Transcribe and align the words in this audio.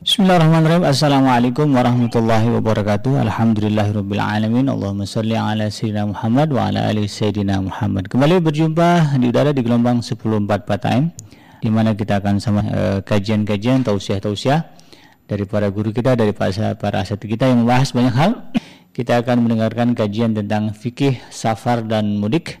Bismillahirrahmanirrahim. 0.00 0.88
Assalamualaikum 0.88 1.76
warahmatullahi 1.76 2.48
wabarakatuh. 2.56 3.20
Alhamdulillahirrahmanirrahim. 3.20 4.72
Allahumma 4.72 5.04
salli 5.04 5.36
ala 5.36 5.68
Sayyidina 5.68 6.08
Muhammad 6.08 6.48
wa 6.56 6.72
ala 6.72 6.88
ali 6.88 7.04
Sayyidina 7.04 7.60
Muhammad. 7.60 8.08
Kembali 8.08 8.40
berjumpa 8.40 9.20
di 9.20 9.28
udara 9.28 9.52
di 9.52 9.60
gelombang 9.60 10.00
1044 10.00 10.88
AM 10.88 11.12
di 11.60 11.68
mana 11.68 11.92
kita 11.92 12.16
akan 12.16 12.40
sama 12.40 12.64
uh, 12.72 12.98
kajian-kajian 13.04 13.84
tausiah-tausiah 13.84 14.72
dari 15.28 15.44
para 15.44 15.68
guru 15.68 15.92
kita, 15.92 16.16
dari 16.16 16.32
para, 16.32 16.72
para 16.80 17.04
kita 17.04 17.52
yang 17.52 17.68
membahas 17.68 17.92
banyak 17.92 18.14
hal. 18.16 18.32
Kita 18.96 19.20
akan 19.20 19.44
mendengarkan 19.44 19.92
kajian 19.92 20.32
tentang 20.32 20.72
fikih, 20.72 21.20
safar 21.28 21.84
dan 21.84 22.16
mudik 22.16 22.56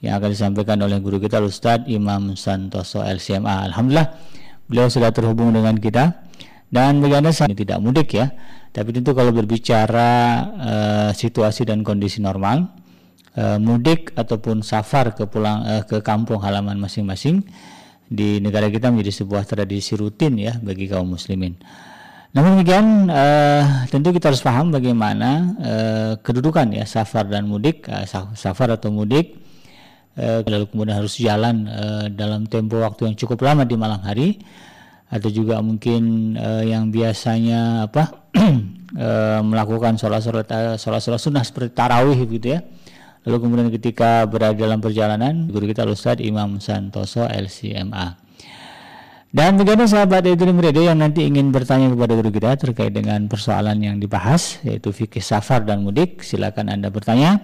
yang 0.00 0.16
akan 0.16 0.32
disampaikan 0.32 0.80
oleh 0.80 0.96
guru 1.04 1.20
kita 1.20 1.36
Ustadz 1.44 1.84
Imam 1.84 2.32
Santoso 2.32 3.04
LCMA. 3.04 3.68
Alhamdulillah 3.68 4.08
beliau 4.72 4.88
sudah 4.88 5.12
terhubung 5.12 5.52
dengan 5.52 5.76
kita 5.76 6.24
dan 6.68 7.00
bagi 7.00 7.16
anda 7.16 7.32
saat 7.32 7.48
ini 7.48 7.64
tidak 7.64 7.80
mudik 7.80 8.12
ya, 8.12 8.28
tapi 8.72 8.92
tentu 8.92 9.16
kalau 9.16 9.32
berbicara 9.32 10.10
uh, 10.52 11.10
situasi 11.16 11.64
dan 11.64 11.80
kondisi 11.80 12.20
normal, 12.20 12.68
uh, 13.40 13.56
mudik 13.56 14.12
ataupun 14.12 14.60
safar 14.60 15.16
ke 15.16 15.24
pulang 15.24 15.64
uh, 15.64 15.82
ke 15.88 16.04
kampung 16.04 16.44
halaman 16.44 16.76
masing-masing 16.76 17.40
di 18.08 18.40
negara 18.40 18.68
kita 18.68 18.88
menjadi 18.92 19.24
sebuah 19.24 19.48
tradisi 19.48 19.96
rutin 19.96 20.36
ya 20.36 20.56
bagi 20.60 20.88
kaum 20.88 21.08
muslimin. 21.08 21.56
Namun 22.36 22.60
demikian 22.60 23.08
uh, 23.08 23.88
tentu 23.88 24.12
kita 24.12 24.28
harus 24.28 24.44
paham 24.44 24.68
bagaimana 24.68 25.28
uh, 25.56 26.12
kedudukan 26.20 26.76
ya 26.76 26.84
safar 26.84 27.24
dan 27.24 27.48
mudik, 27.48 27.88
uh, 27.88 28.04
safar 28.36 28.76
atau 28.76 28.92
mudik 28.92 29.40
uh, 30.20 30.44
lalu 30.44 30.68
kemudian 30.68 30.96
harus 31.00 31.16
jalan 31.16 31.64
uh, 31.64 32.04
dalam 32.12 32.44
tempo 32.44 32.84
waktu 32.84 33.08
yang 33.08 33.16
cukup 33.16 33.40
lama 33.48 33.64
di 33.64 33.80
malam 33.80 34.04
hari 34.04 34.36
atau 35.08 35.28
juga 35.32 35.60
mungkin 35.64 36.34
uh, 36.36 36.64
yang 36.64 36.92
biasanya 36.92 37.88
apa 37.88 38.28
uh, 38.36 39.40
melakukan 39.48 39.96
sholat-sholat 39.96 40.46
eh, 40.52 40.76
sholat-sholat 40.76 41.20
sunnah 41.20 41.44
seperti 41.44 41.72
tarawih 41.72 42.18
gitu 42.28 42.56
ya. 42.56 42.60
Lalu 43.24 43.36
kemudian 43.44 43.68
ketika 43.68 44.24
berada 44.24 44.56
dalam 44.56 44.80
perjalanan 44.80 45.48
guru 45.48 45.68
kita 45.68 45.84
Ustadz 45.84 46.24
Imam 46.24 46.60
Santoso 46.60 47.28
LCMA 47.28 48.28
dan 49.28 49.60
bagaimana 49.60 49.84
sahabat 49.84 50.24
Edrim 50.24 50.56
Radio 50.56 50.88
yang 50.88 51.04
nanti 51.04 51.28
ingin 51.28 51.52
bertanya 51.52 51.92
kepada 51.92 52.16
guru 52.16 52.32
kita 52.32 52.56
terkait 52.56 52.96
dengan 52.96 53.28
persoalan 53.28 53.76
yang 53.76 54.00
dibahas 54.00 54.56
yaitu 54.64 54.88
fikih 54.88 55.20
safar 55.20 55.68
dan 55.68 55.84
mudik 55.84 56.24
silakan 56.24 56.72
anda 56.72 56.88
bertanya. 56.88 57.36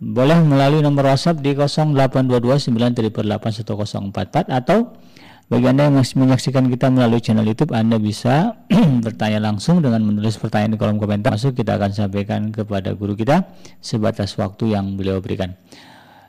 Boleh 0.00 0.40
melalui 0.40 0.80
nomor 0.80 1.12
WhatsApp 1.12 1.44
di 1.44 1.52
0822 1.52 2.72
988 2.72 4.48
atau 4.48 4.96
bagi 5.44 5.66
Anda 5.68 5.92
yang 5.92 6.00
masih 6.00 6.16
menyaksikan 6.24 6.72
kita 6.72 6.88
melalui 6.88 7.20
channel 7.20 7.44
YouTube, 7.44 7.76
Anda 7.76 8.00
bisa 8.00 8.56
bertanya 9.04 9.44
langsung 9.44 9.84
dengan 9.84 10.00
menulis 10.00 10.40
pertanyaan 10.40 10.72
di 10.72 10.78
kolom 10.80 10.96
komentar. 10.96 11.36
Masuk 11.36 11.52
kita 11.52 11.76
akan 11.76 11.92
sampaikan 11.92 12.48
kepada 12.48 12.96
guru 12.96 13.12
kita 13.12 13.44
sebatas 13.84 14.32
waktu 14.40 14.72
yang 14.72 14.96
beliau 14.96 15.20
berikan. 15.20 15.52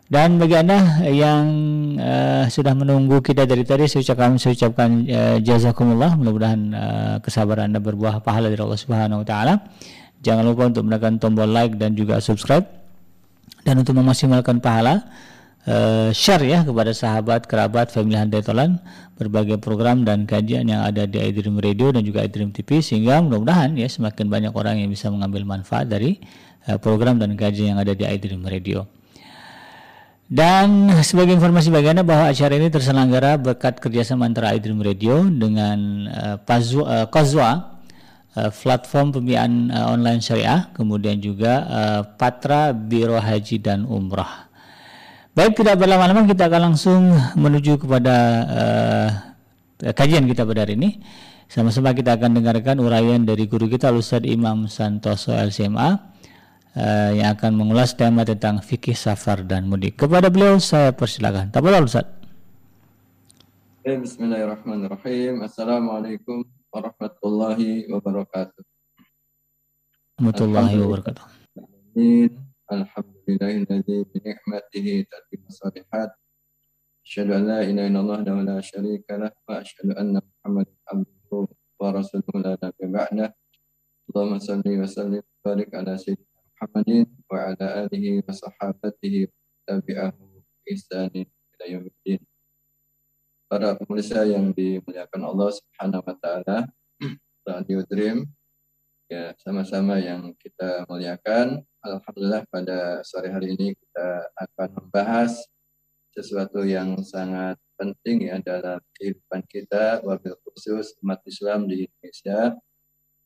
Dan 0.05 0.37
bagi 0.37 0.53
Anda 0.53 1.01
yang 1.09 1.45
uh, 1.97 2.45
sudah 2.45 2.77
menunggu 2.77 3.23
kita 3.25 3.47
dari 3.49 3.65
tadi, 3.65 3.89
saya 3.89 4.05
ucapkan, 4.05 4.37
saya 4.37 4.53
ucapkan 4.53 4.89
uh, 5.07 5.37
jazakumullah. 5.41 6.13
Mudah-mudahan 6.19 6.61
uh, 6.75 7.15
kesabaran 7.23 7.73
Anda 7.73 7.81
berbuah 7.81 8.21
pahala 8.21 8.51
dari 8.51 8.61
Allah 8.61 8.77
Subhanahu 8.77 9.23
wa 9.23 9.27
taala. 9.27 9.53
Jangan 10.21 10.43
lupa 10.43 10.69
untuk 10.69 10.85
menekan 10.85 11.17
tombol 11.17 11.49
like 11.49 11.79
dan 11.79 11.95
juga 11.95 12.21
subscribe. 12.21 12.67
Dan 13.65 13.81
untuk 13.81 13.97
memaksimalkan 13.97 14.61
pahala, 14.61 15.09
uh, 15.67 16.09
share 16.13 16.45
ya 16.45 16.61
kepada 16.61 16.93
sahabat, 16.93 17.49
kerabat, 17.49 17.89
family 17.91 18.17
handai 18.17 18.41
tolan 18.41 18.81
berbagai 19.15 19.57
program 19.63 20.03
dan 20.03 20.27
kajian 20.27 20.67
yang 20.67 20.83
ada 20.83 21.07
di 21.07 21.17
iDream 21.21 21.55
Radio 21.57 21.95
dan 21.95 22.03
juga 22.03 22.21
iDream 22.25 22.51
TV 22.51 22.83
sehingga 22.83 23.23
mudah-mudahan 23.23 23.71
ya 23.79 23.87
semakin 23.87 24.27
banyak 24.27 24.53
orang 24.53 24.83
yang 24.83 24.91
bisa 24.91 25.07
mengambil 25.07 25.47
manfaat 25.47 25.87
dari 25.87 26.19
uh, 26.67 26.77
program 26.77 27.17
dan 27.17 27.33
kajian 27.39 27.75
yang 27.75 27.79
ada 27.79 27.95
di 27.95 28.03
iDream 28.03 28.43
Radio. 28.43 28.85
Dan 30.25 30.89
sebagai 31.05 31.37
informasi 31.37 31.69
bagi 31.69 31.93
bahwa 32.01 32.33
acara 32.33 32.57
ini 32.57 32.73
terselenggara 32.73 33.37
berkat 33.37 33.77
kerjasama 33.77 34.25
antara 34.25 34.57
iDream 34.57 34.81
Radio 34.81 35.21
dengan 35.29 36.09
uh, 36.09 37.05
Kozwa, 37.05 37.77
uh, 38.33 38.49
platform 38.49 39.13
pembiayaan 39.13 39.69
uh, 39.69 39.93
online 39.93 40.25
syariah, 40.25 40.65
kemudian 40.73 41.21
juga 41.21 41.53
uh, 41.69 42.01
Patra 42.17 42.73
Biro 42.73 43.21
Haji 43.21 43.61
dan 43.61 43.85
Umrah. 43.85 44.44
Baik, 45.35 45.59
tidak 45.59 45.83
berlama-lama 45.83 46.23
kita 46.23 46.47
akan 46.47 46.71
langsung 46.71 47.11
menuju 47.35 47.75
kepada 47.83 48.15
uh, 48.47 49.11
kajian 49.91 50.31
kita 50.31 50.47
pada 50.47 50.63
hari 50.63 50.79
ini. 50.79 51.03
Sama-sama 51.51 51.91
kita 51.91 52.15
akan 52.15 52.39
dengarkan 52.39 52.79
uraian 52.79 53.19
dari 53.27 53.43
guru 53.43 53.67
kita 53.67 53.91
Ustaz 53.91 54.23
Imam 54.23 54.71
Santoso 54.71 55.35
LCMA 55.35 55.75
uh, 55.91 55.99
eh, 56.79 57.19
yang 57.19 57.35
akan 57.35 57.51
mengulas 57.51 57.99
tema 57.99 58.23
tentang 58.23 58.63
fikih 58.63 58.95
safar 58.95 59.43
dan 59.43 59.67
mudik. 59.67 59.99
Kepada 59.99 60.31
beliau 60.31 60.55
saya 60.55 60.95
persilakan. 60.95 61.51
Tabal 61.51 61.83
Ustaz. 61.83 62.07
Bismillahirrahmanirrahim. 63.83 65.43
Assalamualaikum 65.43 66.47
warahmatullahi 66.71 67.91
wabarakatuh. 67.91 68.63
Warahmatullahi 70.15 70.79
wabarakatuh. 70.79 71.27
الذي 73.29 73.97
بنعمته 74.13 74.87
تتم 75.11 75.43
الصالحات 75.49 76.11
أشهد 77.05 77.31
أن 77.31 77.47
لا 77.47 77.59
إله 77.61 77.87
إلا 77.87 77.99
الله 77.99 78.61
شريك 78.61 79.05
له 79.11 79.31
وأشهد 79.49 79.89
أن 79.97 80.21
عبده 80.45 81.47
ورسوله 81.79 82.33
لا 82.35 82.53
نبي 82.63 82.85
بعده 82.93 83.35
اللهم 84.09 84.39
صل 84.39 84.63
وسلم 84.65 85.23
وبارك 85.45 85.69
على 85.75 85.97
سيدنا 85.97 86.39
محمد 86.53 86.89
Para 93.45 93.77
pemirsa 93.77 94.25
yang 94.25 94.49
dimuliakan 94.53 95.21
Allah 95.21 95.49
Subhanahu 95.53 96.01
wa 96.01 96.15
taala, 96.17 96.57
Radio 97.45 97.85
Dream 97.85 98.25
ya 99.05 99.33
sama-sama 99.37 100.01
yang 100.01 100.33
kita 100.37 100.85
muliakan 100.89 101.61
Alhamdulillah 101.85 102.43
pada 102.49 103.05
sore 103.05 103.29
hari 103.29 103.53
ini 103.53 103.77
kita 103.77 104.07
akan 104.33 104.69
membahas 104.81 105.45
sesuatu 106.15 106.63
yang 106.63 106.97
sangat 107.03 107.59
penting 107.75 108.31
ya 108.31 108.39
dalam 108.39 108.79
kehidupan 108.95 109.43
kita, 109.51 109.99
wabil 110.01 110.33
khusus 110.47 110.95
umat 111.03 111.19
Islam 111.27 111.67
di 111.67 111.85
Indonesia, 111.85 112.55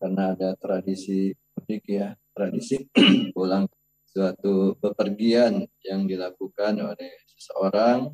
karena 0.02 0.34
ada 0.34 0.50
tradisi 0.58 1.32
mudik 1.54 1.86
ya, 1.86 2.18
tradisi 2.34 2.82
pulang 3.38 3.70
suatu 4.10 4.74
bepergian 4.82 5.70
yang 5.86 6.10
dilakukan 6.10 6.82
oleh 6.82 7.14
seseorang 7.30 8.10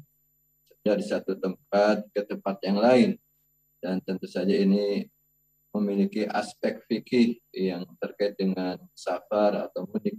dari 0.84 1.02
satu 1.02 1.40
tempat 1.40 2.06
ke 2.12 2.22
tempat 2.28 2.60
yang 2.68 2.78
lain. 2.78 3.10
Dan 3.80 4.04
tentu 4.04 4.28
saja 4.28 4.52
ini 4.52 5.08
memiliki 5.76 6.24
aspek 6.26 6.80
fikih 6.88 7.40
yang 7.52 7.84
terkait 8.00 8.40
dengan 8.40 8.80
safar 8.96 9.68
atau 9.68 9.84
mudik. 9.92 10.16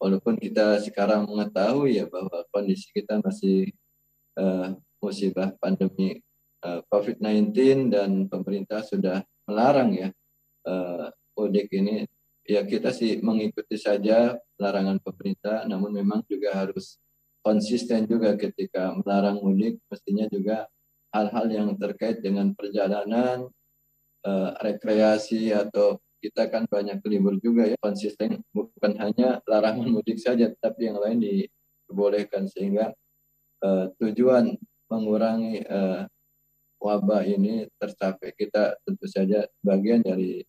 Walaupun 0.00 0.40
kita 0.40 0.80
sekarang 0.82 1.28
mengetahui 1.28 2.00
ya 2.00 2.08
bahwa 2.08 2.42
kondisi 2.50 2.88
kita 2.90 3.20
masih 3.20 3.70
uh, 4.40 4.74
musibah 5.00 5.52
pandemi 5.60 6.20
uh, 6.64 6.80
eh, 6.80 6.80
COVID-19 6.88 7.52
dan 7.92 8.28
pemerintah 8.28 8.80
sudah 8.84 9.20
melarang 9.44 9.92
ya 9.92 10.08
uh, 10.64 11.12
mudik 11.36 11.68
ini. 11.72 12.08
Ya 12.48 12.64
kita 12.64 12.90
sih 12.90 13.20
mengikuti 13.20 13.76
saja 13.76 14.34
larangan 14.56 14.98
pemerintah 15.04 15.68
namun 15.68 15.92
memang 15.92 16.24
juga 16.26 16.56
harus 16.56 16.96
konsisten 17.44 18.08
juga 18.08 18.34
ketika 18.40 18.96
melarang 19.04 19.38
mudik. 19.40 19.78
Mestinya 19.92 20.26
juga 20.32 20.64
hal-hal 21.12 21.46
yang 21.52 21.68
terkait 21.76 22.24
dengan 22.24 22.56
perjalanan 22.56 23.52
uh, 24.24 24.56
rekreasi 24.60 25.52
atau 25.52 26.00
kita 26.20 26.52
kan 26.52 26.68
banyak 26.68 27.00
libur 27.08 27.40
juga 27.40 27.64
ya 27.64 27.76
konsisten 27.80 28.44
bukan 28.52 28.92
hanya 29.00 29.40
larangan 29.48 29.88
mudik 29.88 30.20
saja 30.20 30.52
tapi 30.60 30.92
yang 30.92 31.00
lain 31.00 31.18
diperbolehkan. 31.20 32.44
Sehingga 32.48 32.92
uh, 33.64 33.88
tujuan 33.96 34.52
mengurangi 34.92 35.64
uh, 35.64 36.04
wabah 36.80 37.24
ini 37.24 37.68
tercapai. 37.80 38.36
Kita 38.36 38.76
tentu 38.84 39.08
saja 39.08 39.48
bagian 39.64 40.04
dari 40.04 40.44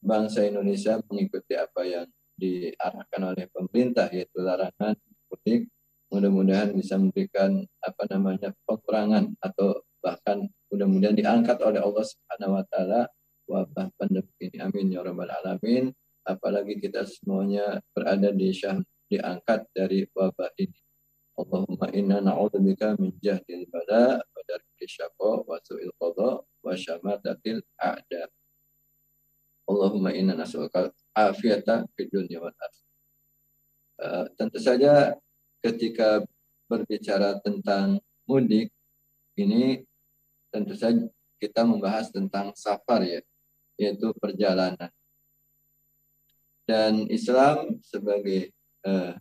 bangsa 0.00 0.48
Indonesia 0.48 0.96
mengikuti 1.08 1.52
apa 1.56 1.84
yang 1.84 2.06
diarahkan 2.40 3.20
oleh 3.20 3.44
pemerintah 3.52 4.08
yaitu 4.08 4.40
larangan 4.40 4.96
mudik. 5.28 5.68
Mudah-mudahan 6.10 6.74
bisa 6.74 6.98
memberikan 6.98 7.62
apa 7.84 8.02
namanya 8.10 8.50
pengurangan 8.66 9.30
atau 9.38 9.84
bahkan 10.02 10.48
mudah-mudahan 10.70 11.18
diangkat 11.18 11.58
oleh 11.60 11.82
Allah 11.82 12.04
Subhanahu 12.06 12.56
wa 12.56 12.64
taala 12.70 13.00
wabah 13.50 13.90
pandemi 13.98 14.30
ini. 14.38 14.58
Amin 14.62 14.94
ya 14.94 15.02
rabbal 15.02 15.30
alamin. 15.30 15.90
Apalagi 16.22 16.78
kita 16.78 17.02
semuanya 17.04 17.82
berada 17.90 18.30
di 18.30 18.54
syah 18.54 18.78
diangkat 19.10 19.66
dari 19.74 20.06
wabah 20.14 20.54
ini. 20.62 20.78
Allahumma 21.34 21.88
inna 21.90 22.22
na'udzubika 22.22 22.94
min 23.00 23.16
jahdil 23.18 23.66
bala 23.72 24.20
wa 24.20 24.40
darki 24.46 24.86
syaqa 24.86 25.42
wa 25.42 25.56
su'il 25.64 25.90
qada 25.98 26.44
wa 26.44 26.72
syamatatil 26.76 27.64
a'da. 27.80 28.28
Allahumma 29.66 30.14
inna 30.14 30.36
nas'aluka 30.36 30.92
afiyata 31.16 31.88
fid 31.96 32.12
dunya 32.12 32.38
wal 32.38 32.54
uh, 34.02 34.26
tentu 34.36 34.58
saja 34.58 35.14
ketika 35.64 36.22
berbicara 36.70 37.38
tentang 37.42 37.98
mudik 38.28 38.70
ini 39.34 39.82
tentu 40.50 40.74
saja 40.76 41.06
kita 41.40 41.64
membahas 41.64 42.12
tentang 42.12 42.52
safar 42.52 43.02
ya 43.06 43.20
yaitu 43.80 44.12
perjalanan 44.20 44.90
dan 46.68 47.10
Islam 47.10 47.82
sebagai 47.82 48.54
uh, 48.86 49.18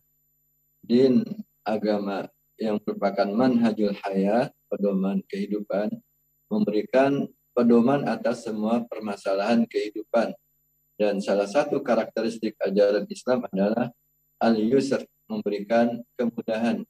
din 0.86 1.26
agama 1.66 2.30
yang 2.60 2.78
merupakan 2.84 3.26
manhajul 3.26 3.96
hayat 4.04 4.52
pedoman 4.70 5.24
kehidupan 5.26 5.90
memberikan 6.50 7.26
pedoman 7.58 8.06
atas 8.06 8.46
semua 8.46 8.86
permasalahan 8.86 9.66
kehidupan. 9.66 10.34
Dan 11.00 11.24
salah 11.24 11.48
satu 11.48 11.80
karakteristik 11.80 12.60
ajaran 12.60 13.08
Islam 13.08 13.48
adalah 13.48 13.88
al-yusr, 14.44 15.08
memberikan 15.32 16.04
kemudahan. 16.20 16.84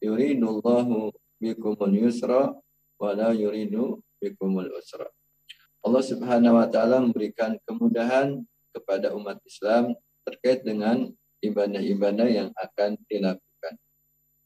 Yuridullahu 0.00 1.12
bikumul 1.36 1.94
yusra 1.94 2.56
wa 3.00 3.12
la 3.16 3.30
yuridu 3.32 4.00
bikumul 4.20 4.70
usra. 4.74 5.08
Allah 5.82 6.02
Subhanahu 6.02 6.58
wa 6.58 6.66
taala 6.70 7.02
memberikan 7.02 7.58
kemudahan 7.66 8.38
kepada 8.70 9.12
umat 9.18 9.42
Islam 9.42 9.98
terkait 10.22 10.62
dengan 10.62 11.10
ibadah-ibadah 11.42 12.28
yang 12.30 12.48
akan 12.54 12.94
dilakukan. 13.10 13.74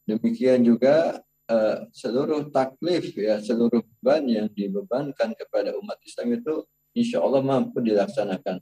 Demikian 0.09 0.65
juga 0.65 1.21
uh, 1.51 1.77
seluruh 1.93 2.49
taklif 2.49 3.13
ya 3.13 3.37
seluruh 3.37 3.85
beban 4.01 4.25
yang 4.25 4.47
dibebankan 4.49 5.37
kepada 5.37 5.77
umat 5.77 6.01
Islam 6.01 6.41
itu 6.41 6.65
insya 6.97 7.21
Allah 7.21 7.45
mampu 7.45 7.79
dilaksanakan. 7.79 8.57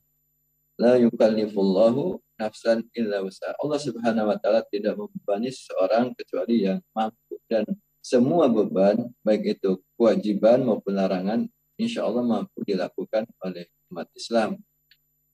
La 0.75 0.99
yukallifullahu 0.99 2.19
nafsan 2.35 2.83
illa 2.91 3.23
wasa. 3.23 3.55
Allah 3.63 3.79
Subhanahu 3.79 4.27
wa 4.27 4.35
taala 4.35 4.67
tidak 4.67 4.99
membebani 4.99 5.47
seorang 5.47 6.11
kecuali 6.11 6.67
yang 6.67 6.83
mampu 6.91 7.39
dan 7.47 7.63
semua 8.05 8.45
beban 8.45 9.09
baik 9.25 9.57
itu 9.57 9.81
kewajiban 9.97 10.61
maupun 10.61 10.93
larangan 10.93 11.49
insya 11.81 12.05
Allah 12.05 12.21
mampu 12.21 12.61
dilakukan 12.61 13.25
oleh 13.41 13.65
umat 13.89 14.05
Islam. 14.13 14.61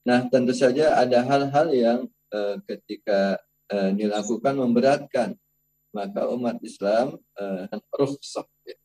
Nah 0.08 0.24
tentu 0.32 0.56
saja 0.56 0.96
ada 0.96 1.20
hal-hal 1.20 1.68
yang 1.76 2.00
uh, 2.32 2.56
ketika 2.64 3.36
uh, 3.68 3.92
dilakukan 3.92 4.56
memberatkan 4.56 5.36
maka 5.92 6.24
umat 6.32 6.56
Islam 6.64 7.20
uh, 7.36 7.68
rukhsah. 7.92 8.48
Ya. 8.64 8.76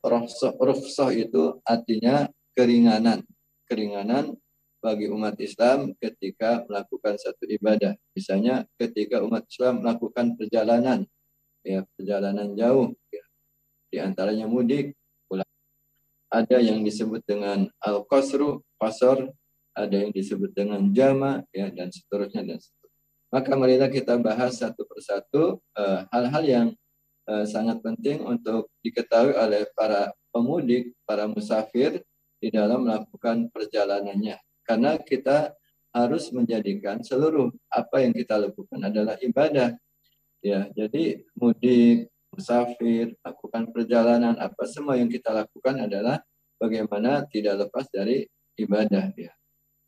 Rukhsah, 0.00 0.56
rukhsah 0.56 1.12
itu 1.12 1.60
artinya 1.68 2.32
keringanan. 2.56 3.24
Keringanan 3.68 4.36
bagi 4.84 5.08
umat 5.08 5.36
Islam 5.40 5.96
ketika 5.96 6.64
melakukan 6.68 7.16
satu 7.16 7.48
ibadah. 7.48 7.96
Misalnya 8.12 8.68
ketika 8.76 9.24
umat 9.24 9.48
Islam 9.48 9.80
melakukan 9.80 10.36
perjalanan, 10.36 11.08
ya 11.64 11.88
perjalanan 11.96 12.52
jauh, 12.52 12.92
ya. 13.08 13.23
Di 13.94 14.02
antaranya 14.02 14.50
mudik, 14.50 14.98
pulang. 15.30 15.46
Ada 16.34 16.58
yang 16.58 16.82
disebut 16.82 17.22
dengan 17.22 17.70
al-qasru, 17.78 18.58
qasar, 18.74 19.30
ada 19.70 19.94
yang 19.94 20.10
disebut 20.10 20.50
dengan 20.50 20.90
jama, 20.90 21.46
ya 21.54 21.70
dan 21.70 21.94
seterusnya 21.94 22.42
dan 22.42 22.58
seterusnya. 22.58 23.02
Maka 23.30 23.54
marilah 23.54 23.86
kita 23.86 24.18
bahas 24.18 24.58
satu 24.58 24.82
persatu 24.82 25.62
eh, 25.78 26.00
hal-hal 26.10 26.42
uh, 26.42 26.50
yang 26.50 26.66
uh, 27.26 27.46
sangat 27.46 27.82
penting 27.82 28.22
untuk 28.22 28.70
diketahui 28.82 29.34
oleh 29.34 29.66
para 29.74 30.10
pemudik, 30.30 30.94
para 31.06 31.26
musafir 31.26 32.02
di 32.38 32.50
dalam 32.50 32.86
melakukan 32.86 33.50
perjalanannya. 33.50 34.38
Karena 34.62 34.98
kita 34.98 35.54
harus 35.94 36.30
menjadikan 36.34 37.02
seluruh 37.02 37.54
apa 37.70 38.02
yang 38.02 38.14
kita 38.14 38.38
lakukan 38.38 38.82
adalah 38.82 39.14
ibadah. 39.22 39.74
Ya, 40.42 40.70
jadi 40.74 41.26
mudik, 41.34 42.13
musafir, 42.34 43.14
lakukan 43.22 43.70
perjalanan, 43.70 44.34
apa 44.36 44.66
semua 44.66 44.98
yang 44.98 45.06
kita 45.06 45.30
lakukan 45.30 45.86
adalah 45.86 46.18
bagaimana 46.58 47.22
tidak 47.30 47.66
lepas 47.66 47.86
dari 47.88 48.26
ibadah 48.58 49.14
ya. 49.14 49.32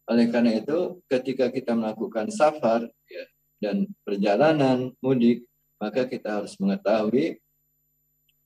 Oleh 0.07 0.31
karena 0.31 0.55
itu, 0.55 1.03
ketika 1.11 1.51
kita 1.51 1.75
melakukan 1.75 2.31
safar, 2.31 2.87
ya, 3.11 3.25
dan 3.59 3.91
perjalanan 4.07 4.95
mudik, 5.03 5.43
maka 5.83 6.07
kita 6.07 6.41
harus 6.41 6.55
mengetahui 6.63 7.43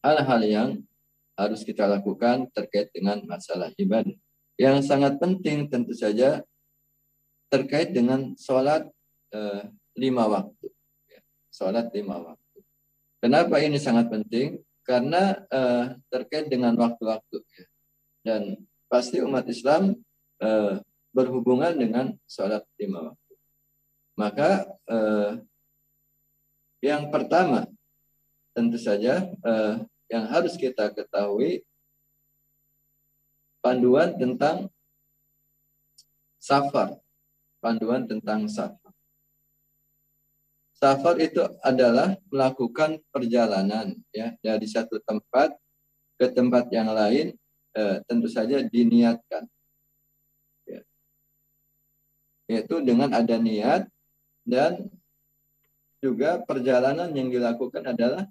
hal-hal 0.01 0.41
yang 0.43 0.71
harus 1.37 1.61
kita 1.65 1.85
lakukan 1.85 2.49
terkait 2.53 2.89
dengan 2.93 3.21
masalah 3.29 3.73
ibadah. 3.77 4.17
Yang 4.57 4.89
sangat 4.89 5.17
penting 5.17 5.69
tentu 5.69 5.97
saja 5.97 6.45
terkait 7.49 7.93
dengan 7.93 8.37
sholat 8.37 8.89
eh, 9.33 9.65
lima 9.97 10.29
waktu. 10.29 10.69
Ya, 11.09 11.21
sholat 11.53 11.89
lima 11.93 12.21
waktu. 12.21 12.40
Kenapa 13.21 13.61
ini 13.61 13.77
sangat 13.77 14.09
penting? 14.09 14.65
Karena 14.81 15.37
eh, 15.53 15.85
terkait 16.09 16.49
dengan 16.49 16.73
waktu-waktu. 16.73 17.37
Ya. 17.37 17.65
Dan 18.25 18.43
pasti 18.89 19.21
umat 19.21 19.45
Islam 19.45 19.93
eh, 20.41 20.81
berhubungan 21.13 21.77
dengan 21.77 22.17
sholat 22.25 22.65
lima 22.81 23.13
waktu. 23.13 23.35
Maka 24.17 24.51
eh, 24.89 25.33
yang 26.81 27.13
pertama 27.13 27.69
tentu 28.57 28.81
saja 28.81 29.29
eh, 29.29 29.75
yang 30.09 30.25
harus 30.27 30.57
kita 30.57 30.89
ketahui 30.91 31.63
panduan 33.61 34.17
tentang 34.17 34.73
safar, 36.41 36.97
panduan 37.61 38.09
tentang 38.09 38.49
safar. 38.49 38.80
Safar 40.81 41.21
itu 41.21 41.45
adalah 41.61 42.17
melakukan 42.33 43.05
perjalanan 43.13 43.93
ya 44.17 44.33
dari 44.41 44.65
satu 44.65 44.97
tempat 45.05 45.53
ke 46.17 46.33
tempat 46.33 46.73
yang 46.73 46.89
lain 46.89 47.37
eh, 47.77 48.01
tentu 48.09 48.33
saja 48.33 48.65
diniatkan. 48.65 49.45
Ya. 50.65 50.81
Yaitu 52.49 52.81
dengan 52.81 53.13
ada 53.13 53.37
niat 53.37 53.93
dan 54.49 54.89
juga 56.01 56.41
perjalanan 56.49 57.13
yang 57.13 57.29
dilakukan 57.29 57.85
adalah 57.85 58.25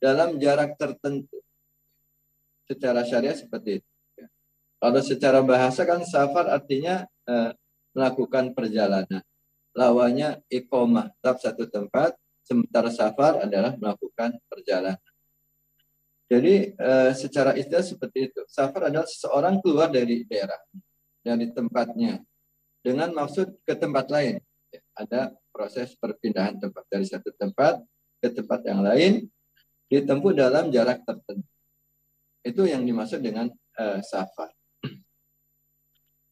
dalam 0.00 0.40
jarak 0.40 0.80
tertentu. 0.80 1.36
Secara 2.64 3.04
syariah 3.04 3.36
seperti 3.36 3.84
itu. 3.84 3.90
Kalau 4.80 5.00
secara 5.04 5.44
bahasa 5.44 5.84
kan 5.84 6.00
safar 6.08 6.48
artinya 6.48 7.04
eh, 7.28 7.52
melakukan 7.92 8.56
perjalanan. 8.56 9.20
Lawannya 9.74 10.42
iqomah, 10.50 11.14
tetap 11.18 11.38
satu 11.38 11.64
tempat, 11.70 12.18
sementara 12.42 12.90
safar 12.90 13.46
adalah 13.46 13.78
melakukan 13.78 14.34
perjalanan. 14.50 14.98
Jadi 16.30 16.74
eh, 16.78 17.12
secara 17.14 17.58
istilah 17.58 17.82
seperti 17.82 18.30
itu. 18.30 18.40
Safar 18.46 18.90
adalah 18.90 19.06
seseorang 19.06 19.58
keluar 19.58 19.90
dari 19.90 20.22
daerah, 20.26 20.58
dari 21.22 21.50
tempatnya, 21.50 22.22
dengan 22.82 23.10
maksud 23.14 23.62
ke 23.66 23.74
tempat 23.74 24.06
lain. 24.10 24.38
Ada 24.94 25.34
proses 25.50 25.98
perpindahan 25.98 26.58
tempat 26.62 26.86
dari 26.86 27.02
satu 27.02 27.34
tempat 27.34 27.82
ke 28.22 28.28
tempat 28.30 28.60
yang 28.62 28.86
lain 28.86 29.26
ditempuh 29.90 30.30
dalam 30.30 30.70
jarak 30.70 31.02
tertentu. 31.02 31.50
Itu 32.46 32.62
yang 32.64 32.86
dimaksud 32.86 33.20
dengan 33.20 33.50
uh, 33.50 33.98
safar. 34.00 34.54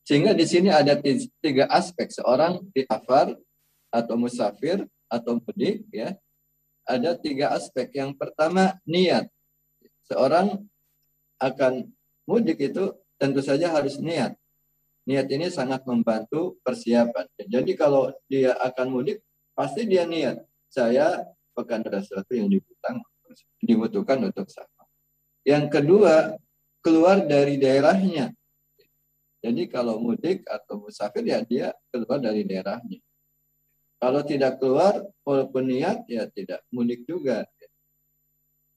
Sehingga 0.09 0.33
di 0.33 0.49
sini 0.49 0.73
ada 0.73 0.97
tiga 1.45 1.69
aspek 1.69 2.09
seorang 2.09 2.65
di 2.73 2.88
safar 2.88 3.37
atau 3.93 4.15
musafir 4.17 4.88
atau 5.05 5.37
mudik 5.37 5.85
ya. 5.93 6.17
Ada 6.88 7.21
tiga 7.21 7.53
aspek. 7.53 7.93
Yang 7.93 8.17
pertama 8.17 8.81
niat. 8.88 9.29
Seorang 10.09 10.65
akan 11.37 11.93
mudik 12.25 12.57
itu 12.73 12.97
tentu 13.21 13.45
saja 13.45 13.69
harus 13.69 14.00
niat 14.00 14.33
niat 15.09 15.25
ini 15.33 15.49
sangat 15.49 15.88
membantu 15.88 16.61
persiapan. 16.61 17.25
Jadi 17.41 17.73
kalau 17.73 18.12
dia 18.29 18.53
akan 18.61 18.93
mudik, 18.93 19.25
pasti 19.57 19.88
dia 19.88 20.05
niat. 20.05 20.45
Saya 20.69 21.25
akan 21.57 21.81
ada 21.88 22.05
sesuatu 22.05 22.37
yang 22.37 22.53
dibutuhkan, 22.53 23.00
dibutuhkan 23.65 24.19
untuk 24.29 24.53
safar. 24.53 24.85
Yang 25.49 25.65
kedua, 25.81 26.37
keluar 26.85 27.25
dari 27.25 27.57
daerahnya. 27.57 28.37
Jadi 29.38 29.71
kalau 29.71 30.02
mudik 30.02 30.42
atau 30.50 30.83
musafir 30.83 31.23
ya 31.23 31.38
dia 31.47 31.71
keluar 31.95 32.18
dari 32.18 32.42
daerahnya. 32.42 32.99
Kalau 33.99 34.23
tidak 34.23 34.62
keluar, 34.62 35.02
walaupun 35.26 35.75
niat 35.75 36.07
ya 36.07 36.30
tidak 36.30 36.62
mudik 36.71 37.02
juga. 37.07 37.47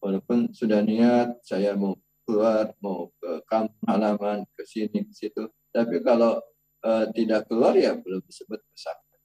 Walaupun 0.01 0.49
sudah 0.49 0.81
niat, 0.81 1.45
saya 1.45 1.77
mau 1.77 1.93
keluar, 2.25 2.73
mau 2.81 3.13
ke 3.21 3.45
kampung 3.45 3.85
halaman, 3.85 4.49
ke 4.57 4.65
sini, 4.65 5.05
ke 5.05 5.13
situ, 5.13 5.45
tapi 5.69 6.01
kalau 6.01 6.41
uh, 6.81 7.05
tidak 7.13 7.45
keluar 7.45 7.77
ya 7.77 7.93
belum 7.93 8.21
disebut 8.25 8.59
pesantren. 8.73 9.21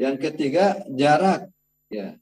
Yang 0.00 0.16
ketiga 0.28 0.80
jarak 0.88 1.52
ya. 1.92 2.16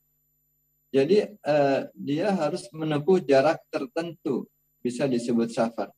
Jadi 0.91 1.39
uh, 1.45 1.87
dia 1.95 2.35
harus 2.35 2.67
menempuh 2.75 3.23
jarak 3.23 3.63
tertentu 3.71 4.49
bisa 4.83 5.07
disebut 5.07 5.53
safar. 5.53 5.93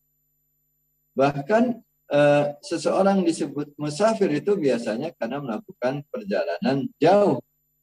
Bahkan 1.14 1.80
uh, 2.10 2.44
seseorang 2.60 3.22
disebut 3.22 3.72
musafir 3.78 4.28
itu 4.34 4.58
biasanya 4.58 5.14
karena 5.16 5.38
melakukan 5.40 6.02
perjalanan 6.10 6.90
jauh. 6.98 7.38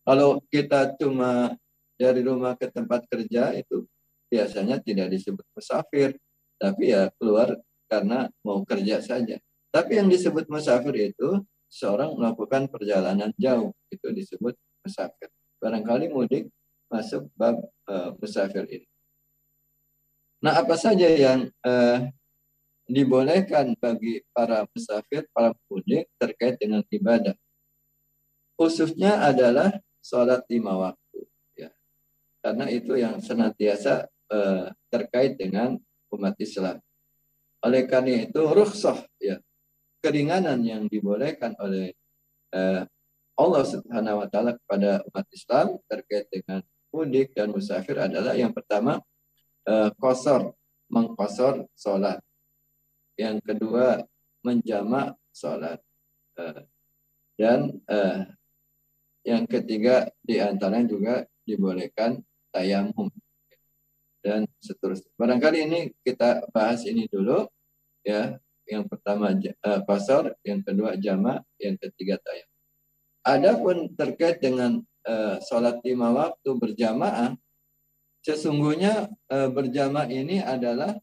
Kalau 0.07 0.39
kita 0.47 0.95
cuma 0.95 1.55
dari 1.99 2.21
rumah 2.23 2.55
ke 2.55 2.71
tempat 2.71 3.03
kerja 3.11 3.51
itu 3.57 3.83
biasanya 4.31 4.79
tidak 4.79 5.11
disebut 5.11 5.43
musafir, 5.51 6.15
tapi 6.59 6.95
ya 6.95 7.11
keluar 7.19 7.59
karena 7.87 8.31
mau 8.43 8.63
kerja 8.63 9.03
saja. 9.03 9.39
Tapi 9.71 9.99
yang 9.99 10.07
disebut 10.07 10.47
musafir 10.47 11.11
itu 11.11 11.43
seorang 11.67 12.15
melakukan 12.15 12.71
perjalanan 12.71 13.35
jauh, 13.35 13.75
itu 13.91 14.07
disebut 14.15 14.55
musafir. 14.83 15.27
Barangkali 15.59 16.07
mudik 16.07 16.47
masuk 16.87 17.27
bab 17.35 17.59
uh, 17.91 18.15
musafir 18.15 18.63
ini. 18.71 18.87
Nah, 20.39 20.53
apa 20.61 20.77
saja 20.77 21.09
yang 21.09 21.49
uh, 21.65 22.07
dibolehkan 22.87 23.75
bagi 23.77 24.23
para 24.31 24.63
musafir, 24.71 25.27
para 25.35 25.53
mudik 25.67 26.07
terkait 26.17 26.57
dengan 26.57 26.81
ibadah? 26.87 27.35
Khususnya 28.57 29.21
adalah 29.21 29.75
sholat 30.01 30.47
lima 30.49 30.73
waktu. 30.73 31.19
Ya. 31.53 31.69
Karena 32.41 32.65
itu 32.71 32.97
yang 32.97 33.21
senantiasa 33.21 34.07
uh, 34.31 34.71
terkait 34.89 35.37
dengan 35.37 35.77
umat 36.15 36.33
Islam. 36.41 36.81
Oleh 37.61 37.85
karena 37.85 38.25
itu, 38.25 38.41
rukhsah, 38.41 39.03
ya, 39.19 39.37
keringanan 40.01 40.63
yang 40.63 40.87
dibolehkan 40.87 41.53
oleh 41.59 41.93
uh, 42.55 42.87
Allah 43.37 43.63
Subhanahu 43.67 44.25
wa 44.25 44.27
taala 44.31 44.57
kepada 44.57 45.05
umat 45.13 45.25
Islam 45.29 45.77
terkait 45.85 46.25
dengan 46.33 46.65
mudik 46.89 47.37
dan 47.37 47.53
musafir 47.53 47.99
adalah 48.01 48.33
yang 48.33 48.49
pertama 48.49 48.97
uh, 49.69 49.89
kosor, 50.01 50.57
mengkosor 50.89 51.69
sholat. 51.77 52.17
Yang 53.17 53.37
kedua 53.43 54.05
menjamak 54.45 55.17
sholat. 55.33 55.81
Uh, 56.37 56.61
dan 57.37 57.81
uh, 57.89 58.29
yang 59.25 59.49
ketiga 59.49 60.09
di 60.21 60.37
antaranya 60.37 60.87
juga 60.87 61.15
dibolehkan 61.43 62.21
tayamum 62.53 63.09
dan 64.21 64.45
seterusnya. 64.61 65.09
Barangkali 65.17 65.65
ini 65.65 65.79
kita 66.05 66.45
bahas 66.53 66.85
ini 66.85 67.09
dulu 67.09 67.45
ya. 68.05 68.37
Yang 68.67 68.91
pertama 68.91 69.31
uh, 69.31 69.81
kosor, 69.87 70.35
yang 70.43 70.59
kedua 70.59 70.99
jamak, 70.99 71.41
yang 71.55 71.79
ketiga 71.79 72.19
tayamum. 72.19 72.57
Adapun 73.23 73.77
terkait 73.95 74.39
dengan 74.39 74.83
sholat 75.39 75.79
lima 75.87 76.11
waktu 76.11 76.51
berjamaah, 76.51 77.31
sesungguhnya 78.27 79.07
uh, 79.31 79.47
berjamaah 79.47 80.11
ini 80.11 80.43
adalah 80.43 80.99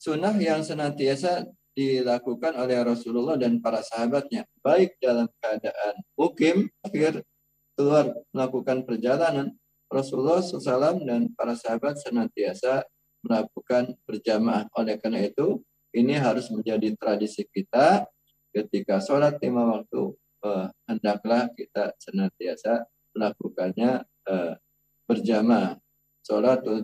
sunnah 0.00 0.32
yang 0.40 0.64
senantiasa 0.64 1.44
dilakukan 1.76 2.56
oleh 2.56 2.80
Rasulullah 2.80 3.36
dan 3.36 3.60
para 3.60 3.84
sahabatnya, 3.84 4.48
baik 4.64 4.96
dalam 4.96 5.28
keadaan 5.38 6.00
mukim, 6.16 6.72
akhir 6.80 7.20
keluar 7.76 8.16
melakukan 8.32 8.82
perjalanan, 8.88 9.52
Rasulullah 9.92 10.40
SAW 10.40 11.04
dan 11.04 11.28
para 11.36 11.52
sahabat 11.52 12.00
senantiasa 12.00 12.88
melakukan 13.20 13.92
berjamaah. 14.08 14.66
Oleh 14.78 14.96
karena 14.96 15.20
itu, 15.28 15.60
ini 15.92 16.16
harus 16.16 16.48
menjadi 16.48 16.96
tradisi 16.96 17.44
kita 17.44 18.08
ketika 18.54 19.02
sholat 19.02 19.36
lima 19.42 19.78
waktu 19.78 20.14
eh, 20.46 20.66
hendaklah 20.88 21.50
kita 21.52 21.92
senantiasa 22.00 22.88
melakukannya 23.12 24.00
eh, 24.30 24.54
berjamaah. 25.04 25.76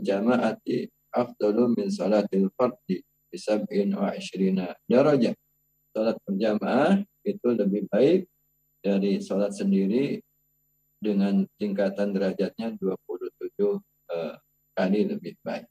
Jamaati 0.02 0.95
afdalu 1.16 1.72
min 1.72 1.88
sholatil 1.88 2.52
fardi 2.52 3.00
bisab'in 3.32 3.96
wa 3.96 4.12
ishrina 4.12 4.76
darajah. 4.84 5.32
Sholat 5.96 6.20
berjamaah 6.28 7.00
itu 7.24 7.48
lebih 7.56 7.88
baik 7.88 8.28
dari 8.84 9.18
sholat 9.24 9.56
sendiri 9.56 10.20
dengan 11.00 11.48
tingkatan 11.56 12.12
derajatnya 12.12 12.76
27 12.76 13.80
eh, 14.12 14.34
kali 14.76 15.00
lebih 15.08 15.40
baik. 15.40 15.64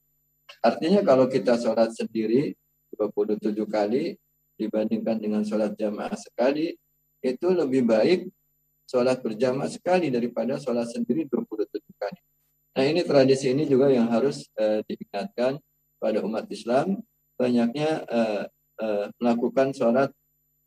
Artinya 0.65 1.05
kalau 1.05 1.29
kita 1.29 1.61
sholat 1.61 1.93
sendiri 1.93 2.57
27 2.97 3.53
kali 3.69 4.17
dibandingkan 4.57 5.21
dengan 5.21 5.41
sholat 5.45 5.77
jamaah 5.77 6.17
sekali, 6.17 6.73
itu 7.21 7.47
lebih 7.53 7.85
baik 7.85 8.25
sholat 8.89 9.21
berjamaah 9.21 9.69
sekali 9.69 10.09
daripada 10.09 10.57
sholat 10.57 10.89
sendiri 10.89 11.29
27 11.29 11.69
kali. 11.69 11.84
Nah 12.75 12.83
ini 12.83 13.07
tradisi 13.07 13.55
ini 13.55 13.63
juga 13.63 13.87
yang 13.87 14.11
harus 14.11 14.51
uh, 14.59 14.83
diingatkan 14.83 15.63
pada 15.95 16.19
umat 16.27 16.43
Islam, 16.51 16.99
banyaknya 17.39 18.03
uh, 18.03 18.43
uh, 18.83 19.05
melakukan 19.15 19.71
sholat 19.71 20.11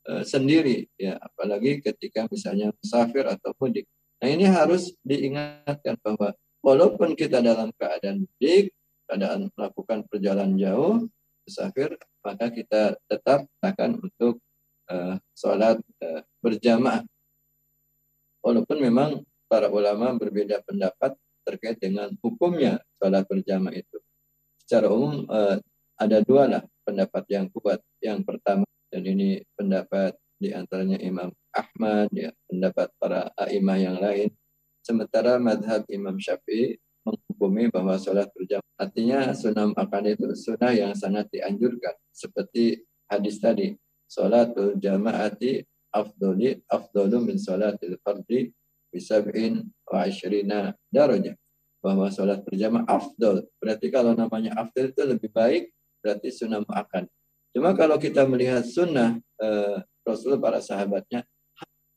uh, 0.08 0.24
sendiri, 0.24 0.88
ya 0.96 1.20
apalagi 1.20 1.84
ketika 1.84 2.24
misalnya 2.32 2.72
musafir 2.80 3.28
atau 3.28 3.52
mudik. 3.60 3.84
Nah 4.24 4.28
ini 4.32 4.48
harus 4.48 4.96
diingatkan 5.04 6.00
bahwa 6.00 6.32
walaupun 6.64 7.12
kita 7.12 7.44
dalam 7.44 7.76
keadaan 7.76 8.24
mudik, 8.24 8.72
keadaan 9.04 9.52
melakukan 9.52 10.08
perjalanan 10.08 10.56
jauh, 10.56 11.04
musafir, 11.44 11.92
maka 12.24 12.48
kita 12.48 12.96
tetap 13.04 13.44
akan 13.60 14.00
untuk 14.00 14.40
uh, 14.88 15.20
sholat 15.36 15.76
uh, 16.00 16.24
berjamaah. 16.40 17.04
Walaupun 18.40 18.80
memang 18.80 19.28
para 19.44 19.68
ulama 19.68 20.16
berbeda 20.16 20.64
pendapat 20.64 21.12
terkait 21.48 21.80
dengan 21.80 22.12
hukumnya 22.20 22.84
sholat 23.00 23.24
berjamaah 23.24 23.72
itu. 23.72 23.96
Secara 24.60 24.92
umum 24.92 25.24
uh, 25.32 25.56
ada 25.96 26.20
dua 26.20 26.44
lah 26.44 26.62
pendapat 26.84 27.24
yang 27.32 27.48
kuat. 27.48 27.80
Yang 28.04 28.28
pertama, 28.28 28.68
dan 28.92 29.02
ini 29.08 29.40
pendapat 29.56 30.12
di 30.36 30.52
antaranya 30.52 31.00
Imam 31.00 31.32
Ahmad, 31.56 32.12
ya, 32.12 32.30
pendapat 32.44 32.92
para 33.00 33.32
a'imah 33.40 33.78
yang 33.80 33.96
lain. 33.96 34.28
Sementara 34.84 35.40
madhab 35.40 35.88
Imam 35.88 36.20
Syafi'i 36.20 36.76
menghukumi 37.08 37.72
bahwa 37.72 37.96
sholat 37.96 38.28
berjamaah 38.36 38.68
artinya 38.78 39.34
sunnah 39.34 39.74
makan 39.74 40.04
itu 40.14 40.26
sunnah 40.38 40.70
yang 40.70 40.92
sangat 40.94 41.26
dianjurkan 41.34 41.96
seperti 42.14 42.86
hadis 43.10 43.42
tadi 43.42 43.74
sholatul 44.06 44.78
jamaati 44.78 45.66
afdoli 45.90 46.62
afdolu 46.70 47.26
min 47.26 47.36
sholatil 47.40 47.98
fardi 48.04 48.54
bisab'in 48.90 49.66
wa 49.88 50.04
ashrina 50.04 50.72
darajah 50.92 51.36
bahwa 51.78 52.10
sholat 52.10 52.42
berjamaah 52.42 52.84
afdol. 52.90 53.46
Berarti 53.62 53.86
kalau 53.88 54.12
namanya 54.12 54.58
afdol 54.58 54.90
itu 54.90 55.02
lebih 55.06 55.30
baik 55.30 55.70
berarti 55.98 56.30
sunnah 56.30 56.62
makan 56.62 57.10
cuma 57.50 57.74
kalau 57.74 57.98
kita 57.98 58.22
melihat 58.22 58.62
sunnah 58.62 59.18
eh, 59.42 59.82
Rasul 60.06 60.38
para 60.38 60.62
sahabatnya 60.62 61.26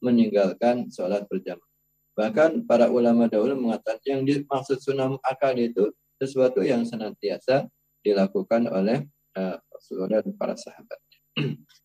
meninggalkan 0.01 0.89
sholat 0.89 1.29
berjamaah. 1.29 1.69
Bahkan 2.17 2.67
para 2.67 2.91
ulama 2.91 3.31
dahulu 3.31 3.55
mengatakan 3.55 4.03
yang 4.03 4.21
dimaksud 4.27 4.83
sunnah 4.83 5.15
akal 5.24 5.55
itu 5.55 5.93
sesuatu 6.19 6.60
yang 6.60 6.83
senantiasa 6.83 7.71
dilakukan 8.03 8.67
oleh 8.67 9.05
uh, 9.38 9.55
Rasulullah 9.71 10.19
dan 10.19 10.33
para 10.36 10.57
sahabat. 10.57 11.00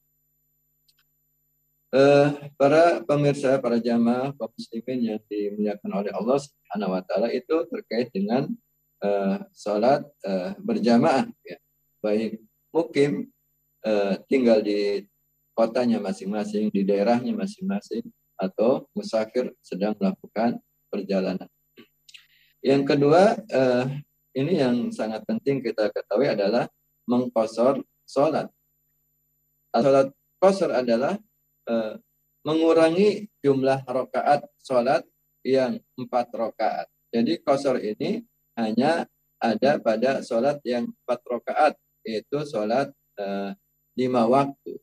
uh, 1.97 2.29
para 2.61 3.01
pemirsa, 3.09 3.57
para 3.57 3.81
jamaah, 3.81 4.37
kaum 4.37 4.53
muslimin 4.53 5.17
yang 5.17 5.21
dimuliakan 5.25 5.91
oleh 6.05 6.13
Allah 6.13 6.39
Subhanahu 6.45 6.93
wa 6.93 7.03
taala 7.03 7.29
itu 7.33 7.57
terkait 7.73 8.13
dengan 8.13 8.53
uh, 9.01 9.41
salat 9.57 10.05
uh, 10.29 10.53
berjamaah 10.61 11.25
ya. 11.41 11.57
Baik 12.05 12.45
mukim 12.69 13.33
uh, 13.89 14.21
tinggal 14.29 14.61
di 14.61 15.09
kotanya 15.57 15.97
masing-masing, 15.97 16.69
di 16.69 16.85
daerahnya 16.85 17.33
masing-masing 17.33 18.05
atau 18.37 18.85
musafir 18.93 19.49
sedang 19.65 19.97
melakukan 19.97 20.61
perjalanan. 20.93 21.49
Yang 22.61 22.83
kedua, 22.93 23.41
eh, 23.49 23.85
ini 24.37 24.61
yang 24.61 24.93
sangat 24.93 25.25
penting 25.25 25.65
kita 25.65 25.89
ketahui 25.89 26.29
adalah 26.29 26.69
mengkosor 27.09 27.81
sholat. 28.05 28.53
Sholat 29.73 30.13
kosor 30.37 30.77
adalah 30.77 31.17
eh, 31.67 31.95
mengurangi 32.47 33.27
jumlah 33.43 33.83
rokaat 33.87 34.47
sholat 34.63 35.03
yang 35.43 35.79
empat 35.99 36.31
rokaat. 36.31 36.87
Jadi 37.11 37.43
kosor 37.43 37.83
ini 37.83 38.23
hanya 38.59 39.07
ada 39.43 39.79
pada 39.79 40.23
sholat 40.23 40.59
yang 40.63 40.89
empat 40.91 41.21
rokaat, 41.27 41.75
yaitu 42.07 42.43
sholat 42.47 42.91
eh, 43.19 43.51
lima 43.99 44.27
waktu. 44.27 44.79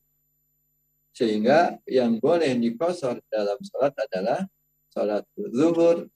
Sehingga 1.14 1.78
yang 1.86 2.18
boleh 2.18 2.58
dikosor 2.58 3.22
dalam 3.30 3.60
sholat 3.62 3.94
adalah 3.96 4.40
sholat 4.90 5.24
zuhur, 5.54 6.10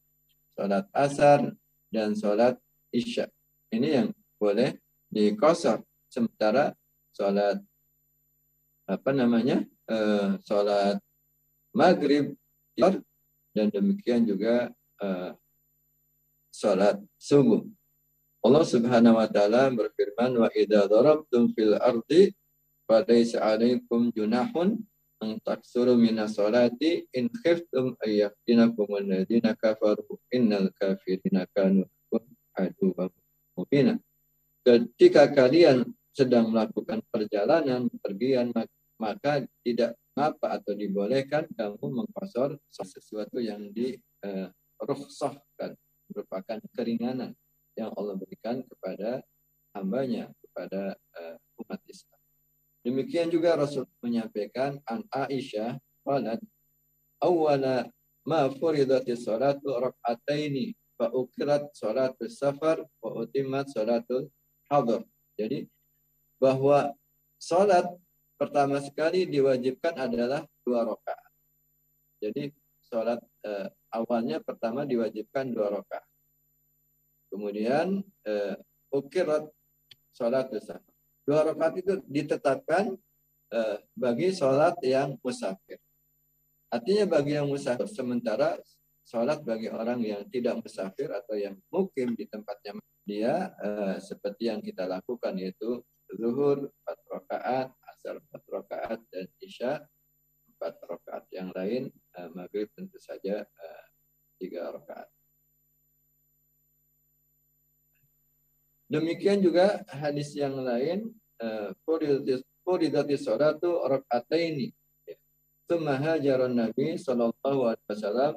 sholat 0.58 0.86
asar, 0.94 1.54
dan 1.94 2.18
sholat 2.18 2.58
isya. 2.90 3.30
Ini 3.70 3.88
yang 4.02 4.10
boleh 4.42 4.78
dikosor. 5.14 5.86
Sementara 6.08 6.74
sholat 7.14 7.62
apa 8.88 9.12
namanya 9.12 9.68
uh, 9.92 10.40
sholat 10.48 10.98
maghrib 11.76 12.34
dan 13.52 13.68
demikian 13.68 14.24
juga 14.24 14.72
uh, 15.04 15.36
sholat 16.56 16.98
subuh. 17.20 17.68
Allah 18.42 18.64
Subhanahu 18.64 19.20
wa 19.20 19.28
taala 19.28 19.68
berfirman 19.76 20.40
wa 20.40 20.50
idza 20.56 20.88
darabtum 20.88 21.52
fil 21.52 21.76
ardi 21.76 22.32
falaysa 22.88 23.44
alaikum 23.44 24.08
junahun 24.16 24.80
an 25.20 25.30
taksuru 25.44 26.00
minas 26.00 26.40
salati 26.40 27.04
in 27.12 27.28
khiftum 27.44 27.98
ayyaftinakum 28.06 28.88
alladhina 28.94 29.58
kafaru 29.58 30.06
innal 30.32 30.72
kafirina 30.80 31.44
kanu 31.52 31.84
aduwwan 32.56 33.12
mubina. 33.58 34.00
Ketika 34.62 35.28
kalian 35.34 35.90
sedang 36.14 36.54
melakukan 36.54 37.02
perjalanan, 37.10 37.90
pergian, 38.02 38.54
maka 38.54 38.77
tidak 39.62 39.96
apa 40.18 40.58
atau 40.58 40.74
dibolehkan 40.74 41.46
kamu 41.54 42.04
mengkosor 42.04 42.58
sesuatu 42.74 43.38
yang 43.38 43.70
di 43.70 43.94
uh, 44.26 44.50
merupakan 46.10 46.60
keringanan 46.74 47.38
yang 47.78 47.94
Allah 47.94 48.18
berikan 48.18 48.66
kepada 48.66 49.22
hambanya 49.78 50.34
kepada 50.42 50.98
uh, 50.98 51.38
umat 51.62 51.82
Islam. 51.86 52.18
Demikian 52.82 53.30
juga 53.30 53.54
Rasul 53.54 53.86
menyampaikan 54.02 54.82
an 54.90 55.06
Aisyah 55.14 55.78
qalat 56.02 56.42
awwala 57.22 57.86
ma 58.26 58.50
furidati 58.50 59.14
salatu 59.14 59.70
rak'ataini 59.78 60.74
fa 60.98 61.14
ukrat 61.14 61.70
salatu 61.78 62.26
safar 62.26 62.82
wa 63.04 63.10
utimat 63.22 63.70
salatu 63.70 64.32
hadar. 64.72 65.06
Jadi 65.38 65.70
bahwa 66.42 66.96
salat 67.38 67.86
pertama 68.38 68.78
sekali 68.80 69.26
diwajibkan 69.26 69.98
adalah 69.98 70.46
dua 70.62 70.86
rakaat. 70.86 71.32
Jadi 72.22 72.54
sholat 72.86 73.20
eh, 73.44 73.68
awalnya 73.92 74.40
pertama 74.40 74.86
diwajibkan 74.86 75.52
dua 75.52 75.82
rakaat. 75.82 76.06
Kemudian 77.34 78.06
eh, 78.24 78.56
ukirat 78.94 79.50
sholat 80.16 80.48
besar. 80.54 80.80
Dua 81.28 81.44
rakaat 81.44 81.74
itu 81.82 81.94
ditetapkan 82.08 82.96
eh, 83.52 83.78
bagi 83.98 84.32
sholat 84.32 84.78
yang 84.86 85.18
musafir. 85.20 85.82
Artinya 86.68 87.06
bagi 87.08 87.36
yang 87.36 87.48
musafir, 87.50 87.88
sementara 87.90 88.60
sholat 89.08 89.40
bagi 89.42 89.72
orang 89.72 90.04
yang 90.04 90.22
tidak 90.28 90.60
musafir 90.60 91.08
atau 91.10 91.36
yang 91.40 91.56
mukim 91.72 92.12
di 92.12 92.28
tempatnya 92.28 92.76
dia 93.08 93.56
eh, 93.64 93.96
seperti 94.04 94.52
yang 94.52 94.60
kita 94.60 94.84
lakukan 94.84 95.32
yaitu 95.40 95.80
zuhur 96.12 96.68
empat 96.68 97.00
rakaat, 97.08 97.68
asar 97.98 98.22
empat 98.22 98.44
rakaat 98.46 99.00
dan 99.10 99.26
isya 99.42 99.82
empat 100.54 100.78
rakaat. 100.86 101.26
Yang 101.34 101.50
lain 101.58 101.84
uh, 102.14 102.30
maghrib 102.38 102.70
tentu 102.78 103.02
saja 103.02 103.42
uh, 103.42 103.86
tiga 104.38 104.70
rakaat. 104.70 105.10
Demikian 108.88 109.44
juga 109.44 109.84
hadis 109.90 110.32
yang 110.38 110.56
lain 110.62 111.12
uh, 111.42 111.74
furidati 112.64 113.18
salatu 113.18 113.82
rakataini. 113.84 114.72
Tsumma 115.68 116.00
hajaran 116.00 116.56
Nabi 116.56 116.96
sallallahu 116.96 117.76
alaihi 117.76 117.92
wasallam 117.92 118.34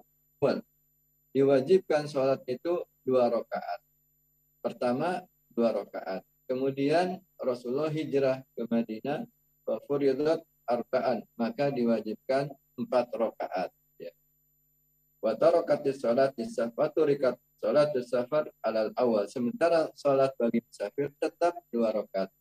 diwajibkan 1.30 2.10
sholat 2.10 2.42
itu 2.50 2.82
dua 3.06 3.30
rakaat. 3.30 3.80
Pertama 4.58 5.22
dua 5.54 5.78
rakaat. 5.78 6.26
Kemudian 6.50 7.22
Rasulullah 7.38 7.94
hijrah 7.94 8.42
ke 8.58 8.66
Madinah 8.66 9.22
furidat 9.86 10.42
arba'an 10.66 11.22
maka 11.38 11.70
diwajibkan 11.70 12.50
empat 12.78 13.06
rakaat 13.14 13.70
ya. 14.00 14.12
Wa 15.22 15.36
tarakatis 15.36 16.00
salat 16.00 16.34
safatu 16.38 17.04
rikat 17.06 17.36
salat 17.60 17.92
safar 18.06 18.48
alal 18.64 18.90
awal 18.96 19.28
sementara 19.28 19.92
salat 19.92 20.32
bagi 20.40 20.64
musafir 20.64 21.12
tetap 21.20 21.54
dua 21.68 21.92
rakaat. 21.92 22.32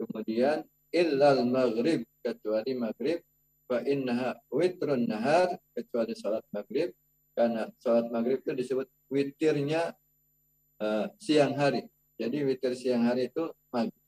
Kemudian 0.00 0.64
illal 0.90 1.46
maghrib 1.46 2.02
kecuali 2.24 2.74
maghrib 2.74 3.22
fa 3.70 3.84
innaha 3.86 4.34
witrun 4.50 5.06
nahar 5.06 5.54
kecuali 5.76 6.18
salat 6.18 6.42
maghrib 6.50 6.90
karena 7.38 7.70
salat 7.78 8.10
maghrib 8.10 8.42
itu 8.42 8.52
disebut 8.58 8.90
witirnya 9.06 9.94
uh, 10.82 11.06
siang 11.22 11.54
hari. 11.54 11.86
Jadi 12.18 12.42
witir 12.42 12.74
siang 12.74 13.06
hari 13.06 13.30
itu 13.30 13.48
maghrib. 13.70 13.99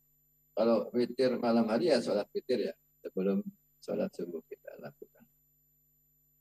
Kalau 0.52 0.92
witir 0.92 1.40
malam 1.40 1.64
hari 1.68 1.88
ya 1.88 1.98
sholat 2.04 2.28
witir 2.36 2.68
ya 2.68 2.74
sebelum 3.00 3.40
sholat 3.80 4.12
subuh 4.12 4.44
kita 4.44 4.76
lakukan. 4.84 5.24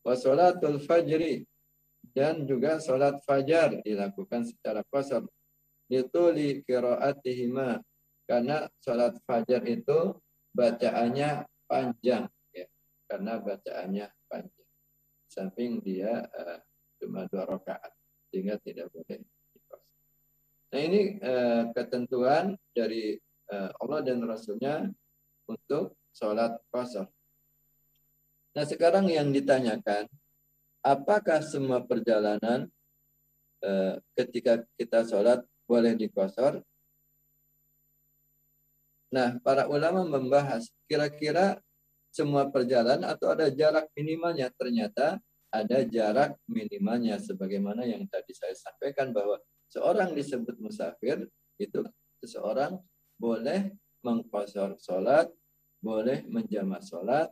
Wasolatul 0.03 0.83
fajri 0.83 1.47
dan 2.11 2.43
juga 2.43 2.81
sholat 2.83 3.23
fajar 3.23 3.79
dilakukan 3.85 4.43
secara 4.43 4.83
kosor. 4.91 5.29
Itu 5.87 6.31
li 6.31 6.59
kiraatihima 6.63 7.79
karena 8.27 8.67
sholat 8.83 9.15
fajar 9.23 9.63
itu 9.67 10.15
bacaannya 10.51 11.47
panjang 11.67 12.27
ya 12.51 12.67
karena 13.07 13.39
bacaannya 13.39 14.05
panjang. 14.27 14.69
Samping 15.31 15.79
dia 15.79 16.19
uh, 16.27 16.59
cuma 16.99 17.23
dua 17.31 17.47
rakaat 17.47 17.95
sehingga 18.27 18.59
tidak 18.59 18.91
boleh 18.91 19.23
Nah 20.71 20.79
ini 20.79 21.19
uh, 21.19 21.67
ketentuan 21.75 22.55
dari 22.71 23.19
Allah 23.51 23.99
dan 24.03 24.23
Rasulnya 24.23 24.87
untuk 25.47 25.99
sholat 26.15 26.55
kosong. 26.71 27.07
Nah 28.51 28.65
sekarang 28.67 29.07
yang 29.07 29.31
ditanyakan, 29.31 30.07
apakah 30.83 31.39
semua 31.43 31.83
perjalanan 31.83 32.67
eh, 33.63 33.95
ketika 34.15 34.63
kita 34.75 35.07
sholat 35.07 35.43
boleh 35.67 35.95
dikosor? 35.95 36.59
Nah 39.11 39.39
para 39.43 39.67
ulama 39.67 40.07
membahas 40.07 40.67
kira-kira 40.87 41.59
semua 42.11 42.51
perjalanan 42.51 43.07
atau 43.07 43.31
ada 43.31 43.47
jarak 43.47 43.87
minimalnya 43.95 44.51
ternyata 44.51 45.19
ada 45.51 45.83
jarak 45.83 46.35
minimalnya 46.47 47.19
sebagaimana 47.19 47.87
yang 47.87 48.03
tadi 48.07 48.35
saya 48.35 48.55
sampaikan 48.55 49.15
bahwa 49.15 49.39
seorang 49.71 50.11
disebut 50.11 50.59
musafir 50.59 51.27
itu 51.55 51.83
seseorang 52.19 52.79
boleh 53.21 53.69
mengkosor 54.01 54.81
sholat, 54.81 55.29
boleh 55.77 56.25
menjamah 56.25 56.81
sholat, 56.81 57.29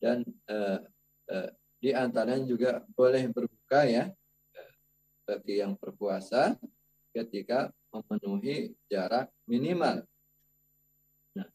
dan 0.00 0.24
uh, 0.48 0.80
uh, 1.28 1.48
di 1.76 1.92
antaranya 1.92 2.48
juga 2.48 2.80
boleh 2.96 3.28
berbuka 3.28 3.84
ya 3.84 4.08
bagi 5.28 5.60
yang 5.60 5.76
berpuasa 5.76 6.56
ketika 7.12 7.68
memenuhi 7.92 8.72
jarak 8.88 9.28
minimal. 9.44 10.00
Nah, 11.36 11.48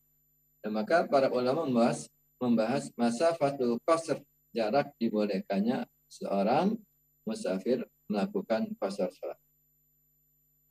dan 0.61 0.71
maka 0.71 1.09
para 1.09 1.33
ulama 1.33 1.65
membahas 1.65 2.05
membahas 2.37 2.93
masa 2.93 3.33
fatul 3.33 3.81
qasr 3.81 4.21
jarak 4.53 4.93
dibolehkannya 5.01 5.89
seorang 6.05 6.77
musafir 7.25 7.81
melakukan 8.05 8.69
qasr 8.77 9.09
sholat. 9.09 9.42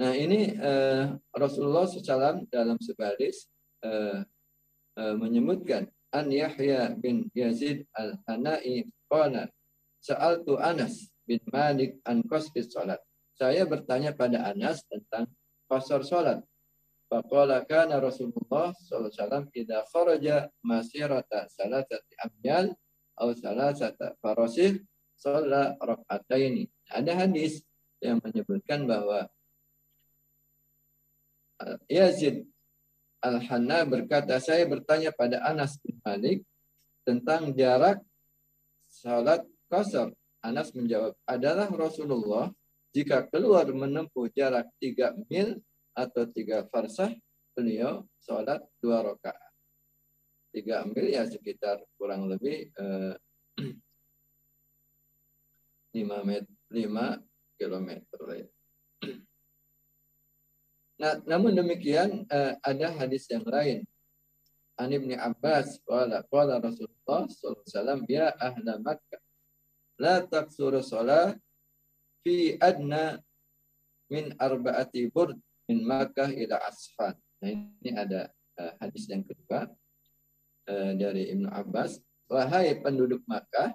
Nah 0.02 0.18
ini 0.18 0.50
uh, 0.58 1.14
Rasulullah 1.30 1.86
SAW 1.86 2.50
dalam 2.50 2.74
sebaris 2.82 3.46
uh, 3.86 4.26
uh, 4.98 5.14
menyebutkan 5.14 5.86
An 6.10 6.26
Yahya 6.26 6.98
bin 6.98 7.30
Yazid 7.38 7.86
al-Hanai 7.94 8.90
qala 9.06 9.46
Sa'altu 10.02 10.58
Anas 10.58 11.14
bin 11.22 11.38
Malik 11.54 12.02
an 12.02 12.26
qasfis 12.26 12.74
salat. 12.74 12.98
Saya 13.38 13.62
bertanya 13.62 14.10
pada 14.10 14.42
Anas 14.42 14.82
tentang 14.90 15.30
qasar 15.70 16.02
salat. 16.02 16.42
Faqala 17.06 17.62
kana 17.62 18.02
Rasulullah 18.02 18.74
sallallahu 18.74 19.06
alaihi 19.06 19.22
wasallam 19.22 19.44
idza 19.54 19.78
kharaja 19.94 20.36
masirata 20.66 21.46
salasati 21.46 22.18
amyal 22.18 22.74
aw 23.22 23.30
salasata 23.38 24.18
farasih 24.18 24.82
shalla 25.14 25.78
rak'ataini. 25.78 26.66
Ada 26.90 27.22
hadis 27.22 27.62
yang 28.02 28.18
menyebutkan 28.18 28.90
bahwa 28.90 29.30
Yazid 31.90 32.46
Al-Hanna 33.22 33.86
berkata, 33.86 34.42
saya 34.42 34.66
bertanya 34.66 35.14
pada 35.14 35.38
Anas 35.46 35.78
bin 35.78 35.94
Malik 36.02 36.42
tentang 37.06 37.54
jarak 37.54 38.02
salat 38.90 39.46
kasar. 39.70 40.10
Anas 40.42 40.74
menjawab, 40.74 41.14
adalah 41.22 41.70
Rasulullah 41.70 42.50
jika 42.90 43.30
keluar 43.30 43.70
menempuh 43.70 44.26
jarak 44.34 44.66
tiga 44.82 45.14
mil 45.30 45.62
atau 45.94 46.26
tiga 46.26 46.66
farsah, 46.66 47.14
beliau 47.54 48.02
salat 48.18 48.58
dua 48.82 49.06
rakaat. 49.06 49.52
Tiga 50.50 50.82
mil 50.82 51.14
ya 51.14 51.22
sekitar 51.24 51.78
kurang 51.94 52.26
lebih 52.26 52.74
eh, 52.74 53.14
lima 55.96 56.26
meter, 56.26 56.50
lima 56.74 57.22
kilometer. 57.54 58.50
Nah, 61.02 61.18
namun 61.26 61.50
demikian 61.50 62.22
uh, 62.30 62.54
ada 62.62 62.94
hadis 62.94 63.26
yang 63.26 63.42
lain. 63.42 63.82
An 64.78 64.86
Ibnu 64.86 65.18
Abbas 65.18 65.82
qala 65.82 66.22
qala 66.30 66.62
Rasulullah 66.62 67.26
sallallahu 67.26 67.58
alaihi 67.58 67.74
wasallam 67.74 68.00
ya 68.06 68.26
ahla 68.38 68.72
Makkah 68.78 69.22
la 69.98 70.22
taqsuru 70.22 70.78
shalah 70.78 71.34
fi 72.22 72.54
adna 72.62 73.18
min 74.06 74.30
arba'ati 74.38 75.10
burd 75.10 75.34
min 75.66 75.82
Makkah 75.82 76.30
ila 76.30 76.62
Asfan. 76.70 77.18
Nah, 77.42 77.50
ini 77.50 77.90
ada 77.98 78.30
uh, 78.62 78.72
hadis 78.78 79.10
yang 79.10 79.26
kedua. 79.26 79.66
uh, 80.70 80.92
dari 80.94 81.34
Ibnu 81.34 81.50
Abbas, 81.50 81.98
wahai 82.30 82.78
penduduk 82.78 83.26
Makkah, 83.26 83.74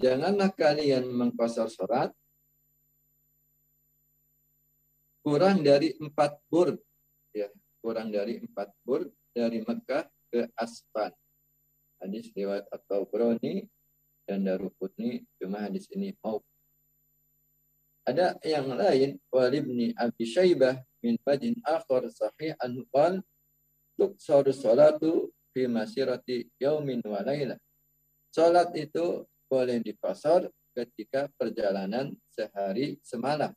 janganlah 0.00 0.48
kalian 0.56 1.04
mengkosor 1.04 1.68
sholat 1.68 2.08
kurang 5.24 5.64
dari 5.64 5.96
empat 5.96 6.36
bur, 6.52 6.76
ya 7.32 7.48
kurang 7.80 8.12
dari 8.12 8.44
empat 8.44 8.68
bur 8.84 9.08
dari 9.32 9.64
Mekah 9.64 10.04
ke 10.28 10.52
Asfan. 10.52 11.16
Hadis 12.04 12.28
riwayat 12.36 12.68
atau 12.68 13.08
Broni 13.08 13.64
dan 14.28 14.44
Darukutni 14.44 15.24
cuma 15.40 15.64
hadis 15.64 15.88
ini 15.96 16.12
mau. 16.20 16.44
Ada 18.04 18.36
yang 18.44 18.68
lain 18.68 19.16
walibni 19.32 19.96
Abi 19.96 20.28
Syaibah 20.28 20.76
min 21.00 21.16
badin 21.24 21.56
akhar 21.64 22.04
sahih 22.12 22.52
an 22.60 22.84
qal 22.92 23.24
tuqsaru 23.96 24.52
salatu 24.52 25.32
fi 25.56 25.64
masirati 25.64 26.52
yaumin 26.60 27.00
wa 27.00 27.24
lailah. 27.24 27.56
Salat 28.28 28.76
itu 28.76 29.24
boleh 29.48 29.80
dipasar 29.80 30.52
ketika 30.76 31.32
perjalanan 31.40 32.12
sehari 32.28 33.00
semalam. 33.00 33.56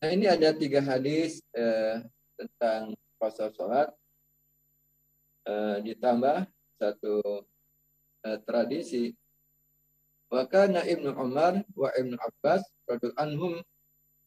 Nah 0.00 0.16
ini 0.16 0.24
ada 0.24 0.56
tiga 0.56 0.80
hadis 0.80 1.44
eh, 1.52 2.00
tentang 2.32 2.96
pasal 3.20 3.52
sholat 3.52 3.92
eh, 5.44 5.76
ditambah 5.84 6.48
satu 6.80 7.44
eh, 8.24 8.40
tradisi. 8.48 9.12
Wakana 10.32 10.88
Ibnu 10.88 11.12
Umar 11.20 11.60
wa 11.76 11.92
Ibnu 11.92 12.16
Abbas 12.16 12.64
radul 12.88 13.12
anhum 13.20 13.60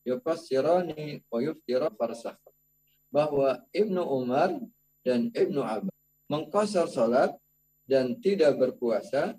yufassirani 0.05 1.25
wa 1.25 1.41
yuftira 1.41 1.89
farsakh. 1.97 2.37
Bahwa 3.09 3.65
Ibnu 3.73 4.05
Umar 4.05 4.53
dan 5.01 5.33
Ibnu 5.33 5.57
Abbas 5.57 5.97
mengkosor 6.29 6.85
sholat 6.85 7.33
dan 7.89 8.21
tidak 8.21 8.61
berpuasa 8.61 9.33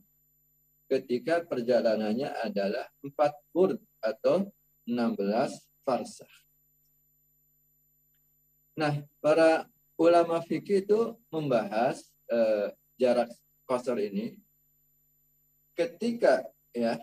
ketika 0.90 1.46
perjalanannya 1.46 2.26
adalah 2.42 2.90
empat 3.06 3.38
burd 3.54 3.78
atau 4.02 4.50
16 4.90 5.62
farsah. 5.84 6.30
Nah, 8.74 9.06
para 9.22 9.70
ulama 9.94 10.42
fikih 10.42 10.82
itu 10.82 11.14
membahas 11.30 12.02
eh, 12.26 12.74
jarak 12.98 13.30
kosor 13.68 14.02
ini 14.02 14.34
ketika 15.78 16.42
ya 16.74 16.98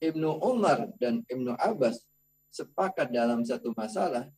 Ibnu 0.00 0.40
Umar 0.40 0.92
dan 0.96 1.24
Ibnu 1.28 1.56
Abbas 1.56 2.04
sepakat 2.52 3.12
dalam 3.12 3.44
satu 3.44 3.72
masalah, 3.76 4.28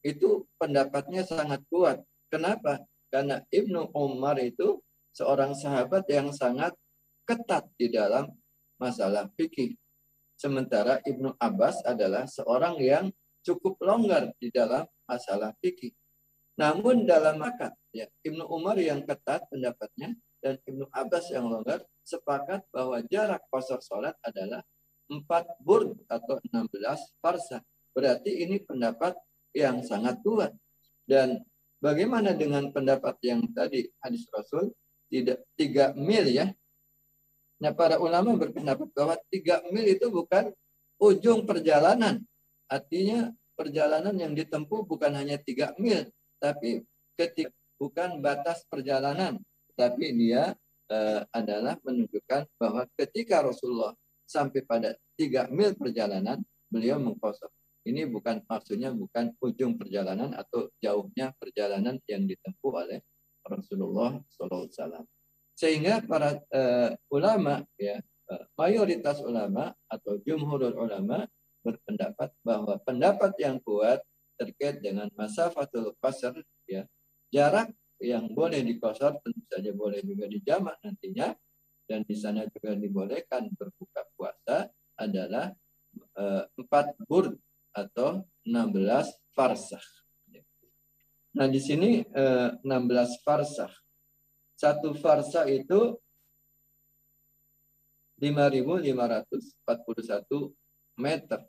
itu 0.00 0.48
pendapatnya 0.56 1.24
sangat 1.24 1.60
kuat. 1.68 2.00
Kenapa? 2.32 2.80
Karena 3.08 3.44
Ibnu 3.48 3.92
Umar 3.92 4.40
itu 4.40 4.80
seorang 5.12 5.56
sahabat 5.56 6.04
yang 6.08 6.32
sangat 6.32 6.76
ketat 7.28 7.68
di 7.76 7.92
dalam 7.92 8.32
masalah 8.80 9.28
fikih. 9.36 9.76
Sementara 10.38 11.02
Ibnu 11.02 11.34
Abbas 11.34 11.82
adalah 11.82 12.30
seorang 12.30 12.78
yang 12.78 13.10
cukup 13.42 13.74
longgar 13.82 14.30
di 14.38 14.54
dalam 14.54 14.86
masalah 15.02 15.50
fikih. 15.58 15.90
Namun 16.54 17.06
dalam 17.06 17.42
akad, 17.42 17.74
ya, 17.90 18.06
Ibnu 18.22 18.46
Umar 18.46 18.78
yang 18.78 19.02
ketat 19.02 19.50
pendapatnya 19.50 20.14
dan 20.38 20.62
Ibnu 20.62 20.86
Abbas 20.94 21.34
yang 21.34 21.50
longgar 21.50 21.82
sepakat 22.06 22.62
bahwa 22.70 23.02
jarak 23.10 23.42
kosor 23.50 23.82
sholat 23.82 24.14
adalah 24.22 24.62
4 25.10 25.26
burd 25.62 25.98
atau 26.06 26.38
16 26.38 27.18
farsa. 27.18 27.58
Berarti 27.90 28.46
ini 28.46 28.62
pendapat 28.62 29.18
yang 29.56 29.82
sangat 29.82 30.22
kuat. 30.22 30.54
Dan 31.02 31.42
bagaimana 31.82 32.36
dengan 32.36 32.70
pendapat 32.70 33.18
yang 33.26 33.42
tadi 33.50 33.90
hadis 33.98 34.28
Rasul 34.30 34.70
tidak 35.08 35.42
tiga 35.56 35.96
mil 35.96 36.28
ya 36.28 36.52
Nah, 37.58 37.74
para 37.74 37.98
ulama 37.98 38.38
berpendapat 38.38 38.88
bahwa 38.94 39.18
tiga 39.30 39.58
mil 39.74 39.82
itu 39.82 40.06
bukan 40.06 40.54
ujung 41.02 41.42
perjalanan. 41.42 42.22
Artinya 42.70 43.34
perjalanan 43.58 44.14
yang 44.14 44.32
ditempuh 44.38 44.86
bukan 44.86 45.10
hanya 45.18 45.40
tiga 45.42 45.74
mil, 45.80 46.06
tapi 46.38 46.86
ketika 47.18 47.50
bukan 47.78 48.22
batas 48.22 48.62
perjalanan, 48.70 49.42
tapi 49.74 50.14
dia 50.14 50.54
uh, 50.90 51.22
adalah 51.34 51.74
menunjukkan 51.82 52.46
bahwa 52.58 52.86
ketika 52.94 53.42
Rasulullah 53.42 53.94
sampai 54.26 54.62
pada 54.62 54.94
tiga 55.18 55.50
mil 55.50 55.74
perjalanan, 55.74 56.38
beliau 56.70 57.02
mengkosong. 57.02 57.50
Ini 57.88 58.04
bukan 58.06 58.44
maksudnya 58.44 58.92
bukan 58.92 59.32
ujung 59.40 59.80
perjalanan 59.80 60.36
atau 60.36 60.68
jauhnya 60.78 61.32
perjalanan 61.40 61.96
yang 62.04 62.28
ditempuh 62.28 62.72
oleh 62.84 63.00
Rasulullah 63.48 64.20
SAW. 64.28 65.08
Sehingga 65.58 65.98
para 66.06 66.38
uh, 66.54 66.94
ulama 67.10 67.66
ya 67.74 67.98
uh, 68.30 68.44
mayoritas 68.54 69.18
ulama 69.26 69.74
atau 69.90 70.22
jumhurul 70.22 70.78
ulama 70.78 71.26
berpendapat 71.66 72.30
bahwa 72.46 72.78
pendapat 72.86 73.34
yang 73.42 73.58
kuat 73.66 73.98
terkait 74.38 74.78
dengan 74.78 75.10
masa 75.18 75.50
fatul 75.50 75.98
qasr 75.98 76.38
ya 76.70 76.86
jarak 77.34 77.74
yang 77.98 78.30
boleh 78.30 78.62
dikosor 78.62 79.18
tentu 79.18 79.42
saja 79.50 79.74
boleh 79.74 79.98
juga 80.06 80.30
dijamak 80.30 80.78
nantinya 80.86 81.34
dan 81.90 82.06
di 82.06 82.14
sana 82.14 82.46
juga 82.46 82.78
dibolehkan 82.78 83.50
berbuka 83.58 84.06
puasa 84.14 84.70
adalah 84.94 85.50
uh, 86.14 86.46
empat 86.54 86.94
burd 87.10 87.34
atau 87.74 88.22
16 88.46 89.34
farsah. 89.34 89.82
Nah 91.34 91.50
di 91.50 91.58
sini 91.58 92.06
uh, 92.14 92.54
16 92.62 93.26
farsah 93.26 93.74
satu 94.58 94.90
farsa 94.98 95.46
itu 95.46 95.94
5.541 98.18 99.38
meter. 100.98 101.46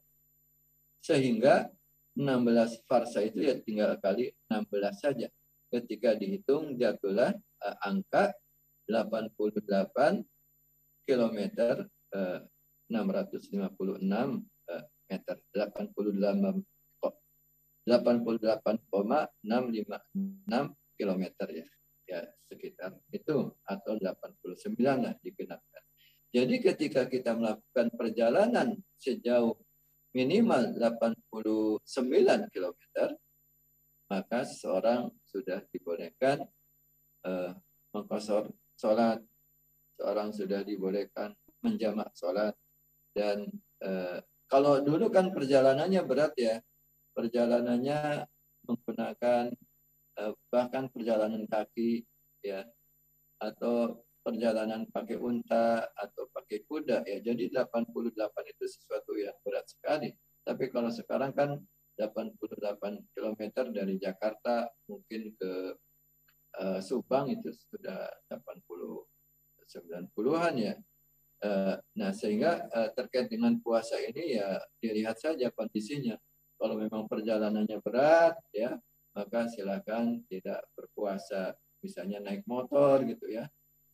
Sehingga 1.01 1.73
16 2.13 2.85
farsa 2.85 3.25
itu 3.25 3.41
ya 3.41 3.57
tinggal 3.65 3.97
kali 3.97 4.29
16 4.45 5.01
saja. 5.01 5.25
Ketika 5.73 6.13
dihitung 6.13 6.77
jatuhlah 6.77 7.33
uh, 7.65 7.77
angka 7.81 8.29
88 8.85 10.21
kilometer 11.09 11.89
uh, 12.13 12.45
656 12.93 14.05
uh, 14.05 14.85
meter. 15.09 15.41
88 15.57 16.61
88,656 17.89 19.33
kilometer 20.93 21.49
ya 21.49 21.65
ya 22.09 22.25
sekitar 22.49 22.97
itu 23.13 23.53
atau 23.69 23.93
89 24.01 24.73
lah 24.81 25.13
dikenakan. 25.21 25.83
Jadi 26.29 26.55
ketika 26.61 27.05
kita 27.05 27.37
melakukan 27.37 27.93
perjalanan 27.93 28.77
sejauh 28.97 29.53
minimal 30.13 30.73
89 30.73 31.85
km, 32.49 32.81
maka 34.09 34.39
seorang 34.45 35.13
sudah 35.25 35.61
dibolehkan 35.69 36.41
uh, 37.25 37.53
mengkosor 37.93 38.49
sholat, 38.77 39.21
seorang 39.97 40.33
sudah 40.33 40.65
dibolehkan 40.65 41.33
menjamak 41.61 42.09
sholat, 42.17 42.57
dan 43.13 43.49
uh, 43.85 44.17
kalau 44.49 44.81
dulu 44.81 45.13
kan 45.13 45.29
perjalanannya 45.29 46.01
berat 46.05 46.33
ya, 46.37 46.57
perjalanannya 47.13 48.25
menggunakan 48.65 49.53
bahkan 50.51 50.91
perjalanan 50.91 51.47
kaki 51.47 52.03
ya 52.43 52.67
atau 53.39 54.03
perjalanan 54.19 54.83
pakai 54.91 55.17
unta 55.17 55.87
atau 55.95 56.27
pakai 56.35 56.67
kuda 56.67 57.07
ya. 57.07 57.17
Jadi 57.23 57.49
88 57.55 57.95
itu 58.51 58.65
sesuatu 58.67 59.15
yang 59.15 59.35
berat 59.41 59.65
sekali. 59.65 60.11
Tapi 60.43 60.67
kalau 60.69 60.91
sekarang 60.91 61.31
kan 61.31 61.55
88 61.95 63.15
km 63.15 63.41
dari 63.75 63.95
Jakarta 63.99 64.67
mungkin 64.87 65.35
ke 65.35 65.51
uh, 66.59 66.79
Subang 66.79 67.31
itu 67.31 67.51
sudah 67.51 68.07
80 68.31 69.07
90-an 69.69 70.53
ya. 70.57 70.73
Uh, 71.39 71.79
nah 71.95 72.11
sehingga 72.11 72.67
uh, 72.67 72.91
terkait 72.91 73.31
dengan 73.31 73.55
puasa 73.63 73.95
ini 73.95 74.35
ya 74.35 74.59
dilihat 74.83 75.15
saja 75.15 75.47
kondisinya. 75.55 76.19
Kalau 76.59 76.75
memang 76.75 77.07
perjalanannya 77.07 77.79
berat 77.79 78.35
ya 78.51 78.75
maka 79.13 79.49
silakan 79.49 80.21
tidak 80.29 80.63
berpuasa 80.77 81.55
misalnya 81.79 82.19
naik 82.19 82.43
motor 82.45 83.01
gitu 83.07 83.25
ya 83.31 83.47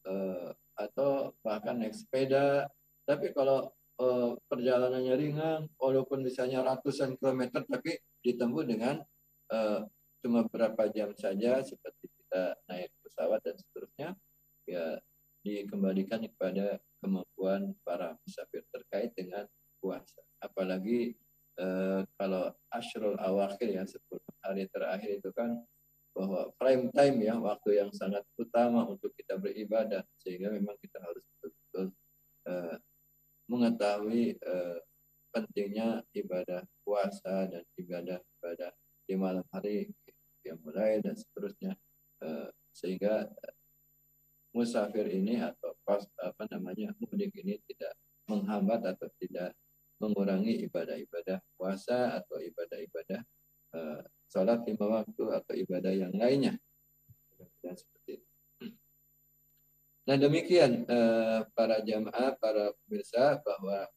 uh, 0.09 0.49
atau 0.75 1.33
bahkan 1.41 1.79
naik 1.79 1.95
sepeda. 1.95 2.67
Tapi 3.05 3.31
kalau 3.31 3.69
uh, 4.01 4.35
perjalanannya 4.49 5.15
ringan 5.15 5.61
walaupun 5.77 6.25
misalnya 6.25 6.65
ratusan 6.65 7.15
kilometer 7.21 7.63
tapi 7.65 7.97
ditempuh 8.25 8.65
dengan 8.65 8.99
uh, 9.53 9.85
cuma 10.25 10.45
beberapa 10.49 10.89
jam 10.89 11.13
saja 11.13 11.61
seperti 11.61 12.09
kita 12.09 12.57
naik 12.65 12.89
pesawat 13.05 13.39
dan 13.45 13.55
seterusnya 13.61 14.09
ya 14.65 14.97
dikembalikan 15.45 16.25
kepada 16.25 16.81
kemampuan 16.97 17.77
para 17.85 18.17
musafir 18.25 18.65
terkait 18.73 19.13
dengan 19.13 19.45
puasa. 19.77 20.25
Apalagi 20.41 21.13
Eh, 21.55 22.01
kalau 22.19 22.51
ashrul 22.67 23.15
awakhir 23.15 23.71
ya 23.71 23.87
10 23.87 24.19
hari 24.43 24.67
terakhir 24.67 25.23
itu 25.23 25.31
kan 25.31 25.55
bahwa 26.11 26.51
prime 26.59 26.91
time 26.91 27.17
ya 27.23 27.39
waktu 27.39 27.79
yang 27.79 27.91
sangat 27.95 28.27
utama 28.35 28.83
untuk 28.83 29.15
kita 29.15 29.39
beribadah. 29.39 30.03
Sehingga 30.19 30.51
memang 30.51 30.75
kita 30.83 30.99
harus 30.99 31.23
betul-betul 31.39 31.85
uh, 32.47 32.75
mengetahui 33.47 34.35
uh, 34.43 34.79
pentingnya 35.31 36.03
ibadah 36.11 36.63
puasa 36.83 37.47
dan 37.47 37.63
ibadah-ibadah 37.79 38.71
di 39.07 39.15
malam 39.15 39.43
hari 39.51 39.91
yang 40.43 40.59
mulai 40.63 40.99
dan 41.03 41.15
seterusnya. 41.15 41.75
Sehingga 42.71 43.27
musafir 44.55 45.07
ini 45.11 45.43
atau 45.43 45.75
pas 45.83 46.03
apa 46.23 46.47
namanya 46.47 46.95
mudik 47.03 47.35
ini 47.35 47.59
tidak 47.67 47.91
menghambat 48.31 48.95
atau 48.95 49.11
tidak 49.19 49.51
mengurangi 50.45 50.69
ibadah-ibadah 50.69 51.37
puasa 51.57 52.21
atau 52.21 52.37
ibadah-ibadah 52.37 53.21
uh, 53.73 54.01
sholat 54.29 54.61
lima 54.69 55.01
waktu 55.01 55.23
atau 55.33 55.53
ibadah 55.57 55.93
yang 55.93 56.13
lainnya. 56.13 56.53
Dan 57.65 57.73
seperti 57.73 58.21
itu. 58.21 58.27
Nah 60.05 60.17
demikian 60.21 60.85
uh, 60.85 61.49
para 61.57 61.81
jamaah, 61.81 62.37
para 62.37 62.77
pemirsa 62.85 63.41
bahwa 63.41 63.89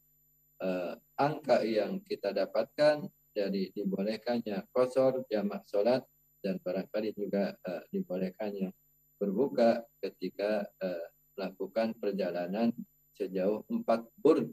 uh, 0.64 0.96
angka 1.20 1.60
yang 1.68 2.00
kita 2.00 2.32
dapatkan 2.32 3.04
dari 3.36 3.68
dibolehkannya 3.76 4.64
kosor 4.72 5.28
jamak 5.28 5.68
sholat 5.68 6.00
dan 6.40 6.56
barangkali 6.64 7.12
juga 7.12 7.52
uh, 7.60 7.84
dibolehkannya 7.92 8.72
berbuka 9.20 9.84
ketika 10.00 10.64
uh, 10.80 11.06
melakukan 11.36 11.92
perjalanan 12.00 12.72
sejauh 13.20 13.68
4 13.68 13.84
burd 14.16 14.48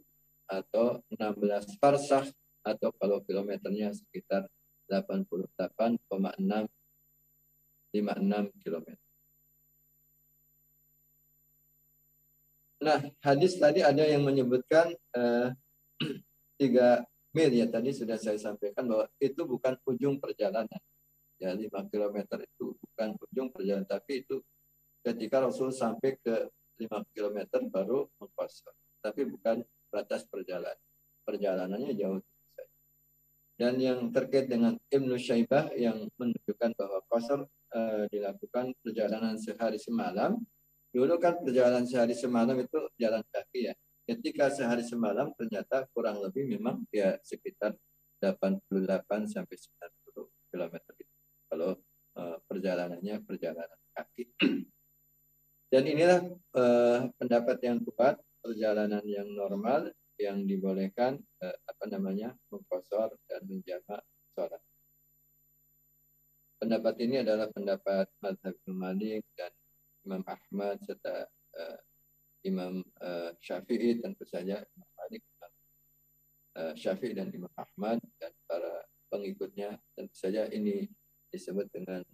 atau 0.46 1.02
16 1.14 1.82
farsah 1.82 2.26
atau 2.66 2.90
kalau 2.98 3.22
kilometernya 3.22 3.94
sekitar 3.94 4.50
88,656 4.90 6.74
km. 8.62 8.88
Nah, 12.86 13.02
hadis 13.26 13.58
tadi 13.58 13.82
ada 13.82 14.06
yang 14.06 14.22
menyebutkan 14.22 14.94
uh, 15.18 15.50
tiga 16.62 17.02
mil 17.34 17.52
ya 17.52 17.68
tadi 17.68 17.92
sudah 17.92 18.16
saya 18.20 18.38
sampaikan 18.38 18.86
bahwa 18.86 19.10
itu 19.18 19.42
bukan 19.42 19.74
ujung 19.90 20.22
perjalanan. 20.22 20.80
Ya, 21.36 21.52
5 21.52 21.68
km 21.92 22.40
itu 22.40 22.80
bukan 22.80 23.10
ujung 23.20 23.52
perjalanan, 23.52 23.84
tapi 23.84 24.24
itu 24.24 24.40
ketika 25.04 25.44
Rasul 25.44 25.76
sampai 25.76 26.16
ke 26.16 26.48
5 26.80 27.12
km 27.12 27.60
baru 27.68 28.08
mengkosor. 28.22 28.72
Tapi 29.04 29.28
bukan 29.28 29.60
batas 29.96 30.28
perjalanan. 30.28 30.76
Perjalanannya 31.24 31.96
jauh 31.96 32.20
dan 33.56 33.80
yang 33.80 34.12
terkait 34.12 34.52
dengan 34.52 34.76
Ibnu 34.92 35.16
Syaibah 35.16 35.72
yang 35.80 36.12
menunjukkan 36.20 36.76
bahwa 36.76 37.00
kosor 37.08 37.48
e, 37.72 38.12
dilakukan 38.12 38.76
perjalanan 38.84 39.40
sehari 39.40 39.80
semalam. 39.80 40.36
Dulu 40.92 41.16
kan 41.20 41.40
perjalanan 41.40 41.88
sehari 41.88 42.12
semalam 42.12 42.56
itu 42.60 42.80
jalan 43.00 43.24
kaki 43.32 43.72
ya. 43.72 43.74
Ketika 44.06 44.52
sehari 44.52 44.84
semalam 44.84 45.32
ternyata 45.40 45.88
kurang 45.96 46.20
lebih 46.20 46.52
memang 46.52 46.84
ya 46.92 47.16
sekitar 47.24 47.80
88 48.20 49.32
sampai 49.32 49.56
90 49.56 50.52
km 50.52 50.76
kalau 51.48 51.80
e, 52.12 52.22
perjalanannya 52.52 53.16
perjalanan 53.24 53.80
kaki. 53.96 54.36
Dan 55.72 55.84
inilah 55.88 56.28
e, 56.52 56.64
pendapat 57.16 57.58
yang 57.64 57.80
kuat 57.88 58.20
perjalanan 58.46 59.02
yang 59.10 59.26
normal 59.34 59.90
yang 60.22 60.46
dibolehkan 60.46 61.18
eh, 61.42 61.58
apa 61.66 61.90
namanya 61.90 62.38
mengkosor 62.54 63.18
dan 63.26 63.42
menjamak 63.50 64.06
sholat. 64.38 64.62
Pendapat 66.62 66.96
ini 67.02 67.26
adalah 67.26 67.50
pendapat 67.50 68.06
Madhab 68.22 68.56
Malik 68.70 69.26
dan 69.34 69.50
Imam 70.06 70.22
Ahmad 70.30 70.78
serta 70.86 71.26
eh, 71.58 71.80
Imam 72.46 72.86
eh, 73.02 73.34
Syafi'i 73.42 73.98
tentu 73.98 74.24
saja 74.30 74.62
Imam 74.62 74.90
Malik, 75.02 75.22
Imam 75.26 75.52
eh, 76.62 76.74
Syafi'i 76.78 77.18
dan 77.18 77.34
Imam 77.34 77.52
Ahmad 77.58 77.98
dan 78.22 78.30
para 78.46 78.86
pengikutnya 79.10 79.82
tentu 79.98 80.14
saja 80.14 80.46
ini 80.54 80.86
disebut 81.34 81.68
dengan 81.74 82.06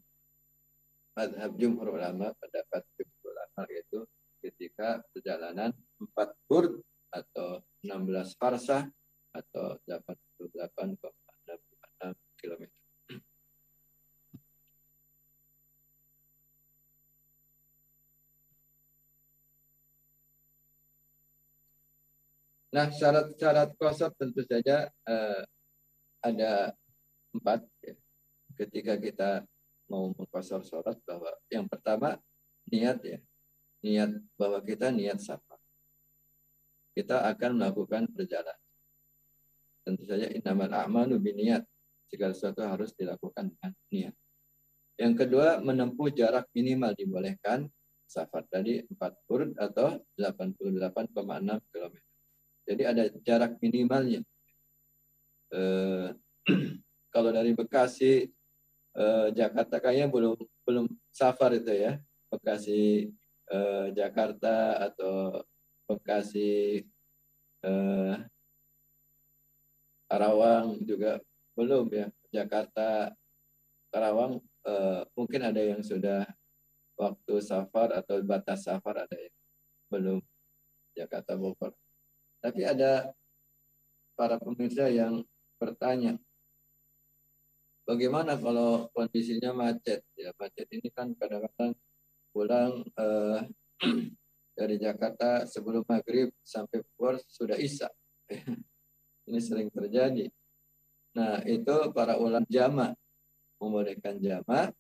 Madhab 1.12 1.60
Jumhur 1.60 1.92
Ulama 1.92 2.32
pendapat 2.40 2.88
Jumhur 2.96 3.36
Ulama 3.36 3.62
yaitu 3.68 4.08
ketika 4.42 5.06
perjalanan 5.14 5.70
empat 6.02 6.34
burd 6.50 6.82
atau 7.14 7.62
16 7.86 8.42
farsah 8.42 8.90
atau 9.32 9.80
88,66 9.88 12.18
km. 12.42 12.66
Nah, 22.72 22.88
syarat-syarat 22.88 23.76
kosot 23.76 24.16
tentu 24.16 24.48
saja 24.48 24.88
uh, 25.04 25.44
ada 26.24 26.72
empat. 27.36 27.68
Ya. 27.84 28.00
Ketika 28.56 28.96
kita 28.96 29.44
mau 29.92 30.16
mengkosor 30.16 30.64
sholat 30.64 30.96
bahwa 31.04 31.36
yang 31.52 31.68
pertama 31.68 32.16
niat 32.72 33.04
ya, 33.04 33.20
niat 33.82 34.12
bahwa 34.38 34.62
kita 34.62 34.94
niat 34.94 35.18
safar 35.20 35.62
kita 36.92 37.24
akan 37.32 37.52
melakukan 37.60 38.04
perjalanan. 38.12 38.60
Tentu 39.82 40.04
saja 40.06 40.28
innamal 40.30 40.70
a'malu 40.70 41.18
biniat. 41.18 41.64
Segala 42.12 42.36
sesuatu 42.36 42.60
harus 42.68 42.92
dilakukan 42.92 43.48
dengan 43.56 43.72
niat. 43.88 44.16
Yang 45.00 45.14
kedua, 45.26 45.64
menempuh 45.64 46.12
jarak 46.12 46.52
minimal 46.52 46.92
dibolehkan 46.94 47.72
safar 48.04 48.44
tadi 48.52 48.84
4 48.84 49.00
burd 49.24 49.56
atau 49.56 50.04
88,6 50.20 51.72
km. 51.72 51.96
Jadi 52.68 52.84
ada 52.84 53.04
jarak 53.24 53.56
minimalnya. 53.64 54.22
Eh, 55.56 56.08
kalau 57.16 57.32
dari 57.32 57.56
Bekasi 57.56 58.28
eh, 59.00 59.28
Jakarta 59.32 59.80
kayaknya 59.80 60.12
belum 60.12 60.36
belum 60.68 60.86
safar 61.16 61.56
itu 61.56 61.72
ya. 61.72 61.96
Bekasi 62.28 63.08
eh, 63.52 63.86
Jakarta 63.96 64.80
atau 64.90 65.44
Bekasi, 65.86 66.80
eh, 67.68 68.16
Karawang 70.08 70.80
juga 70.88 71.20
belum 71.56 71.86
ya. 71.92 72.08
Jakarta, 72.32 73.12
Karawang 73.92 74.40
eh, 74.68 75.02
mungkin 75.16 75.42
ada 75.44 75.60
yang 75.60 75.84
sudah 75.84 76.24
waktu 76.96 77.34
safar 77.44 77.92
atau 77.98 78.24
batas 78.24 78.68
safar 78.68 79.04
ada 79.04 79.18
yang 79.20 79.36
belum 79.92 80.20
Jakarta 80.96 81.36
Bogor. 81.36 81.76
Tapi 82.40 82.62
ada 82.64 83.12
para 84.16 84.40
pemirsa 84.40 84.88
yang 84.88 85.24
bertanya, 85.60 86.18
bagaimana 87.86 88.38
kalau 88.40 88.90
kondisinya 88.96 89.52
macet? 89.54 90.02
Ya 90.18 90.32
macet 90.40 90.68
ini 90.72 90.90
kan 90.94 91.14
kadang-kadang 91.18 91.76
pulang 92.32 92.82
eh, 92.84 93.40
dari 94.58 94.76
Jakarta 94.80 95.48
sebelum 95.48 95.84
maghrib 95.88 96.32
sampai 96.42 96.84
Bogor 96.84 97.20
sudah 97.28 97.56
isya. 97.60 97.88
Ini 99.28 99.40
sering 99.40 99.70
terjadi. 99.70 100.28
Nah 101.16 101.44
itu 101.44 101.76
para 101.92 102.18
ulama 102.18 102.48
jama 102.48 102.96
membolehkan 103.62 104.18
jama, 104.18 104.74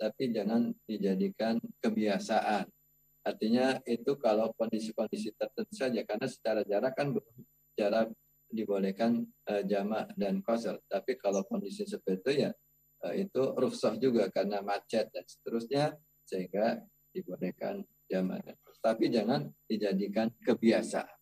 tapi 0.00 0.32
jangan 0.32 0.72
dijadikan 0.88 1.60
kebiasaan. 1.84 2.64
Artinya 3.26 3.76
itu 3.84 4.16
kalau 4.16 4.56
kondisi-kondisi 4.56 5.36
tertentu 5.36 5.74
saja, 5.76 6.00
karena 6.08 6.24
secara 6.24 6.64
jarak 6.64 6.96
kan 6.96 7.12
jarak 7.76 8.08
dibolehkan 8.48 9.28
uh, 9.52 9.60
jama 9.68 10.08
dan 10.16 10.40
kosor. 10.40 10.80
Tapi 10.88 11.20
kalau 11.20 11.44
kondisi 11.44 11.84
seperti 11.84 12.16
itu 12.24 12.30
ya 12.48 12.50
uh, 13.04 13.14
itu 13.14 13.42
rufsah 13.54 14.00
juga 14.00 14.32
karena 14.32 14.64
macet 14.64 15.12
dan 15.12 15.24
seterusnya 15.28 15.92
sehingga 16.28 16.84
dibolehkan 17.08 17.80
jama 18.04 18.36
dan 18.44 18.56
tapi 18.78 19.10
jangan 19.10 19.50
dijadikan 19.66 20.30
kebiasaan. 20.42 21.18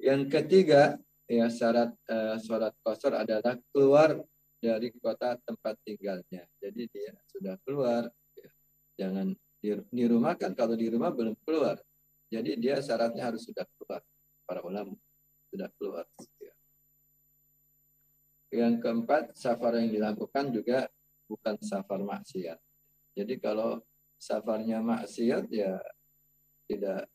Yang 0.00 0.22
ketiga, 0.32 0.96
ya 1.28 1.46
syarat 1.52 1.92
uh, 2.08 2.36
sholat 2.40 2.74
kosor 2.80 3.14
adalah 3.14 3.54
keluar 3.70 4.16
dari 4.58 4.90
kota 4.96 5.36
tempat 5.44 5.76
tinggalnya. 5.84 6.48
Jadi 6.58 6.82
dia 6.90 7.12
sudah 7.30 7.54
keluar, 7.62 8.08
ya, 8.36 8.50
jangan 8.96 9.36
di, 9.60 9.76
di 9.92 10.04
rumah 10.08 10.34
kan 10.34 10.56
kalau 10.56 10.74
di 10.74 10.88
rumah 10.88 11.12
belum 11.12 11.36
keluar. 11.44 11.78
Jadi 12.32 12.56
dia 12.58 12.80
syaratnya 12.80 13.28
harus 13.28 13.44
sudah 13.44 13.66
keluar. 13.76 14.00
Para 14.48 14.64
ulama 14.64 14.96
sudah 15.52 15.68
keluar. 15.76 16.04
Ya. 16.40 16.54
Yang 18.50 18.74
keempat, 18.82 19.36
safar 19.36 19.78
yang 19.78 19.94
dilakukan 19.94 20.50
juga 20.50 20.90
bukan 21.28 21.54
safar 21.62 22.02
maksiat. 22.02 22.58
Jadi 23.16 23.34
kalau 23.42 23.82
safarnya 24.20 24.84
maksiat 24.84 25.48
ya 25.48 25.80
tidak 26.68 27.08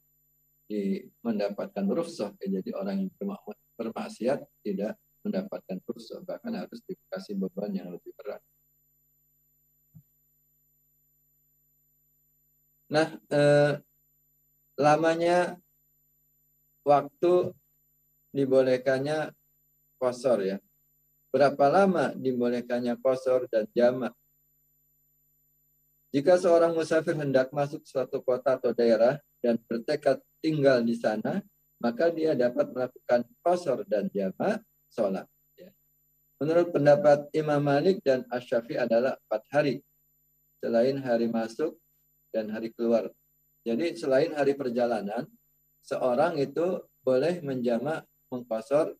di, 0.65 1.05
mendapatkan 1.21 1.85
rukhsah 1.85 2.33
jadi 2.41 2.73
orang 2.73 3.05
yang 3.05 3.11
bermaksiat 3.77 4.41
tidak 4.65 4.97
mendapatkan 5.21 5.77
rukhsah 5.85 6.25
bahkan 6.25 6.57
harus 6.57 6.81
dikasih 6.89 7.37
beban 7.37 7.69
yang 7.69 7.93
lebih 7.93 8.09
berat 8.17 8.41
Nah, 12.85 13.17
eh, 13.33 13.81
lamanya 14.77 15.57
waktu 16.85 17.49
dibolehkannya 18.29 19.33
kosor 19.97 20.39
ya. 20.45 20.57
Berapa 21.33 21.65
lama 21.67 22.13
dibolehkannya 22.13 23.01
kosor 23.01 23.49
dan 23.49 23.65
jamak? 23.73 24.13
Jika 26.13 26.37
seorang 26.39 26.73
musafir 26.77 27.17
hendak 27.17 27.49
masuk 27.51 27.83
suatu 27.83 28.21
kota 28.21 28.55
atau 28.57 28.71
daerah 28.71 29.19
dan 29.41 29.59
bertekad 29.65 30.21
tinggal 30.39 30.81
di 30.85 30.95
sana, 30.95 31.41
maka 31.81 32.09
dia 32.13 32.33
dapat 32.33 32.71
melakukan 32.71 33.27
kosor 33.43 33.83
dan 33.89 34.07
jamak 34.13 34.63
sholat. 34.89 35.27
Ya. 35.59 35.69
Menurut 36.39 36.71
pendapat 36.71 37.27
Imam 37.35 37.59
Malik 37.59 37.99
dan 38.05 38.23
Asyafi 38.31 38.79
adalah 38.79 39.19
empat 39.27 39.43
hari, 39.51 39.83
selain 40.63 40.97
hari 41.03 41.27
masuk 41.27 41.75
dan 42.31 42.47
hari 42.49 42.71
keluar. 42.71 43.11
Jadi 43.65 43.97
selain 43.97 44.31
hari 44.33 44.55
perjalanan, 44.55 45.27
seorang 45.83 46.39
itu 46.39 46.85
boleh 47.05 47.41
menjamak 47.43 48.07
mengkosor 48.31 48.95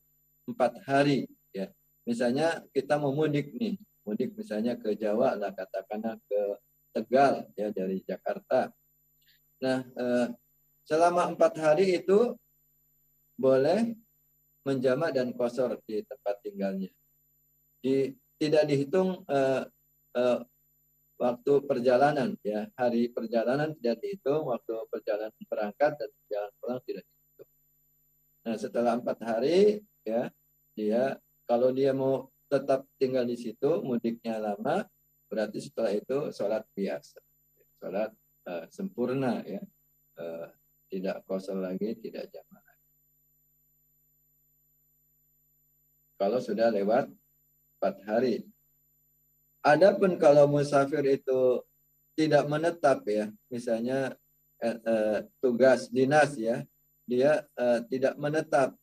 empat 0.46 0.84
hari. 0.86 1.26
Ya. 1.56 1.72
Misalnya 2.06 2.62
kita 2.70 3.02
mau 3.02 3.14
mudik 3.14 3.50
nih, 3.58 3.82
mudik 4.06 4.38
misalnya 4.38 4.78
ke 4.78 4.94
Jawa 4.94 5.34
lah 5.34 5.50
katakanlah 5.54 6.22
ke 6.30 6.42
Tegal 6.96 7.52
ya 7.60 7.68
dari 7.76 8.00
Jakarta. 8.08 8.72
Nah, 9.60 9.84
eh, 9.84 10.28
selama 10.88 11.36
empat 11.36 11.60
hari 11.60 12.00
itu 12.00 12.32
boleh 13.36 13.92
menjamak 14.64 15.12
dan 15.12 15.36
kosor 15.36 15.76
di 15.84 16.00
tempat 16.08 16.40
tinggalnya. 16.40 16.88
Di, 17.84 18.16
tidak 18.40 18.64
dihitung 18.64 19.28
eh, 19.28 19.68
eh, 20.16 20.40
waktu 21.16 21.54
perjalanan 21.64 22.36
ya 22.44 22.68
hari 22.76 23.08
perjalanan 23.12 23.76
tidak 23.80 24.04
dihitung 24.04 24.48
waktu 24.52 24.74
perjalanan 24.92 25.36
berangkat 25.48 25.92
dan 25.96 26.10
perjalanan 26.12 26.54
pulang 26.60 26.80
tidak 26.84 27.04
dihitung. 27.04 27.50
Nah 28.44 28.56
setelah 28.56 28.94
empat 29.00 29.18
hari 29.24 29.60
ya 30.04 30.32
dia 30.76 31.20
kalau 31.48 31.72
dia 31.72 31.96
mau 31.96 32.32
tetap 32.52 32.84
tinggal 33.00 33.24
di 33.24 33.38
situ 33.40 33.84
mudiknya 33.84 34.38
lama 34.40 34.86
berarti 35.36 35.60
setelah 35.60 35.92
itu 35.92 36.32
sholat 36.32 36.64
biasa. 36.72 37.20
Sholat 37.84 38.16
uh, 38.48 38.66
sempurna 38.72 39.44
ya. 39.44 39.60
Uh, 40.16 40.48
tidak 40.88 41.28
kosong 41.28 41.60
lagi 41.60 41.92
tidak 42.00 42.32
jamaah 42.32 42.76
kalau 46.16 46.40
sudah 46.40 46.72
lewat 46.72 47.12
empat 47.78 47.96
hari. 48.08 48.36
Adapun 49.66 50.16
kalau 50.18 50.48
musafir 50.48 51.04
itu 51.06 51.62
tidak 52.16 52.48
menetap 52.48 53.04
ya. 53.06 53.28
Misalnya 53.52 54.14
eh, 54.62 55.26
tugas 55.42 55.90
dinas 55.92 56.38
ya. 56.38 56.64
Dia 57.06 57.44
eh, 57.46 57.80
tidak 57.90 58.16
menetap 58.18 58.74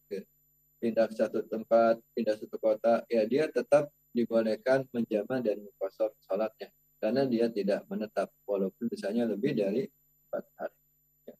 pindah 0.82 1.06
ke 1.06 1.14
satu 1.14 1.46
tempat 1.46 2.02
pindah 2.10 2.34
satu 2.34 2.58
kota 2.58 3.06
ya 3.06 3.22
dia 3.22 3.46
tetap 3.46 3.86
dibolehkan 4.12 4.86
menjamah 4.92 5.40
dan 5.40 5.60
mengkosor 5.64 6.12
sholatnya 6.22 6.68
karena 7.02 7.26
dia 7.26 7.50
tidak 7.50 7.82
menetap 7.90 8.30
walaupun 8.46 8.86
misalnya 8.86 9.26
lebih 9.26 9.58
dari 9.58 9.82
empat 10.30 10.44
hari. 10.54 10.78
Ya. 11.26 11.34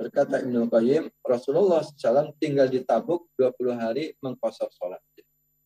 Berkata 0.00 0.40
Ibnu 0.40 0.72
Qayyim, 0.72 1.04
Rasulullah 1.20 1.84
SAW 1.84 2.32
tinggal 2.40 2.72
di 2.72 2.80
Tabuk 2.80 3.28
20 3.36 3.76
hari 3.76 4.16
mengkosor 4.24 4.72
sholat. 4.72 5.04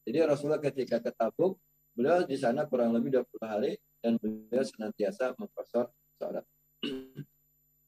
Jadi 0.02 0.18
Rasulullah 0.26 0.58
ketika 0.58 0.98
ke 0.98 1.14
Tabuk, 1.14 1.62
beliau 1.94 2.26
di 2.26 2.34
sana 2.34 2.66
kurang 2.66 2.90
lebih 2.90 3.22
20 3.22 3.46
hari 3.46 3.78
dan 4.02 4.18
beliau 4.18 4.66
senantiasa 4.66 5.38
mengkosor 5.38 5.94
sholat. 6.18 6.42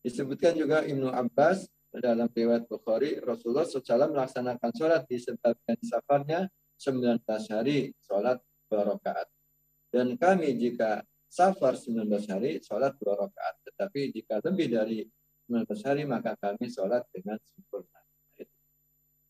Disebutkan 0.07 0.55
juga 0.55 0.87
Ibnu 0.87 1.11
Abbas 1.11 1.67
dalam 1.91 2.31
riwayat 2.31 2.71
Bukhari, 2.71 3.19
Rasulullah 3.19 3.67
SAW 3.67 4.15
melaksanakan 4.15 4.71
sholat 4.79 5.03
di 5.11 5.19
sebagian 5.19 5.79
safarnya 5.83 6.47
19 6.79 7.27
hari 7.51 7.91
sholat 8.07 8.39
dua 8.69 8.95
rakaat. 8.95 9.29
Dan 9.89 10.15
kami 10.21 10.53
jika 10.55 11.01
safar 11.29 11.77
19 11.77 12.05
hari, 12.29 12.61
sholat 12.61 12.97
dua 13.01 13.17
rakaat. 13.17 13.55
Tetapi 13.65 14.13
jika 14.13 14.41
lebih 14.45 14.69
dari 14.77 14.99
19 15.49 15.65
hari, 15.85 16.03
maka 16.05 16.37
kami 16.37 16.69
sholat 16.69 17.05
dengan 17.13 17.41
sempurna. 17.41 18.01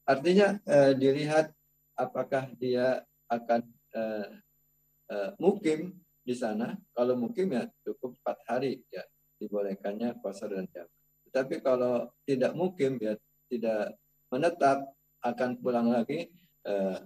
Artinya 0.08 0.56
eh, 0.64 0.92
dilihat 0.96 1.52
apakah 1.94 2.48
dia 2.56 3.04
akan 3.28 3.60
eh, 3.92 4.28
eh, 5.12 5.30
mukim 5.36 5.94
di 6.24 6.32
sana. 6.32 6.74
Kalau 6.96 7.14
mukim 7.14 7.52
ya 7.52 7.68
cukup 7.84 8.16
empat 8.24 8.38
hari 8.48 8.80
ya 8.88 9.04
dibolehkannya 9.36 10.16
puasa 10.18 10.48
dan 10.48 10.64
jam. 10.72 10.88
Tetapi 11.28 11.60
kalau 11.60 12.08
tidak 12.24 12.56
mukim 12.56 12.96
ya 12.96 13.14
tidak 13.52 14.00
menetap 14.32 14.88
akan 15.20 15.50
pulang 15.60 15.92
lagi 15.92 16.32
eh, 16.64 16.98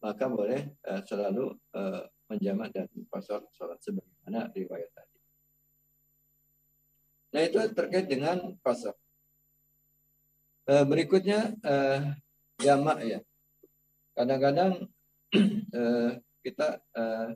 maka 0.00 0.24
boleh 0.26 0.72
uh, 0.88 1.00
selalu 1.04 1.52
uh, 1.76 2.02
menjamak 2.32 2.72
dan 2.72 2.88
kosor 3.12 3.44
sholat 3.52 3.76
sebagaimana 3.84 4.48
riwayat 4.56 4.90
tadi. 4.96 5.18
Nah 7.30 7.42
itu 7.46 7.58
terkait 7.76 8.06
dengan 8.08 8.56
kosor. 8.64 8.96
Uh, 10.64 10.84
berikutnya 10.88 11.52
uh, 11.62 12.16
jamak 12.58 12.98
ya. 13.04 13.20
Kadang-kadang 14.16 14.88
uh, 15.74 16.10
kita 16.44 16.80
uh, 16.96 17.28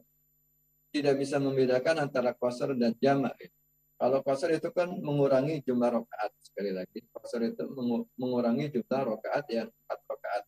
tidak 0.95 1.15
bisa 1.21 1.37
membedakan 1.43 2.09
antara 2.09 2.33
kosor 2.33 2.73
dan 2.79 2.97
jamak. 3.03 3.35
Ya. 3.37 3.51
Kalau 3.95 4.23
kosor 4.23 4.51
itu 4.57 4.71
kan 4.73 4.91
mengurangi 4.91 5.63
jumlah 5.63 5.91
rokaat 5.91 6.33
sekali 6.41 6.71
lagi. 6.75 7.03
Kosor 7.13 7.45
itu 7.45 7.67
mengurangi 8.19 8.73
jumlah 8.73 9.03
rokaat 9.05 9.45
yang 9.51 9.69
empat 9.71 10.01
rokaat 10.07 10.45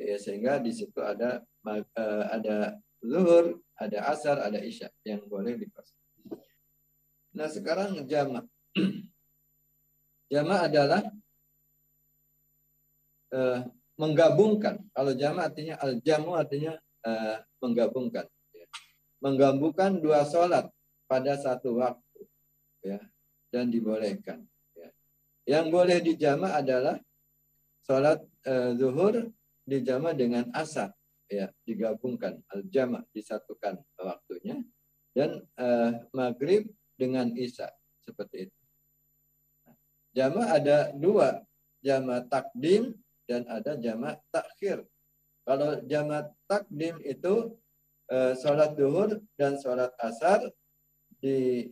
ya 0.00 0.16
sehingga 0.16 0.56
di 0.56 0.72
situ 0.72 0.96
ada 1.04 1.44
uh, 1.68 2.24
ada 2.32 2.80
zuhur, 3.04 3.60
ada 3.76 3.98
asar, 4.12 4.40
ada 4.40 4.60
isya 4.60 4.88
yang 5.04 5.24
boleh 5.28 5.56
dipasang. 5.56 6.00
Nah 7.36 7.48
sekarang 7.48 8.04
jama. 8.08 8.44
jama 10.32 10.56
adalah 10.64 11.02
uh, 13.34 13.60
menggabungkan. 14.00 14.80
Kalau 14.92 15.12
jama 15.16 15.48
artinya 15.48 15.76
al 15.80 16.00
jamu 16.00 16.36
artinya 16.36 16.76
uh, 17.04 17.36
menggabungkan. 17.60 18.26
Ya. 18.56 18.66
Menggabungkan 19.20 20.00
dua 20.00 20.24
sholat 20.24 20.68
pada 21.04 21.34
satu 21.36 21.76
waktu, 21.82 22.20
ya, 22.80 22.98
dan 23.50 23.68
dibolehkan. 23.68 24.46
Ya. 24.72 24.88
Yang 25.58 25.66
boleh 25.74 25.98
dijama 26.00 26.54
adalah 26.54 26.96
sholat 27.84 28.22
uh, 28.46 28.72
zuhur 28.78 29.28
dijama 29.70 30.10
dengan 30.10 30.50
asar 30.50 30.90
ya 31.30 31.46
digabungkan 31.62 32.42
al 32.50 32.66
jama 32.66 33.06
disatukan 33.14 33.78
waktunya 34.02 34.58
dan 35.14 35.46
uh, 35.54 35.94
maghrib 36.10 36.66
dengan 36.98 37.30
isya 37.38 37.70
seperti 38.02 38.50
itu. 38.50 38.58
Jama 40.10 40.50
ada 40.50 40.90
dua, 40.90 41.38
jama 41.78 42.26
takdim 42.26 42.98
dan 43.30 43.46
ada 43.46 43.78
jama 43.78 44.18
takhir. 44.34 44.82
Kalau 45.46 45.78
jama 45.86 46.26
takdim 46.50 46.98
itu 47.06 47.54
uh, 48.10 48.34
sholat 48.34 48.74
duhur 48.74 49.22
dan 49.38 49.54
sholat 49.62 49.94
asar 50.02 50.50
di 51.22 51.70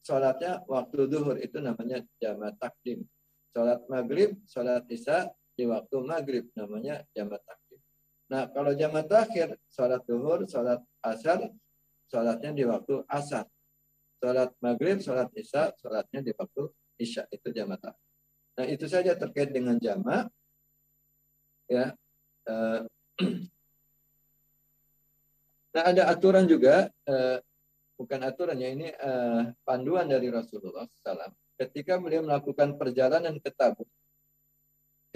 sholatnya 0.00 0.64
waktu 0.64 1.04
duhur 1.04 1.36
itu 1.36 1.60
namanya 1.60 2.00
jama 2.16 2.52
takdim. 2.56 3.04
Sholat 3.52 3.84
maghrib, 3.92 4.36
sholat 4.48 4.88
isya 4.88 5.28
di 5.56 5.64
waktu 5.64 5.96
maghrib 6.04 6.44
namanya 6.52 7.00
jamat 7.16 7.40
takhir. 7.40 7.78
Nah 8.28 8.42
kalau 8.52 8.76
jamat 8.76 9.06
takhir, 9.08 9.48
sholat 9.72 10.04
duhur, 10.04 10.44
sholat 10.44 10.84
asar, 11.00 11.48
sholatnya 12.12 12.50
di 12.52 12.64
waktu 12.68 13.00
asar. 13.08 13.48
Sholat 14.20 14.52
maghrib, 14.60 15.00
sholat 15.00 15.32
isya, 15.32 15.72
sholatnya 15.80 16.20
di 16.20 16.32
waktu 16.36 16.62
isya. 17.00 17.24
Itu 17.32 17.50
jamat 17.56 17.80
takhir. 17.80 18.04
Nah 18.56 18.66
itu 18.68 18.84
saja 18.88 19.16
terkait 19.16 19.52
dengan 19.52 19.80
jamak. 19.80 20.28
Ya. 21.68 21.96
Eh, 22.46 22.80
nah 25.74 25.84
ada 25.88 26.08
aturan 26.12 26.44
juga, 26.44 26.88
eh, 27.08 27.38
bukan 27.96 28.20
aturannya 28.24 28.68
ini 28.76 28.88
eh, 28.92 29.42
panduan 29.64 30.08
dari 30.08 30.28
Rasulullah 30.28 30.84
SAW. 30.84 31.32
Ketika 31.56 31.96
beliau 31.96 32.20
melakukan 32.24 32.76
perjalanan 32.76 33.40
ke 33.40 33.48
Tabuk, 33.48 33.88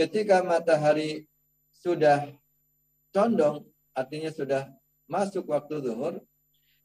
ketika 0.00 0.40
matahari 0.40 1.28
sudah 1.76 2.32
condong, 3.12 3.68
artinya 3.92 4.32
sudah 4.32 4.72
masuk 5.04 5.44
waktu 5.52 5.84
zuhur, 5.84 6.24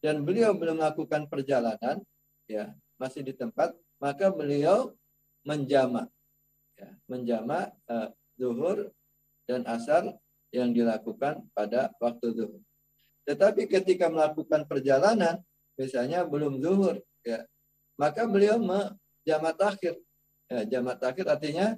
dan 0.03 0.27
beliau 0.27 0.51
belum 0.51 0.83
melakukan 0.83 1.31
perjalanan, 1.31 2.03
ya 2.51 2.75
masih 2.99 3.23
di 3.23 3.31
tempat, 3.31 3.71
maka 4.03 4.27
beliau 4.27 4.91
menjama, 5.47 6.11
ya, 6.75 6.91
menjama 7.07 7.71
uh, 7.87 8.11
zuhur 8.35 8.91
dan 9.47 9.63
asar 9.63 10.11
yang 10.51 10.75
dilakukan 10.75 11.47
pada 11.55 11.95
waktu 12.03 12.35
zuhur. 12.35 12.61
Tetapi 13.23 13.71
ketika 13.71 14.11
melakukan 14.11 14.67
perjalanan, 14.67 15.39
misalnya 15.79 16.27
belum 16.27 16.59
zuhur, 16.59 16.99
ya, 17.23 17.47
maka 17.95 18.27
beliau 18.27 18.59
jamak 19.23 19.55
takhir. 19.55 19.95
Ya, 20.45 20.61
jamak 20.67 21.01
takhir 21.01 21.25
artinya 21.25 21.73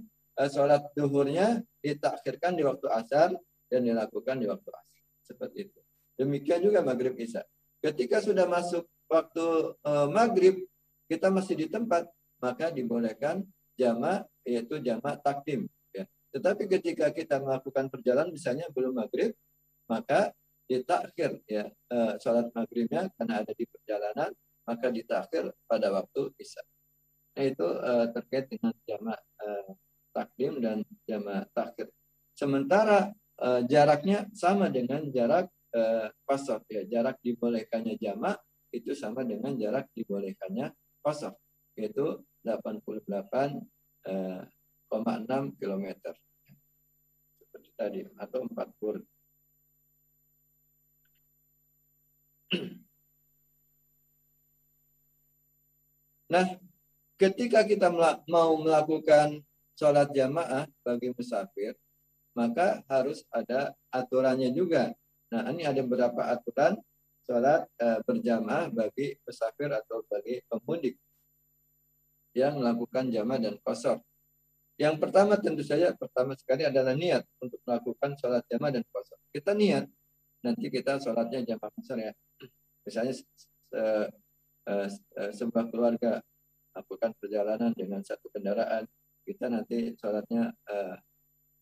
sholat 0.45 0.85
duhurnya 0.93 1.65
ditakhirkan 1.81 2.53
di 2.53 2.61
waktu 2.61 2.85
asar 2.93 3.33
dan 3.73 3.81
dilakukan 3.81 4.37
di 4.37 4.45
waktu 4.45 4.69
asar. 4.69 5.01
Seperti 5.25 5.57
itu. 5.65 5.79
Demikian 6.17 6.61
juga 6.61 6.85
maghrib 6.85 7.17
isya. 7.17 7.41
Ketika 7.81 8.21
sudah 8.21 8.45
masuk 8.45 8.85
waktu 9.09 9.73
uh, 9.81 10.07
maghrib, 10.09 10.61
kita 11.09 11.33
masih 11.33 11.57
di 11.57 11.67
tempat, 11.69 12.05
maka 12.37 12.69
dibolehkan 12.69 13.41
jamak 13.77 14.25
yaitu 14.45 14.81
jamak 14.81 15.21
takdim. 15.25 15.69
Ya. 15.93 16.05
Tetapi 16.33 16.69
ketika 16.69 17.09
kita 17.13 17.41
melakukan 17.41 17.89
perjalanan 17.89 18.33
misalnya 18.33 18.69
belum 18.73 18.97
maghrib, 18.97 19.33
maka 19.89 20.33
ditakhir 20.67 21.39
ya 21.47 21.71
uh, 21.93 22.19
sholat 22.19 22.51
maghribnya 22.51 23.07
karena 23.15 23.39
ada 23.39 23.55
di 23.55 23.63
perjalanan 23.63 24.35
maka 24.67 24.91
ditakhir 24.91 25.55
pada 25.63 25.87
waktu 25.95 26.27
isya. 26.35 26.59
Nah, 27.39 27.45
itu 27.47 27.63
uh, 27.63 28.11
terkait 28.11 28.51
dengan 28.51 28.75
jamak 28.83 29.19
uh, 29.39 29.71
takdim 30.17 30.57
dan 30.57 30.81
jamak 31.05 31.45
takhir. 31.53 31.93
Sementara 32.33 33.13
uh, 33.37 33.61
jaraknya 33.69 34.25
sama 34.33 34.73
dengan 34.73 35.05
jarak 35.13 35.45
uh, 35.77 36.09
ya, 36.73 36.81
jarak 36.89 37.21
dibolehkannya 37.21 38.01
jamak 38.01 38.41
itu 38.73 38.97
sama 38.97 39.21
dengan 39.21 39.53
jarak 39.53 39.85
dibolehkannya 39.93 40.73
qasar 41.05 41.37
yaitu 41.77 42.25
88,6 42.41 43.61
uh, 44.09 44.41
km. 45.61 45.85
Seperti 47.37 47.69
tadi 47.77 48.01
atau 48.17 48.41
40 48.49 49.05
Nah, 56.27 56.59
ketika 57.15 57.63
kita 57.63 57.87
mau 58.27 58.59
melakukan 58.59 59.46
sholat 59.77 60.09
jamaah 60.09 60.65
bagi 60.81 61.13
musafir, 61.13 61.77
maka 62.33 62.81
harus 62.89 63.21
ada 63.29 63.77
aturannya 63.93 64.49
juga. 64.49 64.89
Nah, 65.29 65.53
ini 65.53 65.69
ada 65.69 65.85
beberapa 65.85 66.25
aturan 66.25 66.81
sholat 67.29 67.69
uh, 67.77 67.99
berjamaah 68.01 68.73
bagi 68.73 69.13
musafir 69.21 69.69
atau 69.69 70.01
bagi 70.09 70.41
pemudik 70.49 70.97
yang 72.33 72.57
melakukan 72.57 73.13
jamaah 73.13 73.37
dan 73.37 73.55
kosor. 73.61 74.01
Yang 74.77 74.95
pertama 75.01 75.37
tentu 75.41 75.65
saja 75.65 75.93
pertama 75.97 76.37
sekali 76.37 76.65
adalah 76.65 76.93
niat 76.93 77.25
untuk 77.41 77.61
melakukan 77.65 78.17
sholat 78.17 78.45
jamaah 78.49 78.81
dan 78.81 78.83
kosor. 78.89 79.17
Kita 79.29 79.53
niat, 79.53 79.85
nanti 80.41 80.65
kita 80.73 80.97
sholatnya 81.01 81.45
jamaah 81.45 81.71
kosor 81.77 81.97
ya. 82.01 82.13
Misalnya 82.85 83.13
uh, 83.77 84.07
sebuah 85.33 85.69
keluarga 85.69 86.23
melakukan 86.71 87.11
perjalanan 87.17 87.71
dengan 87.73 88.05
satu 88.05 88.29
kendaraan, 88.29 88.85
kita 89.27 89.51
nanti 89.51 89.91
sholatnya 89.99 90.55
uh, 90.71 90.95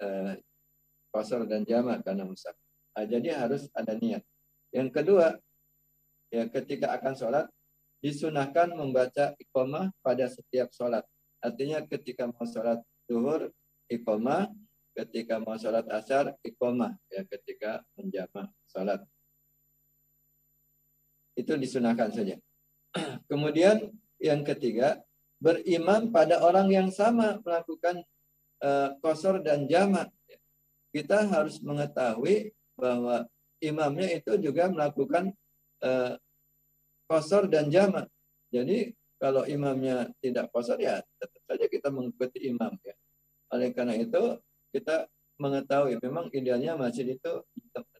uh, 0.05 1.45
dan 1.49 1.65
jamak 1.65 2.05
karena 2.05 2.27
musafir. 2.27 2.61
Nah, 2.93 3.05
jadi 3.09 3.39
harus 3.39 3.65
ada 3.73 3.97
niat. 3.97 4.21
Yang 4.69 4.89
kedua, 4.93 5.39
ya 6.29 6.45
ketika 6.51 6.93
akan 6.99 7.13
sholat, 7.17 7.45
disunahkan 8.03 8.75
membaca 8.75 9.33
iqamah 9.41 9.89
pada 10.05 10.29
setiap 10.29 10.69
sholat. 10.69 11.01
Artinya 11.41 11.81
ketika 11.87 12.27
mau 12.29 12.45
sholat 12.45 12.83
duhur, 13.09 13.49
iqamah, 13.89 14.51
ketika 14.93 15.39
mau 15.41 15.55
sholat 15.57 15.87
asar, 15.89 16.35
iqamah, 16.43 16.93
ya 17.09 17.23
ketika 17.25 17.81
menjamak 17.95 18.51
sholat. 18.69 19.01
Itu 21.35 21.55
disunahkan 21.59 22.15
saja. 22.15 22.35
Kemudian 23.31 23.91
yang 24.19 24.43
ketiga, 24.47 25.03
berimam 25.39 26.09
pada 26.09 26.41
orang 26.41 26.71
yang 26.71 26.89
sama 26.89 27.39
melakukan 27.43 28.01
uh, 28.63 28.95
kosor 28.99 29.43
dan 29.43 29.67
jamak. 29.69 30.09
Kita 30.95 31.27
harus 31.27 31.59
mengetahui 31.59 32.55
bahwa 32.79 33.27
imamnya 33.59 34.07
itu 34.15 34.39
juga 34.39 34.71
melakukan 34.71 35.35
uh, 35.83 36.15
kosor 37.07 37.51
dan 37.51 37.67
jamak. 37.67 38.07
Jadi 38.51 38.95
kalau 39.19 39.43
imamnya 39.47 40.11
tidak 40.19 40.51
kosor 40.51 40.79
ya 40.79 40.99
tetap 41.19 41.41
saja 41.47 41.65
kita 41.67 41.87
mengikuti 41.91 42.47
imam 42.47 42.75
ya. 42.83 42.95
Oleh 43.51 43.71
karena 43.71 43.95
itu 43.95 44.39
kita 44.71 45.07
mengetahui 45.35 45.99
memang 45.99 46.31
idealnya 46.31 46.79
masjid 46.79 47.07
itu 47.11 47.43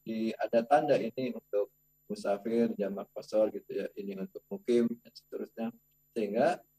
di, 0.05 0.31
ada 0.39 0.63
tanda 0.63 0.95
ini 0.95 1.35
untuk 1.35 1.71
musafir, 2.05 2.71
jamak 2.77 3.09
kosor 3.11 3.49
gitu 3.49 3.71
ya, 3.73 3.87
ini 3.97 4.15
untuk 4.15 4.45
mukim 4.47 4.87
dan 5.01 5.11
seterusnya. 5.11 5.67
Sehingga 6.13 6.61
eh, 6.61 6.74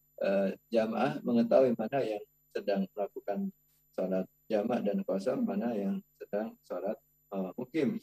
jamaah 0.73 1.21
mengetahui 1.21 1.77
mana 1.77 2.01
yang 2.01 2.25
sedang 2.57 2.89
melakukan 2.97 3.53
sholat 3.97 4.25
jamak 4.49 4.85
dan 4.85 5.01
kosor, 5.05 5.41
mana 5.41 5.73
yang 5.73 5.97
sedang 6.21 6.53
sholat 6.69 6.97
eh, 7.33 7.51
mukim. 7.57 8.01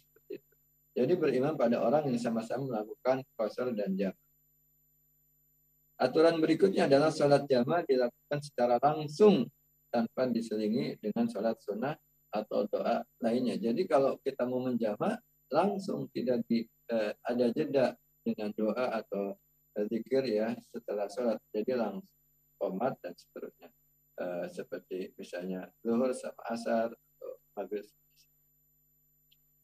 Jadi 0.94 1.14
berimam 1.18 1.58
pada 1.58 1.82
orang 1.82 2.06
yang 2.10 2.22
sama-sama 2.22 2.70
melakukan 2.70 3.26
kosor 3.38 3.74
dan 3.74 3.94
jamak. 3.94 4.20
Aturan 5.98 6.42
berikutnya 6.42 6.90
adalah 6.90 7.14
sholat 7.14 7.46
jamaah 7.46 7.86
dilakukan 7.86 8.40
secara 8.42 8.82
langsung 8.82 9.46
tanpa 9.94 10.26
diselingi 10.26 10.98
dengan 10.98 11.30
sholat 11.30 11.58
sunnah 11.62 11.94
atau 12.34 12.66
doa 12.66 13.06
lainnya. 13.22 13.62
Jadi 13.62 13.86
kalau 13.86 14.18
kita 14.26 14.50
mau 14.50 14.62
menjamak 14.62 15.22
langsung 15.54 16.10
tidak 16.10 16.42
di, 16.50 16.66
eh, 16.90 17.14
ada 17.22 17.46
jeda 17.54 17.94
dengan 18.26 18.50
doa 18.58 19.02
atau 19.02 19.38
eh, 19.38 19.43
zikir 19.88 20.24
ya 20.28 20.54
setelah 20.72 21.08
sholat. 21.10 21.40
Jadi 21.52 21.72
langsung 21.76 22.08
komat 22.58 22.96
dan 23.04 23.14
seterusnya. 23.16 23.70
Eh, 24.14 24.46
seperti 24.54 25.10
misalnya 25.18 25.66
zuhur 25.82 26.14
sama 26.14 26.42
asar 26.54 26.94
atau 26.94 27.32
maghrib. 27.58 27.86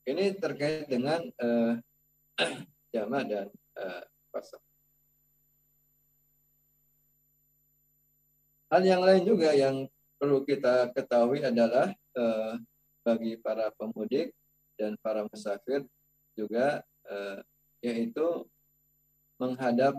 Ini 0.10 0.34
terkait 0.42 0.90
dengan 0.90 1.22
eh, 1.22 1.74
jamaah 2.96 3.26
dan 3.30 3.48
pasang. 4.34 4.64
Hal 8.70 8.86
yang 8.86 9.02
lain 9.02 9.26
juga 9.26 9.50
yang 9.58 9.90
perlu 10.22 10.46
kita 10.46 10.94
ketahui 10.94 11.42
adalah 11.42 11.90
eh, 11.96 12.54
bagi 13.02 13.34
para 13.42 13.74
pemudik 13.74 14.30
dan 14.78 14.94
para 15.02 15.26
musafir 15.26 15.82
juga 16.38 16.86
eh, 17.10 17.40
yaitu 17.82 18.46
menghadap 19.42 19.98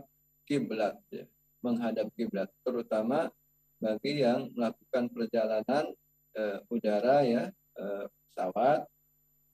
kiblat 0.51 0.99
ya. 1.15 1.23
menghadap 1.63 2.11
kiblat 2.19 2.51
terutama 2.67 3.31
bagi 3.79 4.27
yang 4.27 4.51
melakukan 4.59 5.07
perjalanan 5.15 5.95
eh, 6.35 6.59
udara 6.67 7.23
ya 7.23 7.55
eh, 7.55 8.05
pesawat 8.11 8.83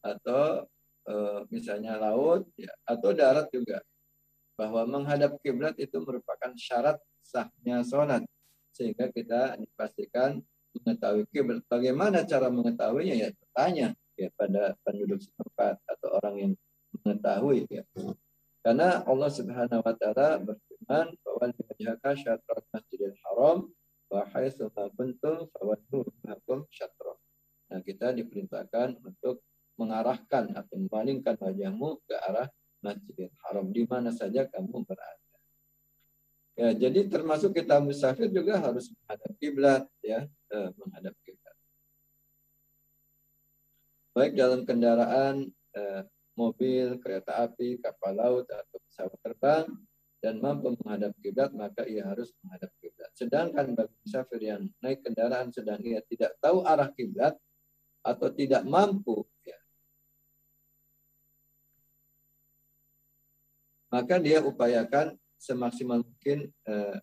atau 0.01 0.65
eh, 1.05 1.41
misalnya 1.53 2.01
laut 2.01 2.49
ya 2.57 2.73
atau 2.89 3.13
darat 3.13 3.53
juga 3.53 3.85
bahwa 4.57 4.89
menghadap 4.89 5.37
kiblat 5.45 5.77
itu 5.77 6.01
merupakan 6.01 6.57
syarat 6.57 6.97
sahnya 7.21 7.85
sholat 7.85 8.25
sehingga 8.73 9.13
kita 9.13 9.61
dipastikan 9.61 10.41
mengetahui 10.81 11.29
kiblat. 11.29 11.61
Bagaimana 11.69 12.25
cara 12.25 12.49
mengetahuinya 12.49 13.15
ya 13.17 13.29
bertanya 13.37 13.89
ya 14.17 14.29
pada 14.33 14.73
penduduk 14.81 15.21
setempat 15.21 15.77
atau 15.85 16.09
orang 16.21 16.35
yang 16.41 16.53
mengetahui 17.05 17.69
ya. 17.69 17.85
Karena 18.67 19.07
Allah 19.07 19.31
Subhanahu 19.31 19.79
wa 19.79 19.95
taala 19.95 20.43
berfirman 20.43 21.15
bahwa 21.23 21.55
wajhaka 21.55 22.19
syatrat 22.19 22.67
Masjidil 22.75 23.15
Haram 23.23 23.71
wa 24.11 24.27
haitsu 24.35 24.67
ma 24.75 24.91
kuntum 24.91 25.47
fawallu 25.55 26.03
hakum 26.27 26.67
syatra. 26.75 27.15
Nah, 27.71 27.79
kita 27.87 28.11
diperintahkan 28.11 28.99
untuk 29.07 29.47
mengarahkan 29.79 30.51
atau 30.59 30.83
memalingkan 30.83 31.39
wajahmu 31.39 32.03
ke 32.11 32.19
arah 32.27 32.51
Masjidil 32.83 33.31
Haram 33.47 33.71
di 33.71 33.87
mana 33.87 34.11
saja 34.11 34.51
kamu 34.51 34.83
berada. 34.83 35.39
Ya, 36.59 36.75
jadi 36.75 37.07
termasuk 37.07 37.55
kita 37.55 37.79
musafir 37.79 38.35
juga 38.35 38.59
harus 38.59 38.91
menghadap 38.91 39.31
kiblat 39.39 39.83
ya, 40.03 40.27
eh, 40.27 40.69
menghadap 40.75 41.15
kiblat 41.23 41.55
baik 44.17 44.33
dalam 44.33 44.65
kendaraan 44.65 45.45
eh, 45.77 46.03
mobil, 46.37 47.01
kereta 47.01 47.49
api, 47.49 47.81
kapal 47.81 48.15
laut 48.15 48.47
atau 48.47 48.77
pesawat 48.87 49.19
terbang 49.25 49.67
dan 50.21 50.41
mampu 50.41 50.77
menghadap 50.81 51.13
kiblat 51.21 51.51
maka 51.57 51.89
ia 51.89 52.05
harus 52.05 52.33
menghadap 52.45 52.71
kiblat. 52.81 53.11
Sedangkan 53.17 53.73
bagi 53.73 53.97
musafir 54.05 54.41
yang 54.45 54.63
naik 54.85 55.01
kendaraan 55.01 55.49
sedang 55.51 55.81
ia 55.83 56.05
tidak 56.05 56.37
tahu 56.39 56.63
arah 56.63 56.93
kiblat 56.93 57.35
atau 58.05 58.29
tidak 58.31 58.63
mampu 58.63 59.25
ya, 59.43 59.59
maka 63.91 64.21
dia 64.23 64.45
upayakan 64.45 65.19
semaksimal 65.41 66.05
mungkin 66.05 66.53
eh, 66.69 66.97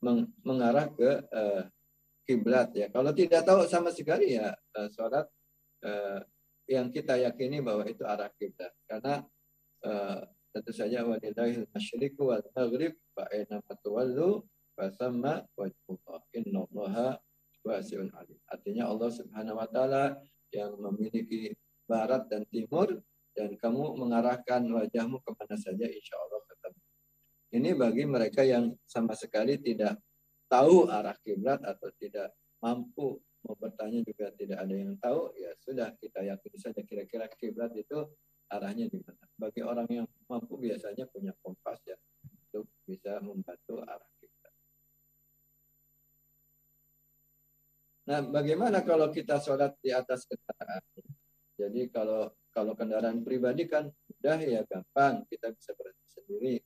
meng 0.00 0.30
mengarah 0.42 0.88
ke 0.90 1.10
eh, 1.28 1.62
kiblat 2.24 2.72
ya. 2.72 2.88
Kalau 2.88 3.12
tidak 3.12 3.44
tahu 3.44 3.66
sama 3.68 3.92
sekali 3.92 4.38
ya 4.38 4.52
eh, 4.52 4.88
sholat 4.96 5.28
uh, 5.84 6.20
yang 6.64 6.88
kita 6.88 7.20
yakini 7.20 7.60
bahwa 7.60 7.84
itu 7.84 8.02
arah 8.04 8.32
kiblat 8.40 8.72
karena 8.88 9.24
uh, 9.84 10.20
tentu 10.54 10.72
saja 10.72 11.04
walillahil 11.04 11.66
masyriqu 11.74 12.22
wal 12.24 12.46
maghrib 12.54 12.94
fa 13.12 13.28
aina 13.34 13.60
fatwallu 13.66 14.46
fasamma 14.78 15.44
wajhullah 15.58 16.22
innallaha 16.34 17.18
wasi'un 17.64 18.12
alim. 18.14 18.38
Artinya 18.46 18.86
Allah 18.88 19.10
Subhanahu 19.10 19.58
wa 19.58 19.68
taala 19.68 20.04
yang 20.52 20.76
memiliki 20.78 21.56
barat 21.84 22.28
dan 22.30 22.46
timur 22.48 23.02
dan 23.34 23.58
kamu 23.58 23.98
mengarahkan 23.98 24.62
wajahmu 24.62 25.18
ke 25.20 25.30
mana 25.34 25.56
saja 25.58 25.86
insya 25.90 26.14
Allah 26.22 26.40
ketemu. 26.46 26.80
Ini 27.54 27.70
bagi 27.74 28.04
mereka 28.06 28.46
yang 28.46 28.72
sama 28.86 29.18
sekali 29.18 29.58
tidak 29.58 29.98
tahu 30.46 30.86
arah 30.86 31.18
kiblat 31.26 31.58
atau 31.66 31.90
tidak 31.98 32.30
mampu 32.62 33.18
mau 33.44 33.54
bertanya 33.60 34.00
juga 34.00 34.32
tidak 34.32 34.58
ada 34.64 34.74
yang 34.74 34.96
tahu 34.96 35.32
ya 35.36 35.52
sudah 35.60 35.92
kita 36.00 36.24
yakini 36.24 36.58
saja 36.58 36.80
kira-kira 36.80 37.28
kiblat 37.36 37.76
itu 37.76 38.08
arahnya 38.48 38.88
di 38.88 38.98
mana. 39.00 39.24
Bagi 39.36 39.60
orang 39.60 39.88
yang 39.88 40.06
mampu 40.28 40.56
biasanya 40.56 41.04
punya 41.08 41.32
kompas 41.44 41.80
ya 41.84 41.96
untuk 42.48 42.68
bisa 42.88 43.20
membantu 43.20 43.84
arah 43.84 44.10
kiblat. 44.20 44.54
Nah, 48.04 48.20
bagaimana 48.20 48.84
kalau 48.84 49.08
kita 49.08 49.40
sholat 49.40 49.76
di 49.80 49.88
atas 49.88 50.28
kendaraan? 50.28 50.84
Jadi 51.54 51.88
kalau 51.88 52.34
kalau 52.50 52.74
kendaraan 52.74 53.22
pribadi 53.22 53.66
kan 53.66 53.86
mudah 53.86 54.38
ya 54.42 54.62
gampang 54.66 55.26
kita 55.30 55.50
bisa 55.54 55.70
berhenti 55.74 56.06
sendiri. 56.06 56.56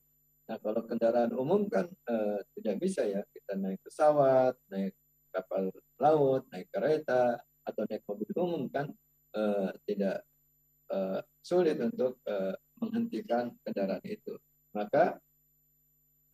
Nah 0.49 0.57
kalau 0.57 0.81
kendaraan 0.81 1.33
umum 1.37 1.69
kan 1.69 1.85
eh, 1.89 2.41
tidak 2.57 2.75
bisa 2.81 3.05
ya 3.05 3.21
kita 3.29 3.53
naik 3.53 3.81
pesawat, 3.85 4.57
naik 4.73 4.97
kapal 5.29 5.73
laut, 6.01 6.45
naik 6.51 6.69
kereta 6.73 7.37
atau 7.65 7.83
naik 7.85 8.03
mobil 8.05 8.29
umum 8.37 8.63
kan 8.69 8.89
eh, 9.37 9.69
tidak 9.85 10.25
eh, 10.89 11.21
sulit 11.39 11.77
untuk 11.81 12.21
uh, 12.29 12.53
menghentikan 12.77 13.49
kendaraan 13.65 14.03
itu. 14.05 14.37
Maka 14.75 15.17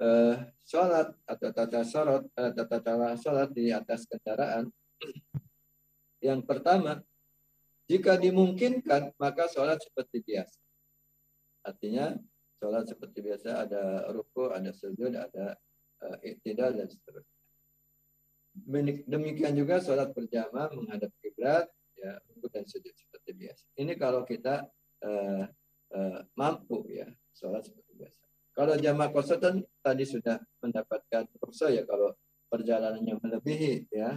uh, 0.04 0.36
sholat 0.68 1.16
atau 1.24 1.50
tata 1.56 1.82
sholat, 1.88 2.24
uh, 2.36 2.52
tata 2.52 2.78
cara 2.84 3.16
sholat 3.16 3.50
di 3.56 3.72
atas 3.72 4.04
kendaraan 4.04 4.68
yang 6.24 6.42
pertama, 6.42 7.00
jika 7.86 8.18
dimungkinkan 8.18 9.14
maka 9.22 9.46
sholat 9.52 9.78
seperti 9.78 10.26
biasa. 10.26 10.58
Artinya 11.66 12.18
sholat 12.58 12.90
seperti 12.90 13.20
biasa 13.22 13.50
ada 13.68 14.10
ruku, 14.10 14.50
ada 14.50 14.74
sujud, 14.74 15.14
ada 15.14 15.54
uh, 16.02 16.18
iktidal 16.26 16.74
dan 16.74 16.90
seterusnya. 16.90 17.35
Demikian 19.06 19.52
juga 19.52 19.84
sholat 19.84 20.16
berjamaah 20.16 20.72
menghadap 20.72 21.12
kiblat, 21.20 21.68
ya 22.00 22.16
ruku 22.32 22.48
dan 22.48 22.64
sujud 22.64 22.96
seperti 22.96 23.36
biasa. 23.36 23.64
Ini 23.76 23.94
kalau 24.00 24.24
kita 24.24 24.64
uh, 25.04 25.44
uh, 25.92 26.20
mampu 26.40 26.88
ya 26.88 27.12
sholat 27.36 27.68
seperti 27.68 27.92
biasa. 28.00 28.24
Kalau 28.56 28.74
jamaah 28.80 29.12
kosotan 29.12 29.60
tadi 29.84 30.08
sudah 30.08 30.40
mendapatkan 30.64 31.28
ruksa 31.44 31.76
ya 31.76 31.84
kalau 31.84 32.16
perjalanannya 32.48 33.20
melebihi 33.20 33.92
ya 33.92 34.16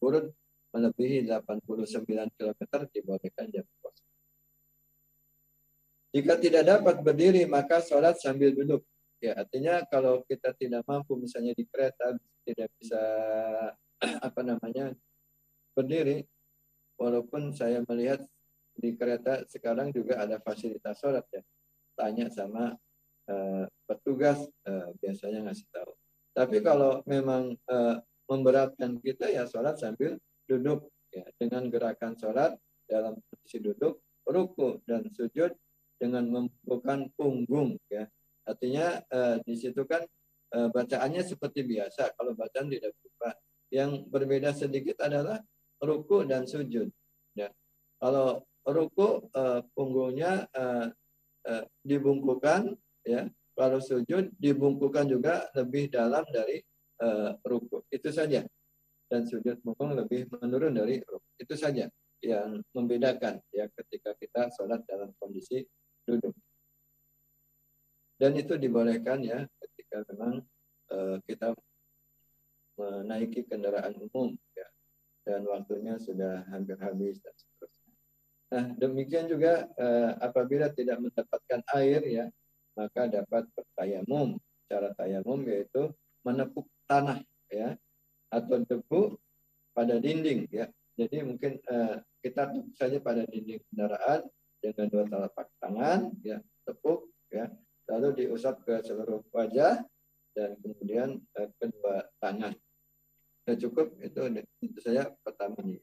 40 0.00 0.32
melebihi 0.72 1.28
89 1.28 2.40
km 2.40 2.60
dibolehkan 2.88 3.46
jamaah 3.52 3.78
kosotan. 3.84 4.12
Jika 6.14 6.34
tidak 6.40 6.62
dapat 6.64 6.96
berdiri 7.04 7.44
maka 7.44 7.84
sholat 7.84 8.16
sambil 8.16 8.54
duduk. 8.54 8.80
Ya 9.24 9.32
artinya 9.40 9.80
kalau 9.88 10.20
kita 10.28 10.52
tidak 10.52 10.84
mampu 10.84 11.16
misalnya 11.16 11.56
di 11.56 11.64
kereta 11.64 12.12
tidak 12.44 12.68
bisa 12.76 13.00
apa 14.28 14.40
namanya 14.44 14.92
berdiri 15.72 16.28
walaupun 17.00 17.56
saya 17.56 17.80
melihat 17.88 18.20
di 18.76 18.92
kereta 18.92 19.48
sekarang 19.48 19.96
juga 19.96 20.20
ada 20.20 20.36
fasilitas 20.44 21.00
sholat 21.00 21.24
ya. 21.32 21.40
Tanya 21.96 22.28
sama 22.28 22.76
uh, 23.32 23.64
petugas 23.88 24.44
uh, 24.68 24.92
biasanya 25.00 25.48
ngasih 25.48 25.72
tahu. 25.72 25.92
Tapi 26.36 26.60
kalau 26.60 27.00
memang 27.08 27.56
uh, 27.70 27.96
memberatkan 28.28 29.00
kita 29.00 29.32
ya 29.32 29.48
sholat 29.48 29.80
sambil 29.80 30.20
duduk 30.44 30.92
ya 31.08 31.24
dengan 31.40 31.72
gerakan 31.72 32.12
sholat 32.18 32.60
dalam 32.84 33.16
posisi 33.24 33.62
duduk, 33.62 34.04
ruku 34.28 34.84
dan 34.84 35.08
sujud 35.16 35.54
dengan 35.96 36.28
membuka 36.28 37.00
punggung 37.16 37.80
ya. 37.88 38.04
Artinya 38.54 39.02
uh, 39.10 39.36
di 39.42 39.58
situ 39.58 39.82
kan 39.82 40.06
uh, 40.54 40.70
bacaannya 40.70 41.26
seperti 41.26 41.66
biasa 41.66 42.14
kalau 42.14 42.38
bacaan 42.38 42.70
tidak 42.70 42.94
berubah. 43.02 43.34
Yang 43.74 43.90
berbeda 44.06 44.54
sedikit 44.54 45.02
adalah 45.02 45.42
ruku 45.82 46.22
dan 46.22 46.46
sujud. 46.46 46.86
Ya. 47.34 47.50
Kalau 47.98 48.46
ruku 48.62 49.26
uh, 49.34 49.60
punggungnya 49.74 50.46
uh, 50.54 50.86
uh, 51.50 51.64
dibungkukan 51.82 52.78
ya 53.04 53.26
kalau 53.54 53.78
sujud 53.78 54.32
dibungkukan 54.40 55.10
juga 55.10 55.46
lebih 55.52 55.92
dalam 55.92 56.24
dari 56.32 56.62
uh, 57.04 57.36
ruku 57.44 57.84
itu 57.92 58.08
saja 58.08 58.40
dan 59.10 59.28
sujud 59.28 59.60
punggung 59.60 59.94
lebih 59.94 60.26
menurun 60.40 60.74
dari 60.74 60.98
ruku 61.04 61.28
itu 61.36 61.54
saja 61.54 61.86
yang 62.24 62.56
membedakan 62.72 63.36
ya 63.52 63.68
ketika 63.68 64.16
kita 64.16 64.48
sholat 64.56 64.80
dalam 64.88 65.12
kondisi 65.20 65.60
duduk 66.08 66.32
dan 68.20 68.32
itu 68.38 68.54
dibolehkan 68.58 69.22
ya 69.22 69.42
ketika 69.60 70.06
memang 70.14 70.44
uh, 70.90 71.16
kita 71.26 71.54
menaiki 72.74 73.46
kendaraan 73.46 73.94
umum 73.98 74.34
ya 74.54 74.68
dan 75.24 75.46
waktunya 75.46 75.94
sudah 75.98 76.42
hampir 76.50 76.74
habis 76.82 77.22
dan 77.22 77.34
seterusnya 77.34 77.84
Nah, 78.54 78.70
demikian 78.78 79.26
juga 79.26 79.66
eh, 79.74 80.10
apabila 80.22 80.70
tidak 80.70 81.02
mendapatkan 81.02 81.60
air 81.74 82.00
ya, 82.06 82.26
maka 82.78 83.10
dapat 83.10 83.50
bertayamum. 83.50 84.38
Cara 84.70 84.94
tayamum 84.94 85.42
yaitu 85.42 85.90
menepuk 86.22 86.70
tanah 86.86 87.18
ya 87.50 87.74
atau 88.30 88.62
debu 88.62 89.18
pada 89.74 89.98
dinding 89.98 90.46
ya. 90.54 90.70
Jadi 90.94 91.26
mungkin 91.26 91.58
eh, 91.58 91.96
kita 92.22 92.54
tepuk 92.54 92.74
saja 92.78 92.98
pada 93.02 93.26
dinding 93.26 93.58
kendaraan 93.74 94.22
dengan 94.62 94.86
dua 94.86 95.04
telapak 95.10 95.50
tangan 95.58 96.14
ya, 96.22 96.38
tepuk 96.62 97.10
ya, 97.34 97.50
lalu 97.90 98.24
diusap 98.24 98.64
ke 98.64 98.80
seluruh 98.84 99.20
wajah 99.32 99.84
dan 100.34 100.56
kemudian 100.60 101.20
eh, 101.38 101.48
kedua 101.60 102.08
tangan. 102.18 102.54
Ya, 103.44 103.54
cukup 103.60 104.00
itu 104.00 104.20
itu 104.64 104.78
saya 104.80 105.12
pertamanya 105.20 105.76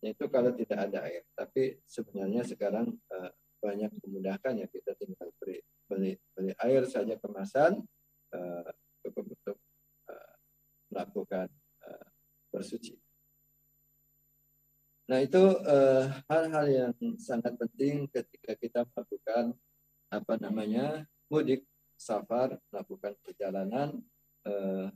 itu 0.00 0.24
kalau 0.32 0.50
tidak 0.56 0.88
ada 0.88 1.04
air. 1.04 1.24
Tapi 1.36 1.76
sebenarnya 1.84 2.40
sekarang 2.48 2.88
uh, 3.12 3.30
banyak 3.60 3.92
memudahkan 4.00 4.56
ya 4.56 4.66
kita 4.72 4.96
tinggal 4.96 5.28
beli 5.36 5.60
beli, 5.84 6.12
beli 6.32 6.52
air 6.64 6.88
saja 6.88 7.20
kemasan 7.20 7.84
uh, 8.32 8.70
cukup 9.04 9.28
untuk 9.36 9.56
uh, 10.08 10.34
melakukan 10.88 11.52
uh, 11.84 12.06
bersuci. 12.48 12.96
Nah 15.12 15.20
itu 15.20 15.42
hal-hal 16.30 16.66
uh, 16.70 16.72
yang 16.72 16.94
sangat 17.20 17.58
penting 17.60 18.08
ketika 18.08 18.56
kita 18.56 18.80
melakukan 18.88 19.52
apa 20.10 20.34
namanya 20.42 21.06
mudik, 21.30 21.62
safar, 21.94 22.58
melakukan 22.74 23.14
perjalanan 23.22 24.02
uh, 24.46 24.90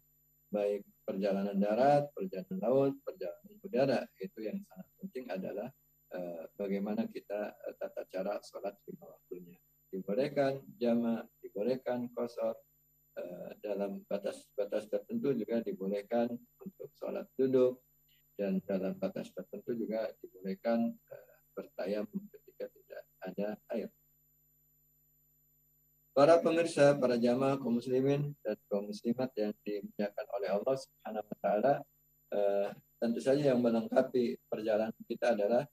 baik 0.51 0.83
perjalanan 1.03 1.59
darat, 1.59 2.11
perjalanan 2.15 2.59
laut, 2.63 2.95
perjalanan 3.03 3.55
udara 3.63 4.01
itu 4.23 4.39
yang 4.43 4.59
sangat 4.67 4.89
penting 5.03 5.25
adalah 5.31 5.69
uh, 6.15 6.47
bagaimana 6.59 7.07
kita 7.11 7.55
uh, 7.55 7.75
tata 7.79 8.03
cara 8.11 8.39
sholat 8.43 8.75
lima 8.91 9.07
waktunya. 9.11 9.59
Dibolehkan 9.91 10.63
jama, 10.79 11.23
dibolehkan 11.39 12.11
kosor, 12.11 12.59
uh, 13.19 13.51
dalam 13.63 14.03
batas-batas 14.11 14.91
tertentu 14.91 15.35
juga 15.35 15.63
dibolehkan 15.63 16.35
untuk 16.63 16.91
sholat 16.99 17.27
duduk, 17.39 17.83
dan 18.35 18.59
dalam 18.67 18.99
batas 18.99 19.31
tertentu 19.31 19.75
juga 19.79 20.11
dibolehkan 20.19 20.91
uh, 20.91 21.37
bertayamum 21.55 22.27
ketika 22.31 22.67
tidak 22.75 23.03
ada 23.23 23.49
air. 23.71 23.91
Para 26.15 26.39
pemirsa, 26.39 26.95
para 26.95 27.19
jamaah 27.19 27.59
kaum 27.59 27.83
muslimin 27.83 28.39
dan 28.47 28.55
kaum 28.71 28.87
muslimat 28.87 29.35
yang 29.35 29.51
dimuliakan 29.67 30.27
oleh 30.39 30.49
Allah 30.55 30.77
Subhanahu 30.79 31.27
wa 31.27 31.37
taala, 31.43 31.75
eh, 32.31 32.71
tentu 33.03 33.19
saja 33.19 33.51
yang 33.51 33.59
melengkapi 33.59 34.39
perjalanan 34.47 34.95
kita 35.11 35.35
adalah 35.35 35.67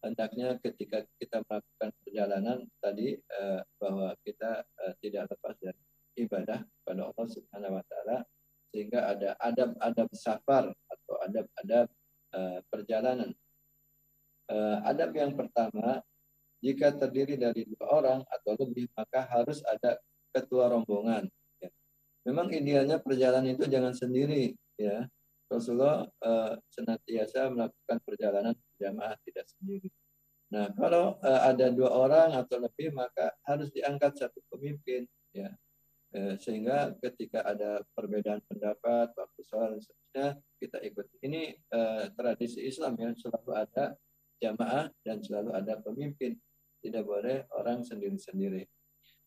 hendaknya 0.00 0.56
ketika 0.64 1.04
kita 1.20 1.44
melakukan 1.44 1.92
perjalanan 2.00 2.58
tadi 2.80 3.20
eh, 3.20 3.60
bahwa 3.76 4.16
kita 4.24 4.64
eh, 4.64 4.94
tidak 5.04 5.28
lepas 5.28 5.60
dari 5.60 5.82
ibadah 6.24 6.64
pada 6.88 7.12
Allah 7.12 7.26
Subhanahu 7.28 7.76
wa 7.76 7.84
taala 7.84 8.24
sehingga 8.72 9.12
ada 9.12 9.36
adab-adab 9.44 10.08
safar 10.16 10.72
atau 10.72 11.14
adab-adab 11.20 11.86
perjalanan. 12.72 13.28
Adab 14.88 15.12
yang 15.12 15.36
pertama 15.36 16.00
jika 16.62 16.94
terdiri 16.94 17.34
dari 17.34 17.66
dua 17.66 17.86
orang 17.90 18.20
atau 18.30 18.54
lebih, 18.54 18.86
maka 18.94 19.26
harus 19.26 19.60
ada 19.66 19.98
ketua 20.30 20.70
rombongan. 20.70 21.26
Ya. 21.58 21.70
Memang 22.30 22.54
idealnya 22.54 23.02
perjalanan 23.02 23.50
itu 23.50 23.66
jangan 23.66 23.92
sendiri, 23.92 24.54
ya. 24.78 25.04
Rasulullah 25.50 26.08
uh, 26.24 26.56
senantiasa 26.72 27.52
melakukan 27.52 27.98
perjalanan 28.08 28.56
jamaah 28.80 29.12
tidak 29.26 29.44
sendiri. 29.52 29.92
Nah, 30.48 30.72
kalau 30.72 31.20
uh, 31.20 31.40
ada 31.44 31.68
dua 31.68 31.92
orang 31.92 32.32
atau 32.32 32.56
lebih, 32.56 32.94
maka 32.96 33.36
harus 33.44 33.68
diangkat 33.74 34.16
satu 34.16 34.40
pemimpin, 34.48 35.04
ya. 35.36 35.52
Eh, 36.12 36.36
sehingga 36.36 36.92
ketika 37.00 37.40
ada 37.40 37.80
perbedaan 37.96 38.44
pendapat 38.44 39.16
waktu 39.16 39.40
sholat 39.48 39.80
seterusnya 39.80 40.36
kita 40.60 40.76
ikut 40.84 41.08
ini 41.24 41.56
eh, 41.56 42.04
tradisi 42.12 42.60
Islam 42.68 43.00
yang 43.00 43.16
selalu 43.16 43.56
ada 43.56 43.96
jamaah 44.36 44.92
dan 45.08 45.24
selalu 45.24 45.56
ada 45.56 45.80
pemimpin 45.80 46.36
tidak 46.82 47.06
boleh 47.06 47.46
orang 47.54 47.86
sendiri-sendiri 47.86 48.66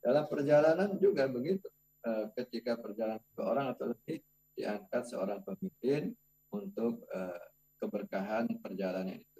dalam 0.03 0.27
perjalanan 0.29 0.99
juga 0.99 1.25
begitu 1.31 1.65
eh, 2.05 2.29
ketika 2.37 2.77
perjalanan 2.77 3.23
ke 3.33 3.41
orang 3.41 3.73
atau 3.73 3.95
lebih 3.95 4.21
diangkat 4.53 5.03
seorang 5.07 5.41
pemimpin 5.41 6.13
untuk 6.53 7.07
eh, 7.09 7.43
keberkahan 7.79 8.61
perjalanan 8.61 9.17
itu 9.17 9.35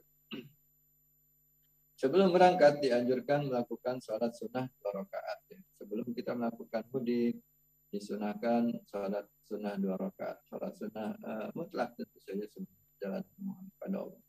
Sebelum 1.95 2.35
berangkat 2.35 2.83
dianjurkan 2.83 3.47
melakukan 3.47 4.03
sholat 4.03 4.35
sunnah 4.35 4.67
dua 4.67 4.99
rakaat. 4.99 5.39
Ya. 5.47 5.59
Sebelum 5.79 6.11
kita 6.11 6.35
melakukan 6.35 6.83
mudik 6.91 7.39
disunahkan 7.87 8.67
sholat 8.91 9.23
sunnah 9.47 9.79
dua 9.79 9.95
rakaat. 9.95 10.43
Sholat 10.51 10.75
sunnah 10.75 11.15
uh, 11.23 11.47
mutlak 11.55 11.95
tentu 11.95 12.19
saja 12.19 12.43
jalan 12.99 13.23
kepada 13.79 13.97
Allah. 14.03 14.21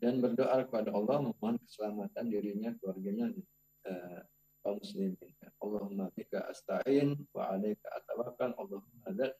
Dan 0.00 0.24
berdoa 0.24 0.64
kepada 0.64 0.96
Allah 0.96 1.28
memohon 1.28 1.60
keselamatan 1.60 2.32
dirinya, 2.32 2.72
keluarganya, 2.80 3.36
uh, 3.84 4.24
kaum 4.64 4.80
muslimin. 4.80 5.16
Allahumma 5.60 6.08
bika 6.16 6.48
asta'in 6.48 7.16
wa 7.36 7.52
alaika 7.52 7.88
atawakkal 8.00 8.56
Allahumma 8.56 9.08
dan 9.12 9.32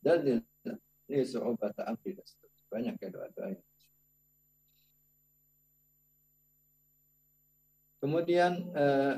dan 0.00 0.40
ini 1.08 1.22
su'ubata 1.24 1.86
amri 1.88 2.16
banyak 2.66 2.94
ya 2.98 3.08
doa-doa 3.10 3.54
Kemudian 7.96 8.52
eh, 8.76 9.14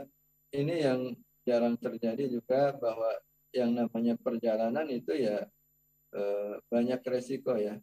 ini 0.55 0.75
yang 0.81 1.13
jarang 1.43 1.77
terjadi 1.77 2.31
juga 2.31 2.73
bahwa 2.79 3.11
yang 3.53 3.75
namanya 3.75 4.15
perjalanan 4.17 4.87
itu 4.89 5.13
ya 5.19 5.45
eh, 6.15 6.55
banyak 6.71 7.01
resiko 7.05 7.59
ya. 7.59 7.75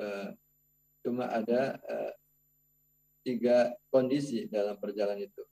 Eh, 0.00 0.28
cuma 1.04 1.28
ada 1.30 1.76
eh, 1.78 2.12
tiga 3.22 3.72
kondisi 3.88 4.50
dalam 4.50 4.76
perjalanan 4.78 5.22
itu. 5.22 5.42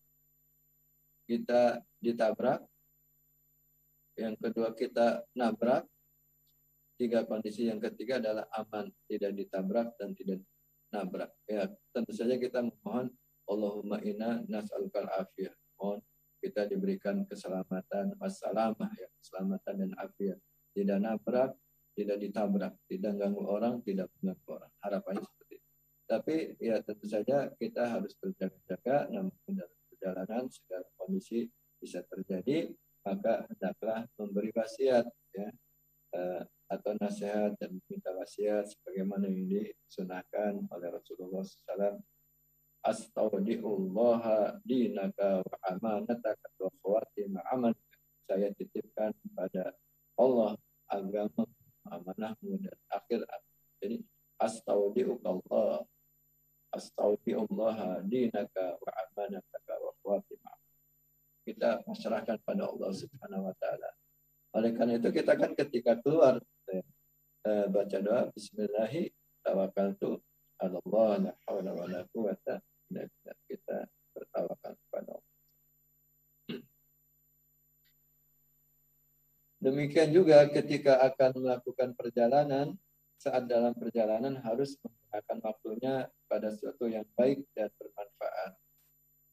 Kita 1.30 1.78
ditabrak, 2.02 2.60
yang 4.18 4.34
kedua 4.34 4.74
kita 4.74 5.22
nabrak, 5.38 5.86
tiga 6.98 7.24
kondisi 7.24 7.70
yang 7.70 7.78
ketiga 7.78 8.18
adalah 8.18 8.44
aman, 8.58 8.90
tidak 9.06 9.32
ditabrak 9.38 9.94
dan 9.96 10.12
tidak 10.18 10.42
nabrak. 10.90 11.30
Ya, 11.46 11.70
tentu 11.94 12.12
saja 12.12 12.34
kita 12.36 12.60
memohon 12.66 13.14
Allahumma 13.46 14.02
inna 14.02 14.42
nas'alukal 14.50 15.06
afiyah. 15.06 15.54
Mohon 15.78 16.02
kita 16.42 16.66
diberikan 16.66 17.22
keselamatan, 17.24 18.18
wassalamah 18.18 18.90
ya, 18.98 19.08
keselamatan 19.22 19.74
dan 19.86 19.90
afiat. 20.02 20.38
Tidak 20.74 20.98
nabrak, 20.98 21.54
tidak 21.94 22.18
ditabrak, 22.22 22.72
tidak 22.90 23.12
ganggu 23.18 23.42
orang, 23.46 23.82
tidak 23.86 24.10
mengganggu 24.18 24.48
orang. 24.50 24.72
Harapannya. 24.82 25.39
Tapi 26.10 26.58
ya 26.58 26.82
tentu 26.82 27.06
saja 27.06 27.46
kita 27.54 27.86
harus 27.86 28.18
berjaga-jaga, 28.18 29.06
namun 29.14 29.30
dalam 29.46 29.78
perjalanan 29.86 30.50
segala 30.50 30.82
kondisi 30.98 31.46
bisa 31.78 32.02
terjadi, 32.10 32.74
maka 33.06 33.46
hendaklah 33.46 34.10
memberi 34.18 34.50
wasiat 34.50 35.06
ya 35.30 35.48
eh, 36.18 36.42
atau 36.70 36.94
nasihat 36.98 37.54
dan 37.58 37.78
minta 37.86 38.10
wasiat 38.14 38.66
sebagaimana 38.66 39.26
yang 39.26 39.46
disunahkan 39.46 40.66
oleh 40.70 40.88
Rasulullah 40.90 41.42
SAW 41.42 41.98
astaudiullah 42.80 44.54
dinaka 44.64 45.44
wa 45.44 45.56
amanataka 45.68 46.48
wa 46.62 46.70
khawatima 46.80 47.44
aman 47.52 47.74
saya 48.24 48.48
titipkan 48.56 49.12
pada 49.36 49.74
Allah 50.16 50.56
agama 50.88 51.44
amanahmu 51.90 52.56
dan 52.62 52.78
akhirat 52.88 53.42
jadi 53.84 54.00
astaudiullah 54.40 55.84
astaudiullah 56.72 58.00
dinaka 58.06 58.80
wa 58.80 58.90
amanataka 59.10 59.74
wa 59.82 59.92
khawatima 60.00 60.52
kita 61.44 61.84
masyarakat 61.84 62.36
pada 62.46 62.62
Allah 62.64 62.90
Subhanahu 62.94 63.50
wa 63.50 63.54
taala 63.60 63.90
oleh 64.56 64.70
karena 64.74 64.89
itu 65.00 65.08
kita 65.10 65.32
kan 65.34 65.56
ketika 65.56 65.96
keluar 66.04 66.36
eh, 66.68 66.84
baca 67.72 67.98
doa 68.04 68.28
bismillahirrahmanirrahim 68.36 69.10
tawakkaltu 69.40 70.20
Allah 70.60 71.10
la 71.24 71.32
haula 71.48 71.72
wa 71.72 71.86
la 71.88 72.04
quwata 72.12 72.60
kita 73.48 73.88
bertawakal 74.12 74.74
kepada 74.76 75.10
Allah. 75.16 75.30
Demikian 79.60 80.08
juga 80.12 80.48
ketika 80.48 81.04
akan 81.04 81.44
melakukan 81.44 81.92
perjalanan, 81.92 82.80
saat 83.20 83.44
dalam 83.44 83.76
perjalanan 83.76 84.40
harus 84.40 84.80
menggunakan 84.80 85.38
waktunya 85.44 85.94
pada 86.24 86.48
sesuatu 86.48 86.88
yang 86.88 87.04
baik 87.12 87.44
dan 87.52 87.68
bermanfaat. 87.76 88.56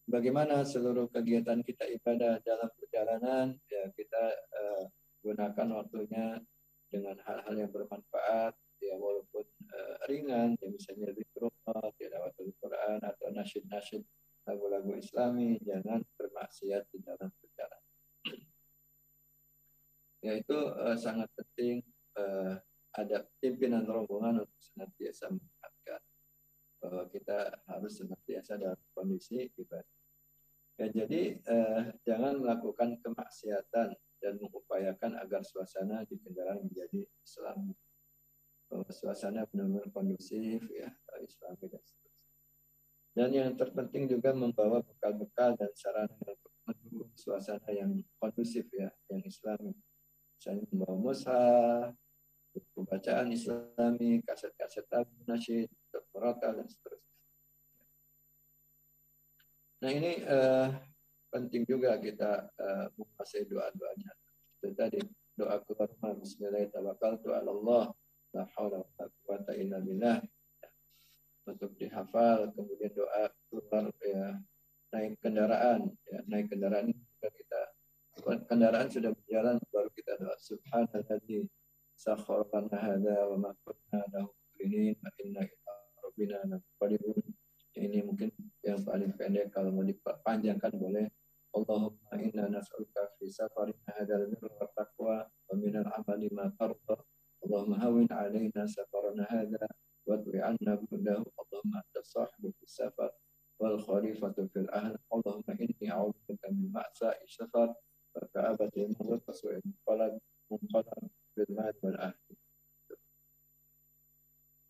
Bagaimana 0.08 0.68
seluruh 0.68 1.08
kegiatan 1.08 1.64
kita 1.64 1.88
ibadah 1.96 2.44
dalam 2.44 2.68
perjalanan, 2.76 3.56
ya 3.72 3.88
kita 3.96 4.24
uh, 4.36 4.84
gunakan 5.24 5.68
waktunya 5.80 6.44
dengan 6.92 7.16
hal-hal 7.24 7.56
yang 7.56 7.72
bermanfaat, 7.72 8.56
ya 8.82 8.96
walaupun 8.98 9.46
uh, 9.74 9.96
ringan 10.10 10.54
ya 10.62 10.68
misalnya 10.70 11.10
zikrullah 11.14 11.90
tilawatul 11.98 12.54
Quran 12.62 13.00
atau 13.02 13.28
nasyid-nasyid 13.34 14.04
lagu-lagu 14.48 14.96
islami 14.96 15.60
jangan 15.66 16.06
bermaksiat 16.16 16.88
di 16.94 16.98
dalam 17.04 17.30
perjalanan 17.34 17.86
ya 20.22 20.34
itu 20.38 20.58
uh, 20.58 20.98
sangat 20.98 21.30
penting 21.36 21.82
uh, 22.18 22.58
ada 22.98 23.28
pimpinan 23.42 23.86
rombongan 23.86 24.46
untuk 24.46 24.62
senantiasa 24.62 25.30
mengingatkan 25.30 26.02
bahwa 26.78 27.04
kita 27.10 27.38
harus 27.68 27.94
senantiasa 27.98 28.58
dalam 28.58 28.82
kondisi 28.94 29.50
ibadah 29.58 29.98
ya 30.78 30.88
jadi 30.94 31.22
uh, 31.50 31.84
jangan 32.06 32.40
melakukan 32.42 33.02
kemaksiatan 33.02 33.98
dan 34.18 34.34
mengupayakan 34.42 35.14
agar 35.22 35.46
suasana 35.58 36.06
di 36.06 36.22
kendaraan 36.22 36.62
menjadi 36.70 37.02
Islam 37.26 37.74
suasana 38.92 39.48
benar-benar 39.48 39.88
kondusif 39.96 40.60
ya 40.70 40.92
Islami 41.24 41.66
dan 41.72 41.82
seterusnya. 41.82 42.36
Dan 43.18 43.30
yang 43.34 43.50
terpenting 43.58 44.06
juga 44.06 44.30
membawa 44.36 44.86
bekal-bekal 44.86 45.58
dan 45.58 45.72
sarana 45.74 46.14
untuk 46.22 46.54
mendukung 46.70 47.10
suasana 47.18 47.66
yang 47.74 47.98
kondusif 48.22 48.70
ya, 48.70 48.94
yang 49.10 49.26
Islami. 49.26 49.74
Misalnya 50.38 50.64
membawa 50.70 50.96
mushaf, 51.02 51.98
buku 52.54 52.80
bacaan 52.86 53.34
Islami, 53.34 54.22
kaset-kaset 54.22 54.86
lagu 54.94 55.10
nasyid, 55.26 55.72
murotal 56.14 56.62
dan 56.62 56.68
seterusnya. 56.70 57.18
Nah 59.82 59.92
ini 59.94 60.12
uh, 60.22 60.70
penting 61.34 61.66
juga 61.66 61.98
kita 61.98 62.54
uh, 62.54 62.86
menguasai 62.94 63.50
doa-doanya. 63.50 64.14
Itu 64.62 64.74
tadi 64.78 65.02
doa 65.38 65.62
keluar 65.70 65.86
Bismillahirrahmanirrahim 66.18 67.94
la 68.34 68.44
haula 68.58 68.82
wa 68.82 69.06
quwata 69.22 69.54
illa 69.54 69.78
billah. 69.86 70.18
Untuk 71.46 71.78
dihafal 71.78 72.50
kemudian 72.58 72.92
doa 72.98 73.30
keluar 73.48 73.94
ya 74.02 74.42
naik 74.92 75.22
kendaraan 75.22 75.94
ya 76.10 76.20
naik 76.26 76.50
kendaraan 76.50 76.90
juga 76.90 77.30
kita 77.30 77.62
kendaraan 78.50 78.90
sudah 78.90 79.14
berjalan 79.14 79.56
baru 79.70 79.90
kita 79.94 80.18
doa 80.20 80.36
subhanalladzi 80.42 81.46
sakhkhara 81.96 82.50
lana 82.52 82.78
hadza 82.82 83.18
wa 83.32 83.38
ma 83.48 83.52
kunna 83.62 84.02
lahu 84.12 84.34
muqrinin 84.34 84.98
wa 85.00 85.12
inna 85.22 85.42
ila 85.46 85.74
rabbina 86.02 86.38
ya, 87.78 87.80
ini 87.86 88.00
mungkin 88.02 88.34
yang 88.66 88.82
paling 88.82 89.14
pendek 89.14 89.54
kalau 89.54 89.70
mau 89.70 89.86
dipanjangkan 89.86 90.74
boleh 90.76 91.08
Allahumma 91.58 92.14
inna 92.22 92.46
nas'aluka 92.54 93.18
fi 93.18 93.26
safarina 93.34 93.90
hadzal 93.98 94.30
birra 94.30 94.54
wa 94.62 94.70
taqwa 94.78 95.16
wa 95.26 95.54
min 95.58 95.74
al-amali 95.74 96.30
ma 96.30 96.46
tarda. 96.54 97.02
Allahumma 97.42 97.82
hawin 97.82 98.06
alaina 98.14 98.70
safarana 98.70 99.26
hadha 99.26 99.66
wa 100.06 100.22
tu'anna 100.22 100.78
budahu. 100.86 101.26
Allahumma 101.34 101.82
anta 101.82 102.06
sahibu 102.06 102.54
fi 102.62 102.66
safar 102.70 103.10
wal 103.58 103.82
khalifatu 103.82 104.46
fil 104.54 104.70
ahl. 104.70 104.94
Allahumma 105.10 105.58
inni 105.58 105.90
a'udzubika 105.90 106.54
min 106.54 106.70
ma'sa'i 106.70 107.26
safar 107.26 107.74
wa 107.74 108.22
ka'abati 108.30 108.94
al-mawt 108.94 109.26
wa 109.26 109.34
qalb 109.82 110.14
munqatab 110.54 111.04
fil 111.34 111.52
mal 111.58 111.74
wal 111.82 111.98
ahl. 111.98 112.18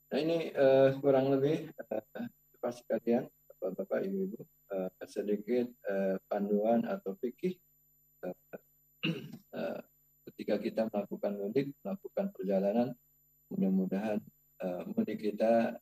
Nah 0.07 0.19
ini 0.23 0.55
uh, 0.55 0.95
kurang 1.03 1.35
lebih 1.35 1.67
eh, 1.67 2.03
uh, 2.15 2.27
pas 2.63 2.79
kalian 2.87 3.27
Bapak-Bapak, 3.59 4.07
Ibu-Ibu 4.07 4.56
uh, 4.71 4.89
sedikit 5.07 5.67
uh, 5.87 6.17
panduan 6.27 6.83
atau 6.83 7.15
fikih 7.19 7.55
uh, 8.23 9.79
ketika 10.27 10.59
kita 10.59 10.81
melakukan 10.91 11.33
mudik, 11.39 11.71
melakukan 11.81 12.27
perjalanan, 12.35 12.91
mudah-mudahan 13.47 14.19
mudik 14.91 15.21
kita 15.21 15.77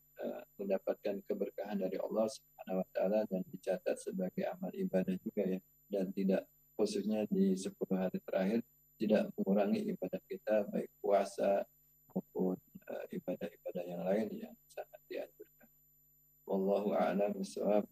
mendapatkan 0.60 1.24
keberkahan 1.26 1.80
dari 1.80 1.96
Allah 1.96 2.28
Subhanahu 2.28 2.84
wa 2.84 2.88
taala 2.92 3.20
dan 3.32 3.42
dicatat 3.48 3.96
sebagai 3.98 4.46
amal 4.52 4.70
ibadah 4.76 5.16
juga 5.24 5.48
ya 5.48 5.60
dan 5.90 6.12
tidak 6.12 6.44
khususnya 6.76 7.24
di 7.32 7.56
10 7.56 7.72
hari 7.96 8.20
terakhir 8.22 8.60
tidak 9.00 9.32
mengurangi 9.36 9.80
ibadah 9.96 10.22
kita 10.28 10.68
baik 10.72 10.92
puasa 11.00 11.64
maupun 12.12 12.60
ibadah-ibadah 13.16 13.84
yang 13.88 14.04
lain 14.04 14.28
yang 14.36 14.56
sangat 14.70 15.02
dianjurkan. 15.10 15.68
Wallahu 16.46 16.94
a'lam 16.94 17.32
bishawab. 17.36 17.84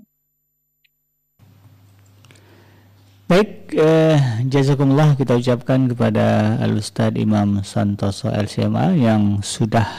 Baik, 3.33 3.73
eh, 3.73 4.45
jazakumullah 4.45 5.17
kita 5.17 5.33
ucapkan 5.33 5.89
kepada 5.89 6.53
Al-Ustadz 6.61 7.17
Imam 7.17 7.65
Santoso 7.65 8.29
LCMA 8.29 8.93
yang 8.93 9.41
sudah 9.41 9.89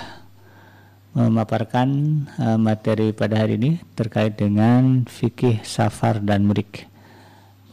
memaparkan 1.18 1.88
uh, 2.38 2.54
materi 2.54 3.10
pada 3.10 3.42
hari 3.42 3.58
ini 3.58 3.82
terkait 3.98 4.38
dengan 4.38 5.02
fikih 5.02 5.66
safar 5.66 6.22
dan 6.22 6.46
mudik. 6.46 6.86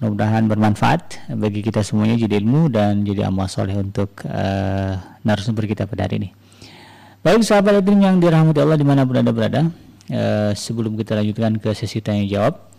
Mudah-mudahan 0.01 0.49
bermanfaat 0.49 1.29
bagi 1.37 1.61
kita 1.61 1.85
semuanya 1.85 2.17
jadi 2.17 2.41
ilmu 2.41 2.73
dan 2.73 3.05
jadi 3.05 3.29
amal 3.29 3.45
soleh 3.45 3.77
untuk 3.77 4.17
uh, 4.25 4.97
narasumber 5.21 5.69
kita 5.69 5.85
pada 5.85 6.09
hari 6.09 6.25
ini. 6.25 6.29
Baik 7.21 7.45
sahabat 7.45 7.85
yang 7.85 8.17
dirahmati 8.17 8.65
Allah 8.65 8.81
di 8.81 8.85
mana 8.89 9.05
pun 9.05 9.13
anda 9.13 9.29
berada, 9.29 9.69
uh, 10.09 10.57
sebelum 10.57 10.97
kita 10.97 11.21
lanjutkan 11.21 11.61
ke 11.61 11.69
sesi 11.77 12.01
tanya 12.01 12.25
jawab, 12.25 12.70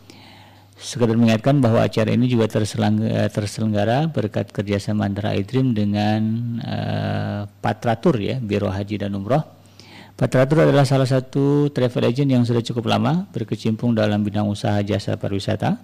sekedar 0.83 1.15
mengingatkan 1.15 1.63
bahwa 1.63 1.87
acara 1.87 2.11
ini 2.11 2.27
juga 2.27 2.51
terselenggara 3.31 4.11
berkat 4.11 4.51
kerjasama 4.51 5.07
antara 5.07 5.33
iDream 5.39 5.73
dengan 5.73 6.21
uh, 6.61 7.41
Patratur 7.63 8.19
ya, 8.19 8.43
Biro 8.43 8.69
Haji 8.69 9.07
dan 9.07 9.15
Umroh 9.15 9.63
Patratur 10.13 10.69
adalah 10.69 10.85
salah 10.85 11.09
satu 11.09 11.73
travel 11.73 12.13
agent 12.13 12.31
yang 12.31 12.45
sudah 12.45 12.61
cukup 12.61 12.93
lama 12.93 13.27
berkecimpung 13.33 13.97
dalam 13.97 14.21
bidang 14.21 14.45
usaha 14.45 14.79
jasa 14.85 15.17
pariwisata. 15.17 15.81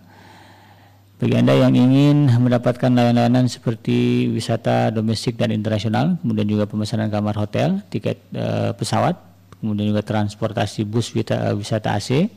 Bagi 1.18 1.34
Anda 1.34 1.58
yang 1.58 1.74
ingin 1.74 2.30
mendapatkan 2.38 2.86
layanan-layanan 2.86 3.50
seperti 3.50 4.30
wisata 4.30 4.94
domestik 4.94 5.34
dan 5.34 5.50
internasional, 5.50 6.22
kemudian 6.22 6.46
juga 6.46 6.70
pemesanan 6.70 7.10
kamar 7.10 7.34
hotel, 7.34 7.82
tiket 7.90 8.22
uh, 8.38 8.70
pesawat, 8.78 9.18
kemudian 9.58 9.90
juga 9.90 10.06
transportasi 10.06 10.86
bus 10.86 11.10
wisata, 11.10 11.50
wisata 11.58 11.98
AC, 11.98 12.30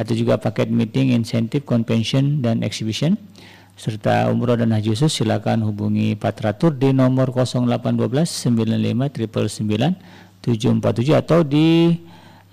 atau 0.00 0.16
juga 0.16 0.40
paket 0.40 0.72
meeting, 0.72 1.12
insentif, 1.12 1.68
convention, 1.68 2.40
dan 2.40 2.64
exhibition, 2.64 3.20
serta 3.76 4.32
umroh 4.32 4.56
dan 4.56 4.72
haji 4.72 4.96
khusus, 4.96 5.12
silakan 5.12 5.60
hubungi 5.68 6.16
Patratur 6.16 6.72
di 6.72 6.96
nomor 6.96 7.36
0812 7.36 8.48
95 8.48 9.12
999 9.12 10.40
747 10.40 11.20
atau 11.20 11.44
di 11.44 12.00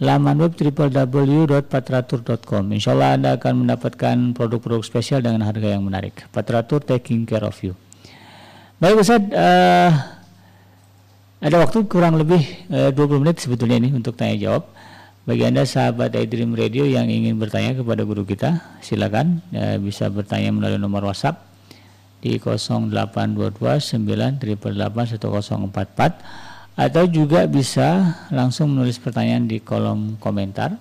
laman 0.03 0.43
web 0.43 0.51
www.patratur.com. 0.53 2.63
Insya 2.75 2.91
Allah 2.93 3.17
Anda 3.17 3.33
akan 3.39 3.65
mendapatkan 3.65 4.35
produk-produk 4.35 4.85
spesial 4.85 5.23
dengan 5.23 5.41
harga 5.47 5.71
yang 5.73 5.87
menarik. 5.87 6.27
Patratur 6.29 6.83
taking 6.83 7.25
care 7.25 7.47
of 7.47 7.57
you. 7.63 7.73
Baik 8.77 9.01
Ustaz, 9.01 9.25
uh, 9.33 9.89
ada 11.41 11.57
waktu 11.57 11.81
kurang 11.89 12.21
lebih 12.21 12.45
eh, 12.69 12.89
uh, 12.89 12.91
20 12.93 13.21
menit 13.25 13.41
sebetulnya 13.41 13.81
ini 13.81 13.89
untuk 13.89 14.13
tanya 14.13 14.37
jawab. 14.37 14.69
Bagi 15.27 15.43
Anda 15.43 15.67
sahabat 15.67 16.15
iDream 16.15 16.55
Radio 16.55 16.87
yang 16.87 17.11
ingin 17.11 17.35
bertanya 17.35 17.75
kepada 17.75 18.07
guru 18.07 18.23
kita, 18.23 18.63
silakan 18.79 19.43
uh, 19.51 19.75
bisa 19.75 20.07
bertanya 20.07 20.55
melalui 20.55 20.79
nomor 20.79 21.03
WhatsApp 21.03 21.43
di 22.23 22.39
0822 22.39 23.59
988 23.59 25.19
1044 25.19 26.79
atau 26.79 27.03
juga 27.11 27.43
bisa 27.43 28.15
langsung 28.31 28.71
menulis 28.71 29.03
pertanyaan 29.03 29.51
di 29.51 29.59
kolom 29.59 30.15
komentar. 30.15 30.79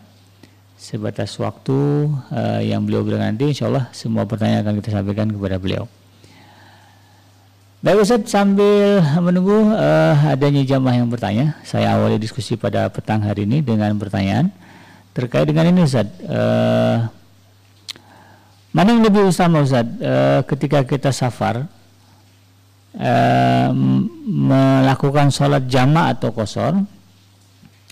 Sebatas 0.78 1.34
waktu 1.42 2.06
uh, 2.30 2.62
yang 2.62 2.86
beliau 2.86 3.02
berikan 3.02 3.34
nanti 3.34 3.50
insya 3.50 3.66
Allah 3.66 3.90
semua 3.90 4.30
pertanyaan 4.30 4.62
akan 4.62 4.78
kita 4.78 4.94
sampaikan 4.94 5.26
kepada 5.26 5.58
beliau 5.58 5.90
Baik 7.86 8.02
Ustaz 8.02 8.26
sambil 8.26 8.98
menunggu 9.22 9.70
uh, 9.70 10.14
adanya 10.26 10.66
jamaah 10.66 10.98
yang 10.98 11.06
bertanya 11.06 11.54
saya 11.62 11.94
awali 11.94 12.18
diskusi 12.18 12.58
pada 12.58 12.90
petang 12.90 13.22
hari 13.22 13.46
ini 13.46 13.62
dengan 13.62 13.94
pertanyaan 13.94 14.50
terkait 15.14 15.46
dengan 15.46 15.70
ini 15.70 15.86
Ustaz 15.86 16.10
uh, 16.26 17.06
mana 18.74 18.90
yang 18.90 19.06
lebih 19.06 19.30
utama 19.30 19.62
Ustaz 19.62 19.86
uh, 20.02 20.42
ketika 20.50 20.82
kita 20.82 21.14
safar 21.14 21.70
eh, 22.96 23.68
melakukan 24.26 25.30
sholat 25.30 25.68
jama 25.68 26.10
atau 26.10 26.32
kosor 26.32 26.74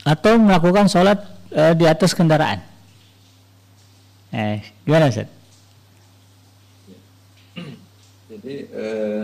atau 0.04 0.32
melakukan 0.40 0.88
sholat 0.88 1.22
eh, 1.52 1.72
di 1.76 1.84
atas 1.88 2.12
kendaraan. 2.16 2.60
Eh, 4.34 4.58
gimana 4.82 5.12
Ustaz? 5.12 5.28
Jadi 8.28 8.54
eh, 8.66 9.22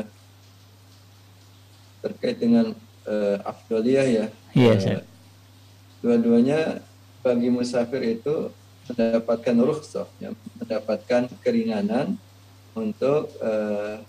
terkait 2.01 2.37
dengan 2.41 2.73
eh, 3.07 3.37
afdoliyah 3.45 4.07
ya. 4.09 4.27
Iya, 4.57 4.75
eh, 5.01 5.03
Dua-duanya 6.01 6.81
bagi 7.21 7.53
musafir 7.53 8.01
itu 8.01 8.49
mendapatkan 8.89 9.57
rukhsah, 9.61 10.09
ya, 10.19 10.33
mendapatkan 10.59 11.29
keringanan 11.45 12.17
untuk 12.75 13.29
eh, 13.39 14.01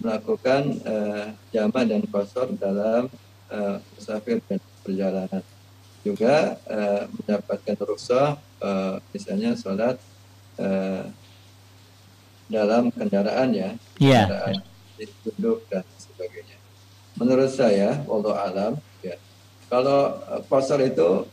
melakukan 0.00 0.76
uh, 0.84 1.32
jama 1.48 1.80
dan 1.88 2.04
kosor 2.04 2.52
dalam 2.60 3.08
uh, 3.48 3.76
musafir 3.96 4.44
dan 4.44 4.60
perjalanan. 4.84 5.42
Juga 6.04 6.60
uh, 6.68 7.08
mendapatkan 7.10 7.76
rukhsah 7.80 8.36
uh, 8.62 9.00
misalnya 9.10 9.56
sholat 9.56 9.96
uh, 10.60 11.08
dalam 12.46 12.94
kendaraan 12.94 13.50
ya, 13.56 13.70
yeah. 13.98 14.28
kendaraan 14.28 14.56
duduk 15.24 15.66
dan 15.72 15.82
sebagainya. 15.98 16.55
Menurut 17.16 17.48
saya, 17.48 18.04
wallahu 18.04 18.36
alam, 18.36 18.72
ya, 19.00 19.16
kalau 19.72 20.20
kosor 20.52 20.84
itu 20.84 21.24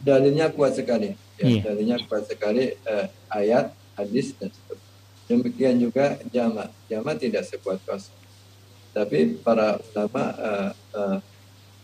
dalilnya 0.00 0.48
kuat 0.48 0.76
sekali, 0.76 1.12
ya, 1.36 1.44
yeah. 1.44 1.62
dalilnya 1.64 1.96
kuat 2.08 2.24
sekali 2.24 2.76
uh, 2.88 3.06
ayat, 3.28 3.72
hadis 3.96 4.32
dan 4.36 4.48
sebagainya 4.48 4.84
Demikian 5.24 5.80
juga 5.80 6.20
jama. 6.28 6.68
Jama 6.84 7.16
tidak 7.16 7.48
sekuat 7.48 7.80
kosong. 7.88 8.16
Tapi 8.92 9.40
para 9.40 9.80
ulama 9.80 10.24
uh, 10.36 10.70
uh, 10.94 11.18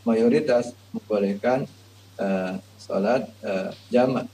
mayoritas 0.04 0.76
membolehkan 0.92 1.64
uh, 2.20 2.60
sholat 2.76 3.26
uh, 3.40 3.72
jama. 3.88 4.28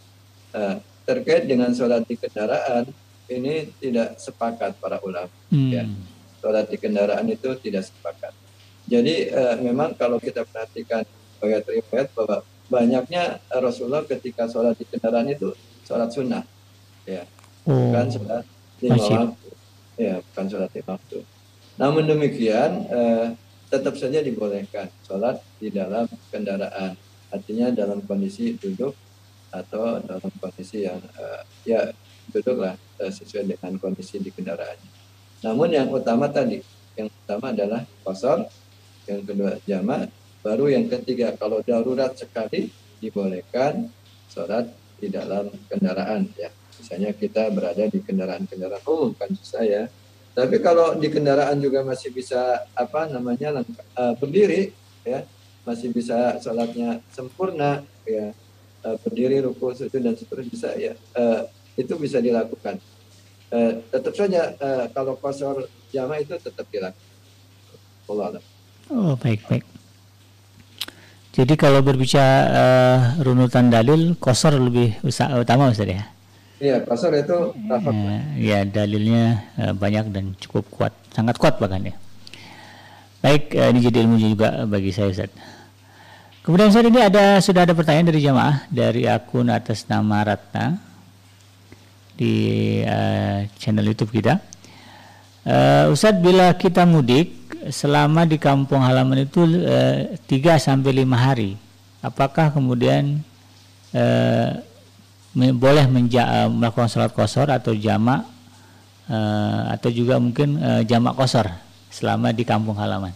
Uh, 0.50 0.82
terkait 1.07 1.46
dengan 1.46 1.70
sholat 1.70 2.02
di 2.02 2.18
kendaraan, 2.18 2.90
ini 3.30 3.70
tidak 3.78 4.18
sepakat 4.18 4.74
para 4.82 4.98
ulama. 5.07 5.30
Hmm. 5.54 5.70
Ya. 5.70 5.86
Sholat 6.47 6.70
di 6.70 6.78
kendaraan 6.78 7.26
itu 7.26 7.59
tidak 7.59 7.90
sepakat. 7.90 8.30
Jadi 8.86 9.34
uh, 9.34 9.59
memang 9.59 9.99
kalau 9.99 10.22
kita 10.22 10.47
perhatikan 10.47 11.03
riwayat-riwayat 11.42 12.14
bahwa 12.14 12.47
banyaknya 12.70 13.42
Rasulullah 13.51 14.07
ketika 14.07 14.47
sholat 14.47 14.78
di 14.78 14.86
kendaraan 14.86 15.26
itu 15.26 15.51
sholat 15.82 16.14
sunnah, 16.14 16.47
ya, 17.03 17.26
oh. 17.66 17.74
bukan 17.74 18.07
sholat 18.14 18.44
lima 18.78 18.94
waktu. 19.03 19.51
Ya, 19.99 20.14
bukan 20.22 20.47
sholat 20.47 20.70
lima 20.70 20.90
waktu. 20.94 21.18
Namun 21.76 22.03
demikian, 22.07 22.70
eh, 22.88 23.26
tetap 23.66 23.99
saja 23.99 24.22
dibolehkan 24.22 24.86
sholat 25.03 25.42
di 25.59 25.74
dalam 25.74 26.07
kendaraan. 26.30 26.94
Artinya 27.34 27.74
dalam 27.74 28.01
kondisi 28.07 28.55
duduk 28.55 28.94
atau 29.51 29.99
dalam 29.99 30.30
kondisi 30.38 30.86
yang 30.86 31.03
eh, 31.03 31.42
ya 31.66 31.80
duduklah 32.30 32.78
eh, 33.03 33.12
sesuai 33.12 33.51
dengan 33.51 33.76
kondisi 33.82 34.22
di 34.22 34.30
kendaraannya. 34.30 34.95
Namun 35.45 35.68
yang 35.72 35.89
utama 35.93 36.30
tadi, 36.30 36.62
yang 36.97 37.09
utama 37.11 37.53
adalah 37.53 37.82
kosor, 38.07 38.49
yang 39.05 39.20
kedua 39.26 39.61
jamak, 39.68 40.09
baru 40.41 40.72
yang 40.72 40.87
ketiga 40.89 41.34
kalau 41.37 41.61
darurat 41.61 42.14
sekali 42.16 42.72
dibolehkan 43.03 43.89
sholat 44.32 44.72
di 44.97 45.12
dalam 45.12 45.53
kendaraan 45.68 46.24
ya 46.41 46.49
Misalnya 46.76 47.11
kita 47.16 47.49
berada 47.53 47.89
di 47.89 47.99
kendaraan-kendaraan 48.05 48.84
umum 48.84 49.16
kan 49.16 49.32
saya. 49.41 49.89
Tapi 50.37 50.61
kalau 50.61 50.93
di 51.01 51.09
kendaraan 51.09 51.57
juga 51.57 51.80
masih 51.80 52.12
bisa 52.12 52.68
apa 52.76 53.09
namanya 53.09 53.64
uh, 53.97 54.14
berdiri 54.20 54.76
ya, 55.01 55.24
masih 55.64 55.89
bisa 55.89 56.37
sholatnya 56.45 57.01
sempurna 57.09 57.80
ya, 58.05 58.37
uh, 58.84 58.97
berdiri 59.01 59.41
ruku 59.41 59.72
sujud 59.72 59.97
dan 59.97 60.12
seterusnya 60.12 60.53
bisa 60.53 60.70
ya. 60.76 60.93
Uh, 61.16 61.49
itu 61.80 61.97
bisa 61.97 62.20
dilakukan. 62.20 62.76
Uh, 63.47 63.78
tetap 63.94 64.11
saja 64.18 64.59
uh, 64.59 64.90
kalau 64.90 65.14
kosor 65.22 65.70
jamaah 65.94 66.18
itu 66.18 66.34
tetap 66.34 66.66
dilakukan. 66.66 67.07
Allah 68.07 68.42
Oh 68.90 69.14
baik 69.18 69.42
baik. 69.47 69.64
Jadi 71.36 71.53
kalau 71.55 71.84
berbicara 71.84 72.38
uh, 72.49 72.99
runutan 73.20 73.68
dalil, 73.68 74.16
kosor 74.16 74.57
lebih 74.57 74.97
utama 75.05 75.68
Ustaz 75.68 75.84
ya? 75.84 76.09
Iya, 76.57 76.80
pasar 76.88 77.12
itu 77.12 77.53
Ya, 77.61 78.18
ya 78.40 78.59
dalilnya 78.64 79.44
uh, 79.61 79.76
banyak 79.76 80.09
dan 80.09 80.32
cukup 80.40 80.64
kuat, 80.72 80.97
sangat 81.12 81.36
kuat 81.36 81.61
bahkan 81.61 81.92
ya. 81.92 81.94
Baik, 83.20 83.53
uh, 83.53 83.68
ini 83.68 83.84
jadi 83.84 84.09
ilmu 84.09 84.16
juga 84.16 84.64
bagi 84.64 84.88
saya 84.97 85.12
Ustaz. 85.12 85.28
Kemudian 86.40 86.72
saat 86.72 86.88
ini 86.88 87.03
ada 87.05 87.42
sudah 87.42 87.68
ada 87.68 87.74
pertanyaan 87.76 88.09
dari 88.09 88.20
jamaah 88.22 88.57
dari 88.72 89.05
akun 89.05 89.51
atas 89.53 89.84
nama 89.90 90.22
Ratna 90.24 90.78
di 92.17 92.35
uh, 92.83 93.45
channel 93.61 93.87
YouTube 93.87 94.11
kita. 94.11 94.41
Uh, 95.47 95.95
Ustadz 95.95 96.19
bila 96.19 96.51
kita 96.59 96.83
mudik 96.83 97.31
selama 97.71 98.27
di 98.27 98.35
kampung 98.41 98.83
halaman 98.83 99.29
itu 99.29 99.47
uh, 99.47 100.19
3 100.27 100.59
sampai 100.59 101.07
5 101.07 101.12
hari, 101.14 101.55
apakah 102.03 102.51
kemudian 102.51 103.23
uh, 103.95 104.51
boleh 105.37 105.87
menja 105.87 106.49
melakukan 106.49 106.89
sholat 106.89 107.12
kosor 107.12 107.53
atau 107.53 107.77
jamak 107.77 108.25
uh, 109.07 109.77
atau 109.77 109.93
juga 109.93 110.17
mungkin 110.17 110.57
uh, 110.59 110.83
jamak 110.83 111.14
kosor 111.14 111.47
selama 111.93 112.33
di 112.33 112.43
kampung 112.43 112.75
halaman? 112.75 113.12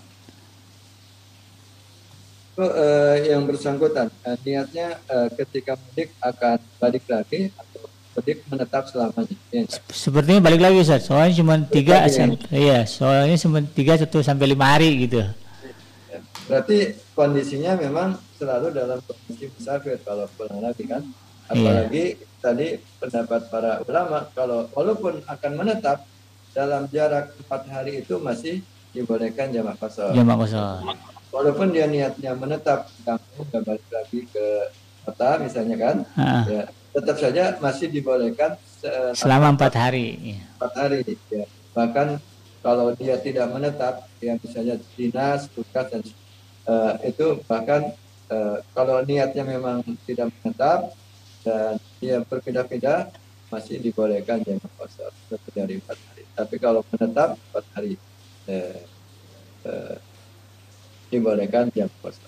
uh, 2.60 3.16
yang 3.24 3.48
bersangkutan 3.48 4.12
uh, 4.26 4.36
niatnya 4.44 5.00
uh, 5.08 5.28
ketika 5.32 5.80
mudik 5.80 6.12
akan 6.20 6.58
balik 6.76 7.04
lagi 7.08 7.48
mudik 8.14 8.42
menetap 8.50 8.90
selamanya. 8.90 9.34
Ya, 9.54 9.62
Sepertinya 9.90 10.40
balik 10.42 10.60
lagi 10.60 10.76
Ustaz. 10.82 11.06
Soalnya 11.06 11.34
cuma 11.38 11.54
tiga 11.62 12.06
iya, 12.50 12.82
soalnya 12.86 13.36
cuma 13.38 13.62
tiga 13.62 13.94
satu 13.94 14.18
sampai 14.20 14.50
lima 14.50 14.66
hari 14.66 15.06
gitu. 15.06 15.22
Ya, 16.10 16.18
berarti 16.50 16.98
kondisinya 17.14 17.78
memang 17.78 18.18
selalu 18.34 18.74
dalam 18.74 18.98
kondisi 19.06 19.46
musafir 19.54 19.96
kalau 20.02 20.26
pulang 20.34 20.58
lagi 20.58 20.84
kan. 20.84 21.02
Iya. 21.50 21.54
Apalagi 21.54 22.04
iya. 22.18 22.26
tadi 22.42 22.68
pendapat 22.98 23.40
para 23.50 23.72
ulama 23.86 24.18
kalau 24.34 24.66
walaupun 24.74 25.22
akan 25.26 25.52
menetap 25.54 26.06
dalam 26.50 26.90
jarak 26.90 27.30
empat 27.46 27.62
hari 27.70 28.02
itu 28.02 28.18
masih 28.18 28.58
dibolehkan 28.90 29.54
jamak 29.54 29.78
kosong. 29.78 30.14
Jamak 30.18 30.36
kosong. 30.46 30.82
Walaupun 31.30 31.70
dia 31.70 31.86
niatnya 31.86 32.34
menetap 32.34 32.90
kampung 33.06 33.46
dan 33.54 33.62
balik 33.62 33.86
lagi 33.86 34.26
ke 34.26 34.46
kota 35.06 35.38
misalnya 35.38 35.76
kan, 35.78 35.96
ya 36.50 36.66
tetap 36.90 37.16
saja 37.18 37.56
masih 37.62 37.86
dibolehkan 37.90 38.58
selama 39.14 39.54
empat 39.54 39.72
hari. 39.78 40.18
Iya. 40.18 40.40
Empat 40.58 40.72
hari, 40.74 40.98
ya. 41.30 41.46
Bahkan 41.74 42.08
kalau 42.60 42.92
dia 42.98 43.16
tidak 43.22 43.46
menetap, 43.54 44.04
ya 44.20 44.36
misalnya 44.36 44.76
dinas, 44.98 45.48
tugas 45.54 45.86
dan 45.88 46.02
uh, 46.68 46.94
itu 47.06 47.40
bahkan 47.48 47.94
uh, 48.28 48.58
kalau 48.76 49.00
niatnya 49.06 49.46
memang 49.46 49.80
tidak 50.04 50.28
menetap 50.40 50.92
dan 51.40 51.80
dia 52.02 52.20
berpindah-pindah 52.20 53.08
masih 53.50 53.82
dibolehkan 53.82 54.44
jam 54.46 54.60
puasa 54.76 55.08
lebih 55.32 55.52
dari 55.56 55.74
empat 55.80 55.98
hari. 56.10 56.24
Tapi 56.36 56.54
kalau 56.60 56.80
menetap 56.92 57.34
empat 57.38 57.64
hari, 57.74 57.94
uh, 58.50 58.80
uh, 59.66 59.96
dibolehkan 61.10 61.72
jam 61.74 61.88
puasa. 61.98 62.22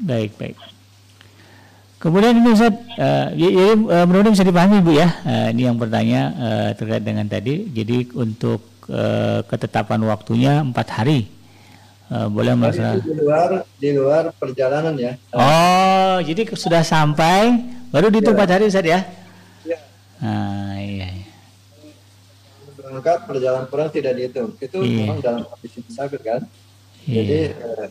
Baik, 0.00 0.32
baik. 0.40 0.79
Kemudian 2.00 2.32
ini 2.32 2.56
Ustaz, 2.56 2.72
uh, 2.96 3.28
ya, 3.36 3.48
ya, 3.52 3.76
uh, 3.76 4.04
mudah-mudahan 4.08 4.32
bisa 4.32 4.48
dipahami 4.48 4.80
Bu 4.80 4.96
ya. 4.96 5.20
Uh, 5.20 5.52
ini 5.52 5.68
yang 5.68 5.76
bertanya 5.76 6.32
uh, 6.32 6.70
terkait 6.72 7.04
dengan 7.04 7.28
tadi. 7.28 7.68
Jadi 7.68 8.08
untuk 8.16 8.64
uh, 8.88 9.44
ketetapan 9.44 10.00
waktunya 10.08 10.64
empat 10.64 10.88
hari. 10.96 11.28
Uh, 12.08 12.26
boleh 12.32 12.56
melaksanakan 12.56 13.04
di 13.04 13.14
luar 13.20 13.50
di 13.76 13.90
luar 13.92 14.24
perjalanan 14.32 14.96
ya. 14.96 15.12
Oh, 15.30 16.18
jadi 16.24 16.42
sudah 16.56 16.80
sampai 16.82 17.68
baru 17.92 18.08
dihitung 18.08 18.32
empat 18.32 18.48
ya. 18.48 18.54
hari 18.56 18.64
Ustaz 18.72 18.86
ya? 18.88 19.00
Iya. 19.68 19.78
Ah, 20.24 20.74
iya. 20.80 21.06
iya. 21.20 21.28
Berangkat 22.80 23.28
perjalanan 23.28 23.68
pulang 23.68 23.92
tidak 23.92 24.16
dihitung. 24.16 24.56
Itu 24.56 24.80
iya. 24.82 25.04
memang 25.04 25.20
dalam 25.20 25.44
kondisi 25.44 25.84
musafir 25.84 26.20
kan. 26.24 26.40
Iya. 27.04 27.12
Jadi 27.12 27.38
uh, 27.60 27.86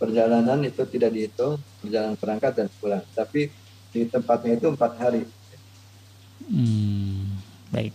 perjalanan 0.00 0.64
itu 0.64 0.80
tidak 0.88 1.12
dihitung 1.12 1.60
perjalanan 1.84 2.16
perangkat 2.16 2.52
dan 2.56 2.66
pulang. 2.80 3.04
Tapi 3.12 3.52
di 3.92 4.08
tempatnya 4.08 4.56
itu 4.56 4.66
empat 4.72 4.92
hari. 4.96 5.22
Hmm, 6.48 7.36
baik. 7.68 7.92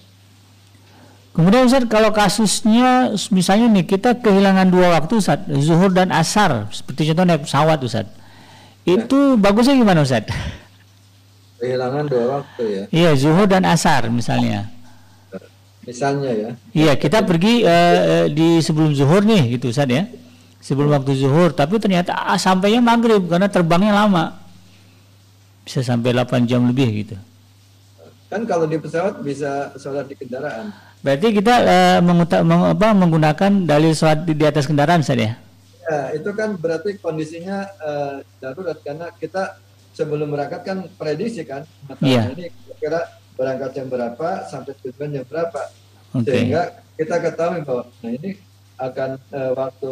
Kemudian 1.35 1.67
Ustaz 1.67 1.83
kalau 1.91 2.15
kasusnya 2.15 3.11
misalnya 3.33 3.67
nih 3.67 3.83
kita 3.83 4.23
kehilangan 4.23 4.71
dua 4.71 4.95
waktu 4.95 5.19
Ustaz 5.19 5.43
zuhur 5.59 5.91
dan 5.91 6.13
asar 6.15 6.71
seperti 6.71 7.11
contoh 7.11 7.25
naik 7.27 7.43
pesawat 7.43 7.79
Ustaz. 7.83 8.07
Itu 8.87 9.35
ya. 9.35 9.41
bagusnya 9.41 9.75
gimana 9.75 10.05
Ustaz? 10.05 10.31
Kehilangan 11.59 12.07
dua 12.07 12.39
waktu 12.39 12.63
ya. 12.63 12.83
Iya 12.87 13.11
zuhur 13.19 13.51
dan 13.51 13.67
asar 13.67 14.07
misalnya. 14.07 14.71
Misalnya 15.83 16.31
ya. 16.31 16.49
Iya 16.71 16.93
kita 16.95 17.27
pergi 17.27 17.67
uh, 17.67 18.31
di 18.31 18.63
sebelum 18.63 18.95
zuhur 18.95 19.27
nih 19.27 19.59
gitu 19.59 19.75
Ustaz 19.75 19.91
ya 19.91 20.07
sebelum 20.65 20.97
waktu 20.97 21.13
zuhur 21.13 21.53
tapi 21.53 21.77
ternyata 21.77 22.17
ah, 22.17 22.41
sampainya 22.41 22.81
maghrib 22.81 23.21
karena 23.29 23.45
terbangnya 23.45 23.93
lama. 23.93 24.41
Bisa 25.61 25.85
sampai 25.85 26.13
8 26.13 26.49
jam 26.49 26.65
lebih 26.65 27.05
gitu. 27.05 27.15
Kan 28.29 28.45
kalau 28.49 28.65
di 28.65 28.81
pesawat 28.81 29.21
bisa 29.21 29.73
sholat 29.77 30.09
di 30.09 30.17
kendaraan. 30.17 30.73
Berarti 31.05 31.37
kita 31.37 31.53
uh, 31.61 31.99
menguta, 32.01 32.41
meng, 32.41 32.73
apa, 32.73 32.89
menggunakan 32.97 33.51
dalil 33.69 33.93
sholat 33.93 34.25
di, 34.25 34.33
di 34.33 34.45
atas 34.45 34.65
kendaraan 34.65 35.05
saja 35.05 35.33
ya? 35.33 35.33
Itu 36.17 36.33
kan 36.33 36.57
berarti 36.57 36.97
kondisinya 36.97 37.65
uh, 37.77 38.17
darurat 38.41 38.81
karena 38.81 39.13
kita 39.21 39.61
sebelum 39.93 40.33
berangkat 40.33 40.61
kan 40.65 40.77
prediksi 40.97 41.45
kan 41.45 41.61
iya. 42.01 42.27
ini 42.33 42.49
kira 42.81 43.05
berangkat 43.37 43.77
jam 43.77 43.87
berapa 43.87 44.49
sampai 44.49 44.73
tujuan 44.81 45.13
jam 45.13 45.25
berapa. 45.29 45.61
Okay. 46.15 46.31
sehingga 46.31 46.61
kita 46.95 47.15
ketahui 47.21 47.61
bahwa 47.67 47.83
nah 48.01 48.11
ini 48.11 48.31
akan 48.79 49.09
uh, 49.35 49.51
waktu 49.51 49.91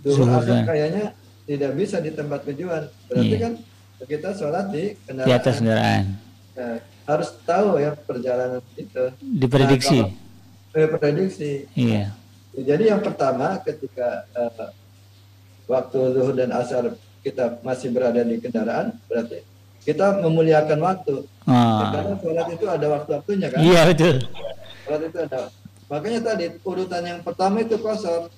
Duhur 0.00 0.28
asar 0.32 0.64
kayaknya 0.64 1.04
tidak 1.44 1.72
bisa 1.76 1.96
di 2.00 2.10
tempat 2.14 2.40
tujuan. 2.48 2.88
Berarti 3.10 3.34
yeah. 3.36 3.40
kan 3.42 3.52
kita 4.08 4.28
sholat 4.32 4.72
di 4.72 4.96
kendaraan. 5.04 5.28
Di 5.28 5.34
atas 5.36 5.54
kendaraan. 5.60 6.04
Nah, 6.56 6.76
harus 7.10 7.28
tahu 7.44 7.68
ya 7.80 7.90
perjalanan 7.96 8.62
itu. 8.78 9.04
Diprediksi. 9.20 9.98
Nah, 10.00 10.08
kalau, 10.72 10.80
eh, 10.80 10.88
prediksi. 10.96 11.52
Iya. 11.76 12.14
Jadi 12.50 12.84
yang 12.90 13.00
pertama 13.04 13.62
ketika 13.62 14.26
uh, 14.34 14.74
waktu 15.70 15.98
zuhur 16.18 16.34
dan 16.34 16.50
asar 16.50 16.98
kita 17.22 17.62
masih 17.62 17.94
berada 17.94 18.24
di 18.24 18.40
kendaraan, 18.42 18.96
berarti 19.06 19.44
kita 19.84 20.20
memuliakan 20.24 20.78
waktu. 20.82 21.14
Ah. 21.46 21.94
Karena 21.94 22.14
sholat 22.18 22.46
itu 22.52 22.66
ada 22.66 22.86
waktu-waktunya 23.00 23.48
kan? 23.48 23.58
Iya 23.62 23.80
betul. 23.88 24.16
Sholat 24.86 25.02
itu 25.06 25.18
ada. 25.18 25.40
Makanya 25.90 26.20
tadi 26.22 26.44
urutan 26.62 27.02
yang 27.02 27.20
pertama 27.22 27.62
itu 27.62 27.76
kosor. 27.78 28.30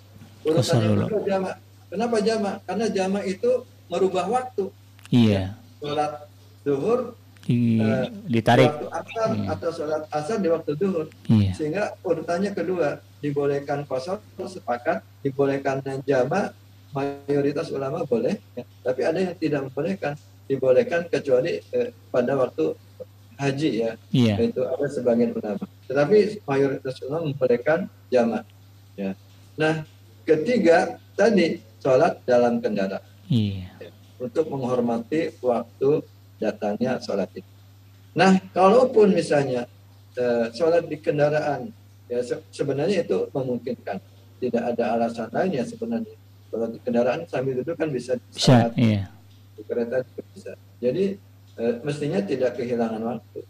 Kedua 0.42 1.22
jamak. 1.22 1.56
Kenapa 1.92 2.16
jamak? 2.24 2.54
Karena 2.66 2.86
jamak 2.90 3.24
itu 3.26 3.50
merubah 3.86 4.26
waktu. 4.26 4.64
Iya. 5.12 5.54
Sholat 5.78 6.26
duhur 6.64 7.14
di, 7.42 7.82
uh, 7.82 8.06
ditarik 8.30 8.70
waktu 8.70 8.86
asar 8.94 9.28
iya. 9.34 9.46
atau 9.50 9.70
sholat 9.74 10.02
asar 10.14 10.38
di 10.38 10.48
waktu 10.48 10.72
duhur. 10.78 11.06
Iya. 11.28 11.52
Sehingga 11.52 11.84
urutannya 12.06 12.54
kedua 12.54 13.02
dibolehkan 13.20 13.84
kosong 13.86 14.18
sepakat, 14.40 15.02
dibolehkan 15.22 15.82
jamak 16.06 16.54
mayoritas 16.92 17.72
ulama 17.72 18.04
boleh, 18.04 18.36
ya. 18.52 18.64
tapi 18.84 19.00
ada 19.00 19.16
yang 19.16 19.34
tidak 19.40 19.60
membolehkan, 19.64 20.12
dibolehkan 20.44 21.08
kecuali 21.08 21.64
eh, 21.72 21.88
pada 22.12 22.36
waktu 22.36 22.76
haji 23.40 23.70
ya, 23.80 23.90
iya. 24.12 24.36
itu 24.38 24.60
ada 24.60 24.86
sebagian 24.92 25.32
ulama. 25.32 25.64
Tetapi 25.88 26.44
mayoritas 26.44 27.00
ulama 27.00 27.32
membolehkan 27.32 27.88
jamak. 28.12 28.44
Ya. 28.92 29.16
Nah, 29.56 29.88
Ketiga, 30.22 31.02
tadi 31.18 31.58
sholat 31.82 32.22
dalam 32.22 32.62
kendaraan. 32.62 33.02
Iya. 33.26 33.74
Untuk 34.22 34.46
menghormati 34.46 35.34
waktu 35.42 36.06
datangnya 36.38 37.02
sholat 37.02 37.30
itu. 37.34 37.50
Nah, 38.14 38.38
kalaupun 38.54 39.10
misalnya 39.10 39.66
uh, 40.14 40.46
sholat 40.54 40.86
di 40.86 41.00
kendaraan, 41.02 41.74
ya 42.06 42.22
se 42.22 42.38
sebenarnya 42.54 43.02
itu 43.02 43.26
memungkinkan. 43.34 43.98
Tidak 44.42 44.58
ada 44.58 44.98
alasan 44.98 45.30
lain 45.30 45.58
ya 45.58 45.64
sebenarnya. 45.66 46.14
Sholat 46.50 46.70
di 46.74 46.78
kendaraan 46.82 47.20
sambil 47.26 47.58
duduk 47.62 47.74
kan 47.74 47.90
bisa. 47.90 48.18
Bisa, 48.30 48.70
iya. 48.78 49.10
Di 49.58 49.62
kereta 49.66 50.02
juga 50.06 50.22
bisa. 50.34 50.52
Jadi 50.78 51.18
uh, 51.58 51.74
mestinya 51.82 52.20
tidak 52.22 52.58
kehilangan 52.58 53.02
waktu. 53.02 53.40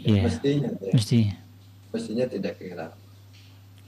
Iya. 0.00 0.22
Mestinya. 0.24 0.70
Ya. 0.80 0.92
Mestinya. 0.92 1.36
Mestinya 1.92 2.24
tidak 2.28 2.52
kehilangan. 2.60 3.00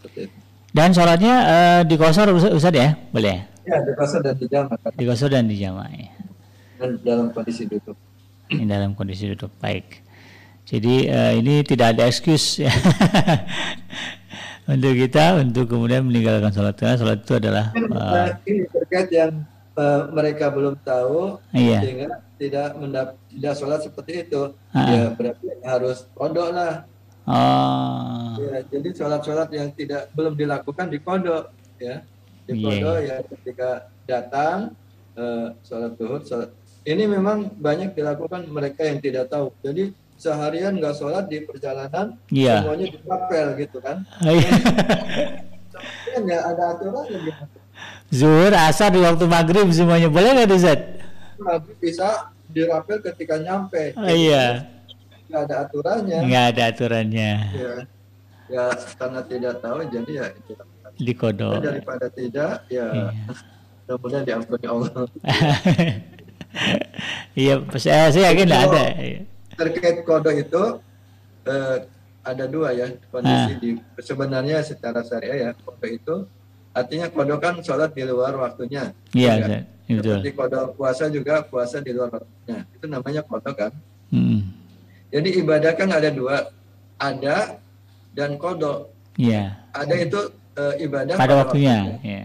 Seperti 0.01 0.21
itu. 0.29 0.46
Dan 0.77 0.93
sholatnya 0.93 1.35
uh, 1.41 1.81
di 1.89 1.97
kosor 1.97 2.29
Ustaz 2.37 2.77
ya? 2.77 2.93
Boleh? 3.09 3.49
Ya, 3.65 3.81
di 3.81 3.97
kosor 3.97 4.21
dan 4.21 4.37
di 4.37 4.45
jamak. 4.45 4.77
Di 4.93 5.05
kosor 5.09 5.29
dan 5.33 5.49
di 5.49 5.57
jamak 5.57 5.89
ya. 5.89 6.13
Dan 6.77 7.01
dalam 7.01 7.27
kondisi 7.33 7.65
duduk. 7.65 7.97
Ini 8.53 8.69
dalam 8.69 8.93
kondisi 8.93 9.25
duduk. 9.25 9.49
Baik. 9.57 10.05
Jadi 10.69 11.09
uh, 11.09 11.33
ini 11.33 11.65
tidak 11.65 11.97
ada 11.97 12.05
excuse 12.05 12.61
ya. 12.61 12.69
untuk 14.77 14.93
kita 15.01 15.41
untuk 15.41 15.65
kemudian 15.65 16.05
meninggalkan 16.05 16.53
sholat 16.53 16.77
karena 16.77 17.01
sholat 17.01 17.25
itu 17.25 17.33
adalah 17.39 17.73
uh, 17.73 18.29
ini 18.45 18.69
terkait 18.69 19.09
yang 19.15 19.33
uh, 19.79 20.11
mereka 20.11 20.51
belum 20.51 20.75
tahu 20.83 21.39
iya. 21.55 21.87
sehingga 21.87 22.19
tidak 22.35 22.75
mendap 22.75 23.15
tidak 23.31 23.55
sholat 23.55 23.81
seperti 23.87 24.27
itu 24.27 24.51
uh 24.51 24.75
-uh. 24.75 24.91
ya 24.91 25.03
berarti 25.15 25.47
harus 25.63 26.11
pondok 26.19 26.51
lah 26.51 26.83
Oh. 27.27 28.39
Ya, 28.39 28.63
jadi 28.71 28.89
sholat-sholat 28.95 29.51
yang 29.51 29.75
tidak 29.75 30.15
belum 30.15 30.39
dilakukan 30.39 30.87
di 30.95 31.03
kodok 31.03 31.51
ya 31.83 32.07
di 32.47 32.55
iya, 32.55 32.63
kodok 32.63 32.97
yeah. 33.03 33.19
ya 33.19 33.27
ketika 33.27 33.71
datang 34.07 34.59
uh, 35.19 35.51
sholat 35.67 35.99
duhur 35.99 36.23
sholat 36.23 36.55
ini 36.87 37.11
memang 37.11 37.51
banyak 37.59 37.99
dilakukan 37.99 38.47
mereka 38.47 38.87
yang 38.87 39.03
tidak 39.03 39.27
tahu 39.27 39.51
jadi 39.59 39.91
seharian 40.17 40.73
nggak 40.81 40.97
sholat 40.97 41.29
di 41.29 41.45
perjalanan, 41.45 42.17
Iya. 42.33 42.65
semuanya 42.65 42.87
dirapel 42.89 43.47
gitu 43.61 43.79
kan. 43.85 43.97
Iya. 44.25 44.51
Nggak 46.17 46.43
ada 46.57 46.65
aturannya 46.73 47.19
gitu. 47.29 47.45
Zuhur, 48.09 48.53
asar 48.57 48.89
di 48.89 49.01
waktu 49.05 49.25
maghrib 49.29 49.69
semuanya 49.69 50.09
boleh 50.09 50.33
nggak 50.33 50.57
Ustaz? 50.57 50.81
Tapi 51.37 51.73
bisa 51.77 52.33
dirapel 52.49 53.05
ketika 53.05 53.37
nyampe. 53.37 53.93
Oh, 53.93 54.09
iya. 54.09 54.65
Nggak 55.27 55.43
ada 55.45 55.55
aturannya. 55.65 56.19
Nggak 56.25 56.45
ada 56.51 56.63
aturannya. 56.67 57.31
Ya, 57.53 57.73
ya 58.47 58.65
karena 58.95 59.21
tidak 59.23 59.55
tahu 59.59 59.79
jadi 59.87 60.13
ya 60.13 60.27
itu. 60.33 60.53
Di 60.97 61.13
kodok. 61.13 61.61
Daripada 61.61 62.07
tidak 62.09 62.65
ya 62.69 62.87
Iya. 62.89 63.07
mudah-mudahan 63.87 64.25
diampuni 64.25 64.67
Allah. 64.67 64.91
Iya, 67.37 67.61
saya, 67.77 68.09
saya 68.09 68.33
yakin 68.33 68.49
nggak 68.49 68.65
ada. 68.65 68.85
Terkait 69.57 69.97
kode 70.03 70.33
itu 70.41 70.63
eh, 71.45 71.77
ada 72.25 72.45
dua 72.49 72.73
ya 72.73 72.89
kondisi 73.13 73.53
Ah. 73.53 73.57
di 73.61 73.71
sebenarnya 74.01 74.65
secara 74.65 75.05
syariah 75.05 75.39
ya 75.39 75.51
kode 75.53 75.89
itu 75.93 76.15
artinya 76.73 77.07
kode 77.07 77.37
kan 77.37 77.61
sholat 77.61 77.93
di 77.93 78.09
luar 78.09 78.33
waktunya. 78.37 78.97
Iya, 79.13 79.33
Ya. 79.37 79.37
Ustaz. 79.37 79.63
betul. 79.87 80.01
Seperti 80.17 80.31
kode 80.33 80.59
puasa 80.75 81.05
juga 81.07 81.35
puasa 81.45 81.77
di 81.79 81.93
luar 81.93 82.09
waktunya. 82.11 82.59
Itu 82.73 82.85
namanya 82.89 83.21
kode 83.21 83.51
kan. 83.53 83.73
Hmm. 84.09 84.41
Jadi 85.11 85.29
ibadah 85.39 85.73
kan 85.79 85.89
ada 85.93 86.11
dua, 86.11 86.51
ada 86.99 87.61
dan 88.13 88.35
kodok. 88.37 88.91
Iya. 89.17 89.55
Ada 89.73 89.95
itu 89.97 90.21
eh, 90.57 90.75
ibadah 90.85 91.15
Pada 91.17 91.35
waktunya. 91.47 92.01
Iya. 92.03 92.25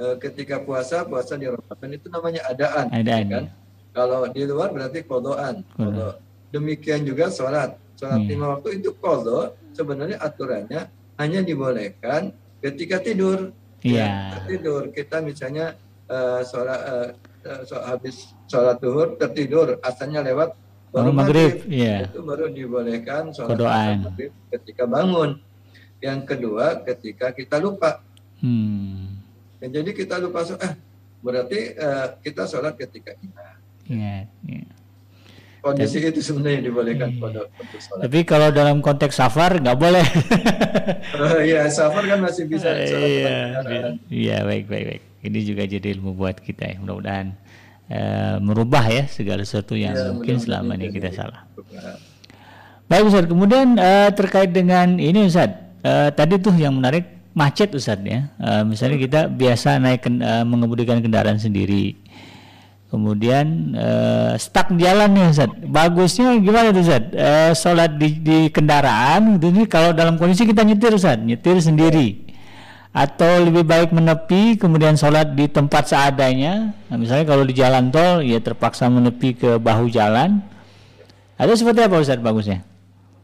Eh, 0.00 0.14
ketika 0.16 0.62
puasa, 0.62 1.04
puasa 1.04 1.36
di 1.36 1.44
Ramadan 1.44 1.90
itu 1.92 2.06
namanya 2.08 2.40
adaan. 2.48 2.86
Adaan, 2.88 3.22
ya 3.24 3.32
kan? 3.32 3.44
Kalau 3.90 4.22
di 4.30 4.42
luar 4.46 4.70
berarti 4.70 5.02
kodoan. 5.04 5.66
Kodo. 5.74 6.16
Demikian 6.54 7.02
juga 7.04 7.28
sholat. 7.28 7.74
Sholat 7.98 8.24
Iya. 8.24 8.28
lima 8.32 8.46
waktu 8.56 8.80
itu 8.80 8.94
kodo, 8.96 9.52
sebenarnya 9.76 10.16
aturannya 10.22 10.88
hanya 11.20 11.40
dibolehkan 11.44 12.32
ketika 12.64 13.02
tidur. 13.02 13.52
Iya. 13.84 14.36
Ya, 14.36 14.40
tidur. 14.46 14.88
Kita 14.94 15.20
misalnya 15.20 15.74
eh, 16.10 16.40
sholat, 16.42 16.80
eh, 16.80 17.08
eh, 17.44 17.60
so- 17.68 17.84
habis 17.84 18.32
sholat 18.48 18.80
duhur 18.80 19.14
tertidur, 19.14 19.78
asalnya 19.78 20.24
lewat 20.24 20.56
Baru 20.90 21.10
maghrib. 21.10 21.62
Iya. 21.64 22.06
itu 22.06 22.20
baru 22.20 22.50
dibolehkan 22.50 23.30
sholat 23.30 23.54
Kodoan. 23.54 23.96
maghrib 24.04 24.32
ketika 24.50 24.84
bangun. 24.84 25.30
Yang 25.98 26.20
kedua 26.26 26.82
ketika 26.82 27.30
kita 27.30 27.56
lupa. 27.56 28.02
Hmm. 28.40 29.20
Ya, 29.60 29.68
jadi 29.70 29.90
kita 29.92 30.16
lupa 30.16 30.42
eh, 30.56 30.72
berarti 31.20 31.60
eh, 31.72 32.06
kita 32.20 32.42
sholat 32.44 32.74
ketika 32.74 33.14
ingat. 33.16 33.56
Iya. 33.86 34.16
iya. 34.42 34.66
Kondisi 35.60 36.00
itu 36.00 36.18
sebenarnya 36.18 36.64
dibolehkan 36.64 37.12
Iya. 37.12 37.20
pada 37.20 37.40
sholat. 37.76 38.00
Tapi 38.02 38.18
kalau 38.24 38.48
dalam 38.48 38.80
konteks 38.80 39.14
safar 39.14 39.60
nggak 39.60 39.76
boleh. 39.76 40.06
Eh, 41.12 41.40
Iya, 41.46 41.68
safar 41.68 42.02
kan 42.02 42.18
masih 42.18 42.48
bisa 42.48 42.72
sholat 42.72 43.06
Iya, 43.06 43.36
kendaraan. 43.60 43.94
iya 44.08 44.36
baik 44.42 44.66
baik 44.66 44.84
baik. 44.88 45.02
Ini 45.20 45.38
juga 45.44 45.62
jadi 45.64 45.86
ilmu 45.92 46.16
buat 46.16 46.40
kita 46.40 46.64
ya. 46.64 46.76
Mudah-mudahan 46.80 47.36
eh, 47.90 48.38
merubah 48.38 48.86
ya 48.86 49.04
segala 49.10 49.42
sesuatu 49.42 49.74
yang 49.74 49.92
Iya, 49.92 50.14
mungkin 50.14 50.38
selama 50.38 50.78
ini 50.78 50.88
kita 50.88 51.10
salah. 51.10 51.44
Baik 52.86 53.06
Ustaz, 53.06 53.26
kemudian 53.26 53.74
eh, 53.78 54.10
terkait 54.14 54.50
dengan 54.50 54.98
ini 54.98 55.26
Ustaz, 55.26 55.50
eh, 55.82 56.10
tadi 56.10 56.38
tuh 56.38 56.54
yang 56.54 56.74
menarik 56.74 57.06
macet 57.30 57.70
Ustaz 57.70 57.98
ya. 58.02 58.30
Eh, 58.34 58.62
misalnya 58.66 58.98
kita 58.98 59.20
biasa 59.30 59.78
naik 59.78 60.00
ken- 60.02 60.22
eh, 60.22 60.42
mengemudikan 60.42 60.98
kendaraan 60.98 61.38
sendiri. 61.38 61.94
Kemudian 62.90 63.78
eh, 63.78 64.34
stuck 64.34 64.74
di 64.74 64.82
jalan 64.82 65.14
nih 65.14 65.30
Ustaz. 65.30 65.50
Bagusnya 65.62 66.34
gimana 66.42 66.74
tuh 66.74 66.82
Ustaz? 66.82 67.04
Eh, 67.14 67.52
sholat 67.54 67.94
di, 67.94 68.18
di 68.18 68.38
kendaraan 68.50 69.38
gitu 69.38 69.62
kalau 69.70 69.94
dalam 69.94 70.18
kondisi 70.18 70.42
kita 70.42 70.66
nyetir 70.66 70.90
Ustaz, 70.90 71.22
nyetir 71.22 71.62
sendiri. 71.62 72.29
Atau 72.90 73.46
lebih 73.46 73.62
baik 73.62 73.94
menepi 73.94 74.58
kemudian 74.58 74.98
sholat 74.98 75.38
di 75.38 75.46
tempat 75.46 75.86
seadanya. 75.86 76.74
Nah, 76.90 76.96
misalnya 76.98 77.22
kalau 77.22 77.46
di 77.46 77.54
jalan 77.54 77.86
tol 77.94 78.18
ya 78.26 78.42
terpaksa 78.42 78.90
menepi 78.90 79.38
ke 79.38 79.50
bahu 79.62 79.86
jalan. 79.86 80.42
Atau 81.38 81.54
seperti 81.54 81.86
apa 81.86 82.02
Ustaz 82.02 82.18
bagusnya? 82.18 82.66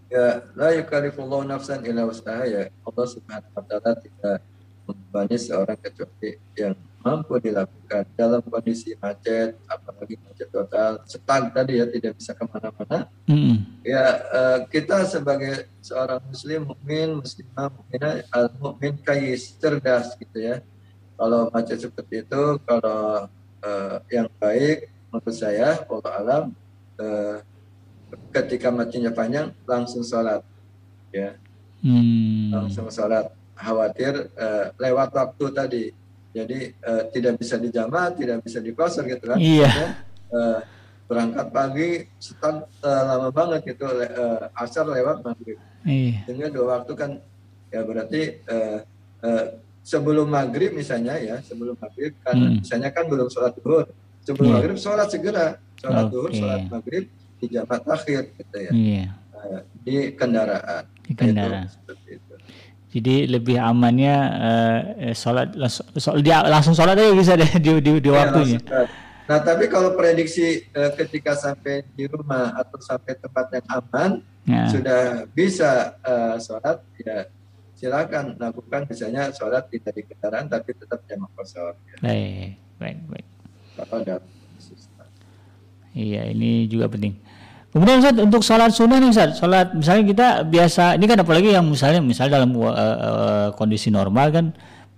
Ya, 0.07 0.47
la 0.55 0.71
yukallifullahu 0.71 1.43
nafsan 1.51 1.83
illa 1.83 2.07
wus'aha 2.07 2.47
ya. 2.47 2.71
Allah 2.87 3.07
Subhanahu 3.11 3.51
wa 3.59 3.63
taala 3.67 3.93
tidak 3.99 4.39
membebani 4.87 5.37
seorang 5.37 5.79
kecuali 5.83 6.31
yang 6.55 6.79
mampu 7.07 7.39
dilakukan 7.39 8.03
dalam 8.19 8.43
kondisi 8.43 8.99
macet, 8.99 9.55
apalagi 9.71 10.19
macet 10.27 10.51
total, 10.51 10.99
stuck 11.07 11.55
tadi 11.55 11.79
ya 11.79 11.87
tidak 11.87 12.19
bisa 12.19 12.35
ke 12.35 12.43
mana-mana. 12.51 13.07
Mm-mm. 13.31 13.63
Ya, 13.87 14.07
eh, 14.27 14.59
kita 14.67 15.07
sebagai 15.07 15.71
seorang 15.79 16.19
muslim 16.27 16.67
mukmin, 16.67 17.23
muslimah, 17.23 17.71
mukminah, 17.71 18.27
al 18.35 18.51
mukmin 18.59 18.99
kayis, 18.99 19.55
cerdas 19.55 20.19
gitu 20.19 20.35
ya. 20.43 20.59
Kalau 21.15 21.47
macet 21.55 21.79
seperti 21.79 22.27
itu, 22.27 22.43
kalau 22.67 23.31
eh, 23.63 23.97
yang 24.11 24.27
baik 24.43 24.91
menurut 25.15 25.37
saya, 25.39 25.87
Allah 25.87 26.13
alam, 26.19 26.45
eh, 26.99 27.39
ketika 28.35 28.75
macetnya 28.75 29.15
panjang 29.15 29.55
langsung 29.63 30.03
sholat, 30.03 30.43
ya, 31.15 31.39
Hmm. 31.87 32.51
langsung 32.51 32.91
sholat. 32.91 33.31
Khawatir 33.57 34.29
eh, 34.37 34.67
lewat 34.77 35.15
waktu 35.17 35.45
tadi, 35.55 35.85
jadi 36.37 36.59
eh, 36.77 37.03
tidak 37.11 37.41
bisa 37.41 37.57
dijamah, 37.57 38.13
tidak 38.13 38.45
bisa 38.45 38.61
dikosor 38.61 39.09
gitu 39.09 39.25
kan. 39.25 39.39
Iya. 39.41 39.65
Ya, 39.67 39.89
eh, 40.31 40.59
berangkat 41.07 41.47
pagi, 41.49 41.91
start 42.19 42.69
eh, 42.83 43.03
lama 43.07 43.31
banget 43.31 43.61
gitu, 43.67 43.89
le- 43.89 44.11
eh, 44.11 44.45
asar 44.55 44.85
lewat 44.85 45.25
maghrib. 45.25 45.57
Iya. 45.83 46.29
Sehingga 46.29 46.49
dua 46.51 46.67
waktu 46.77 46.93
kan, 46.93 47.11
ya 47.69 47.81
berarti 47.81 48.21
eh, 48.37 48.79
eh, 49.23 49.47
sebelum 49.81 50.29
maghrib 50.29 50.75
misalnya 50.75 51.17
ya, 51.17 51.41
sebelum 51.41 51.79
maghrib 51.79 52.13
kan, 52.21 52.35
Hmm. 52.35 52.59
misalnya 52.61 52.91
kan 52.91 53.07
belum 53.07 53.31
sholat 53.31 53.55
duhur, 53.55 53.87
sebelum 54.21 54.51
Iya. 54.51 54.55
maghrib 54.59 54.77
sholat 54.77 55.09
segera, 55.09 55.47
sholat 55.79 56.05
duhur, 56.11 56.29
Oke. 56.29 56.37
sholat 56.37 56.67
maghrib 56.67 57.05
di 57.37 57.47
jamat 57.49 57.83
akhir 57.87 58.21
gitu 58.35 58.57
ya, 58.59 58.73
Iya. 58.75 59.05
Eh, 59.37 59.61
di 59.87 59.95
kendaraan. 60.13 60.85
Di 61.07 61.15
Nah, 61.15 61.15
itu 61.15 61.21
kendaraan. 61.23 61.67
seperti 61.71 62.09
itu. 62.19 62.26
Jadi 62.97 63.29
lebih 63.29 63.61
amannya 63.61 64.17
eh, 64.41 64.81
eh, 65.11 65.15
sholat 65.15 65.53
langsung, 65.53 65.85
so- 66.01 66.17
dia 66.25 66.41
langsung 66.49 66.73
sholat 66.73 66.97
aja 66.97 67.13
bisa 67.13 67.37
deh 67.37 67.51
di, 67.65 67.71
di, 67.85 67.91
di 68.01 68.09
Ya, 68.09 68.25
waktunya. 68.25 68.57
langsung. 68.57 68.89
Nah, 69.27 69.39
tapi 69.43 69.65
kalau 69.69 69.93
prediksi 69.99 70.65
eh, 70.65 70.91
ketika 70.97 71.37
sampai 71.37 71.85
di 71.93 72.09
rumah 72.09 72.57
atau 72.57 72.79
sampai 72.81 73.13
tempat 73.21 73.47
yang 73.53 73.67
aman, 73.69 74.11
Nah, 74.47 74.71
sudah 74.71 75.27
bisa 75.35 75.99
eh, 76.07 76.39
sholat, 76.39 76.79
ya 77.03 77.27
silakan 77.77 78.39
lakukan 78.39 78.87
misalnya 78.89 79.35
sholat 79.35 79.67
tidak 79.69 79.93
di 79.93 80.03
kendaraan 80.07 80.47
tapi 80.47 80.71
tetap 80.73 81.03
jamak 81.05 81.29
kosor. 81.35 81.75
Ya. 81.93 81.97
baik, 82.01 82.63
baik, 82.79 82.99
baik. 83.11 83.27
Kalau 83.77 83.97
ada. 84.01 84.17
Iya, 85.97 86.29
ini 86.31 86.69
juga 86.71 86.87
penting. 86.93 87.17
Kemudian 87.77 88.01
Ustaz 88.01 88.17
untuk 88.17 88.41
sholat 88.41 88.73
sunnah 88.73 88.97
nih 88.97 89.13
Ustaz, 89.13 89.37
sholat 89.37 89.77
misalnya 89.77 90.05
kita 90.09 90.27
biasa, 90.49 90.97
ini 90.97 91.05
kan 91.05 91.21
apalagi 91.21 91.53
yang 91.53 91.69
misalnya 91.69 92.01
misalnya 92.01 92.41
dalam 92.41 92.57
eh, 92.57 92.73
eh, 92.73 93.49
kondisi 93.53 93.93
normal 93.93 94.33
kan 94.33 94.45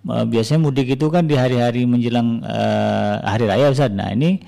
eh, 0.06 0.22
biasanya 0.22 0.62
mudik 0.62 0.94
itu 0.94 1.10
kan 1.10 1.26
di 1.26 1.34
hari-hari 1.34 1.82
menjelang 1.90 2.38
eh, 2.46 3.14
hari 3.26 3.50
raya 3.50 3.74
Ustaz. 3.74 3.90
Nah 3.90 4.14
ini 4.14 4.38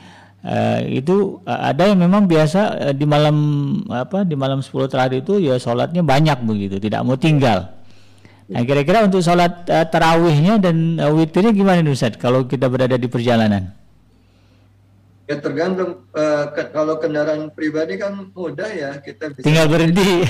eh, 0.46 1.02
itu 1.02 1.42
eh, 1.42 1.74
ada 1.74 1.90
yang 1.90 1.98
memang 1.98 2.30
biasa 2.30 2.60
eh, 2.78 2.94
di 2.94 3.02
malam 3.02 3.34
apa 3.90 4.22
di 4.22 4.38
malam 4.38 4.62
10 4.62 4.78
terakhir 4.86 5.26
itu 5.26 5.42
ya 5.42 5.58
sholatnya 5.58 6.06
banyak 6.06 6.38
begitu, 6.46 6.78
tidak 6.78 7.02
mau 7.02 7.18
tinggal. 7.18 7.82
Nah 8.46 8.62
kira-kira 8.62 9.10
untuk 9.10 9.26
sholat 9.26 9.66
eh, 9.66 9.90
tarawihnya 9.90 10.62
dan 10.62 11.02
eh, 11.02 11.10
witirnya 11.10 11.50
gimana 11.50 11.82
nih 11.82 11.98
Ustaz 11.98 12.14
kalau 12.14 12.46
kita 12.46 12.70
berada 12.70 12.94
di 12.94 13.10
perjalanan? 13.10 13.79
Ya 15.30 15.38
tergantung 15.38 15.90
eh, 16.10 16.44
ke- 16.50 16.70
kalau 16.70 16.98
kendaraan 16.98 17.54
pribadi 17.54 17.94
kan 17.94 18.10
mudah 18.28 18.66
ya 18.66 18.98
kita 18.98 19.30
bisa 19.30 19.46
Tinggal 19.46 19.70
berhenti. 19.70 20.26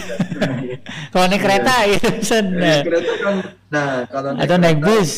kalau 1.12 1.24
naik 1.24 1.40
kereta 1.40 1.74
gitu 1.88 2.08
Ustaz. 2.20 2.44
Naik 2.44 2.52
Nah, 2.52 2.78
kereta 2.84 3.12
kan 3.16 3.34
nah 3.66 3.88
kalau 4.04 4.30
naik 4.30 4.44
atau 4.44 4.56
naik 4.58 4.76
kereta, 4.76 4.92
bus. 4.92 5.10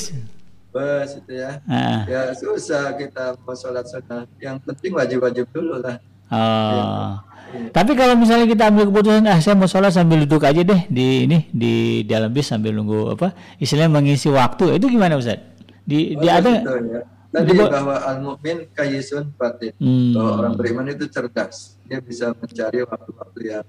bus 0.71 1.11
itu 1.19 1.33
ya 1.35 1.51
Ah, 1.67 2.01
ya 2.07 2.23
susah 2.31 2.95
kita 2.95 3.35
mau 3.39 3.53
sholat 3.53 3.83
sunnah 3.85 4.23
yang 4.39 4.63
penting 4.63 4.95
wajib-wajib 4.95 5.51
dulu 5.51 5.77
lah 5.77 5.99
oh. 6.31 7.19
Tapi 7.69 7.93
kalau 7.93 8.17
misalnya 8.17 8.47
kita 8.47 8.73
ambil 8.73 8.89
keputusan, 8.89 9.27
ah 9.27 9.37
saya 9.37 9.53
mau 9.53 9.67
sholat 9.67 9.91
sambil 9.91 10.25
duduk 10.25 10.41
aja 10.41 10.63
deh 10.63 10.89
di 10.89 11.27
ini 11.27 11.39
di 11.51 11.73
dalam 12.03 12.31
bis 12.31 12.49
sambil 12.49 12.73
nunggu 12.73 13.13
apa, 13.13 13.35
istilahnya 13.59 13.93
mengisi 13.93 14.33
waktu, 14.33 14.81
itu 14.81 14.89
gimana 14.89 15.21
Ustaz? 15.21 15.37
Di, 15.85 16.17
di 16.17 16.27
Oh, 16.27 16.33
ada? 16.33 16.49
gitu 16.55 16.73
ya. 16.89 17.01
Tadi 17.33 17.49
di 17.49 17.57
bo- 17.57 17.67
bahwa 17.67 17.97
al 17.99 18.19
mukmin 18.21 18.69
kayisun 18.71 19.33
fatin. 19.35 19.73
Hmm. 19.81 20.13
Bahwa 20.13 20.31
orang 20.39 20.55
beriman 20.55 20.87
itu 20.87 21.09
cerdas. 21.09 21.81
Dia 21.89 21.99
bisa 21.99 22.31
mencari 22.33 22.85
waktu-waktu 22.85 23.41
yang 23.43 23.67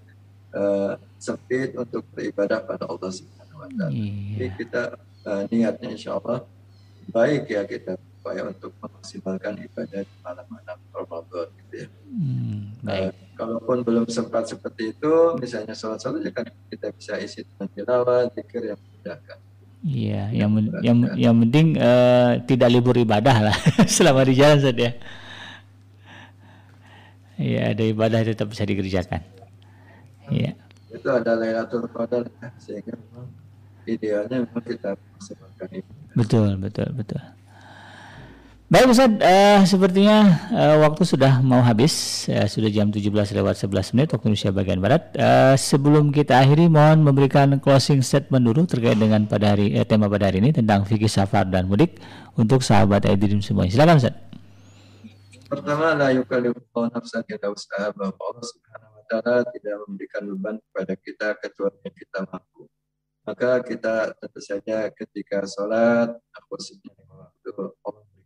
eh, 0.51 0.93
sempit 1.18 1.74
untuk 1.74 2.03
beribadah 2.11 2.59
pada 2.61 2.86
Allah 2.86 3.09
Subhanahu 3.09 3.64
wa 3.64 3.70
taala. 3.72 3.89
Jadi 3.89 4.38
Iya. 4.38 4.47
kita 4.53 4.82
eh, 5.24 5.43
niatnya 5.49 5.89
insya 5.89 6.11
Allah 6.14 6.43
baik 7.05 7.47
ya 7.47 7.64
kita 7.64 7.95
upaya 8.20 8.47
untuk 8.47 8.72
memaksimalkan 8.80 9.59
ibadah 9.59 10.01
di 10.01 10.16
malam-malam 10.20 10.78
Ramadan 10.89 11.47
gitu 11.57 11.76
ya. 11.76 11.88
Hmm, 12.07 12.59
baik. 12.80 13.11
Eh, 13.11 13.11
Kalaupun 13.34 13.78
belum 13.82 14.05
sempat 14.07 14.45
seperti 14.45 14.93
itu, 14.93 15.11
misalnya 15.36 15.74
sholat-sholat 15.74 16.22
ya 16.22 16.32
kan 16.32 16.45
kita 16.70 16.93
bisa 16.93 17.18
isi 17.18 17.41
dengan 17.41 17.68
tilawah, 17.72 18.30
zikir 18.30 18.61
yang 18.64 18.78
memudahkan. 18.78 19.38
Iya, 19.84 20.32
yang 20.32 20.52
yang 20.80 20.98
yang 21.20 21.36
penting 21.44 21.76
uh, 21.76 22.40
tidak 22.48 22.72
libur 22.72 22.96
ibadah 22.96 23.52
lah 23.52 23.58
selama 24.00 24.24
di 24.24 24.40
jalan 24.40 24.64
saja. 24.64 24.96
Iya, 27.36 27.76
ada 27.76 27.84
ibadah 27.84 28.24
tetap 28.24 28.48
bisa 28.48 28.64
dikerjakan. 28.64 29.20
Iya. 30.32 30.56
Itu 30.88 31.12
ada 31.12 31.36
Lailatul 31.36 31.92
Qadar 31.92 32.24
sehingga 32.64 32.96
memang 32.96 33.28
idealnya 33.84 34.48
memang 34.48 34.64
kita 34.64 34.96
maksimalkan 34.96 35.70
itu. 35.76 35.92
Betul, 36.16 36.50
betul, 36.64 36.88
betul. 36.96 37.22
Baik 38.74 38.89
Ustaz, 38.89 39.05
uh, 39.21 39.61
sepertinya 39.69 40.49
uh, 40.49 40.82
waktu 40.82 41.05
sudah 41.05 41.45
mau 41.45 41.61
habis, 41.61 42.26
uh, 42.26 42.49
sudah 42.49 42.74
jam 42.74 42.89
17 42.89 43.05
lewat 43.05 43.61
11 43.61 43.93
menit 43.93 44.09
waktu 44.09 44.34
Indonesia 44.34 44.49
bagian 44.49 44.82
Barat. 44.82 45.13
Uh, 45.13 45.53
sebelum 45.53 46.09
kita 46.09 46.41
akhiri, 46.41 46.74
mohon 46.74 47.05
memberikan 47.05 47.53
closing 47.61 48.01
statement 48.01 48.41
dulu 48.41 48.65
terkait 48.65 48.97
dengan 48.97 49.30
pada 49.30 49.53
hari 49.53 49.78
eh, 49.78 49.86
tema 49.86 50.09
pada 50.09 50.26
hari 50.26 50.41
ini 50.41 50.57
tentang 50.57 50.89
fikih 50.89 51.05
safar 51.05 51.45
dan 51.53 51.69
mudik 51.69 52.01
untuk 52.34 52.65
sahabat 52.65 53.05
Aidirim 53.05 53.45
semuanya. 53.45 53.78
Silakan 53.78 54.01
Ustaz. 54.01 54.17
Pertama, 55.45 55.93
la 55.93 56.09
yukallifullahu 56.09 56.97
nafsan 56.97 57.21
illa 57.30 57.53
usaha 57.53 57.93
bahwa 57.93 58.17
Allah 58.17 58.45
Subhanahu 58.57 58.93
wa 58.97 59.03
taala 59.05 59.36
tidak 59.53 59.76
memberikan 59.86 60.21
beban 60.34 60.57
kepada 60.57 60.93
kita 60.97 61.28
kecuali 61.45 61.78
yang 61.78 61.93
kita 61.93 62.19
mampu. 62.26 62.65
Maka 63.21 63.49
kita 63.69 64.17
tentu 64.17 64.41
saja 64.41 64.89
ketika 64.89 65.45
sholat, 65.45 66.09
khususnya 66.49 66.97
waktu 67.05 67.53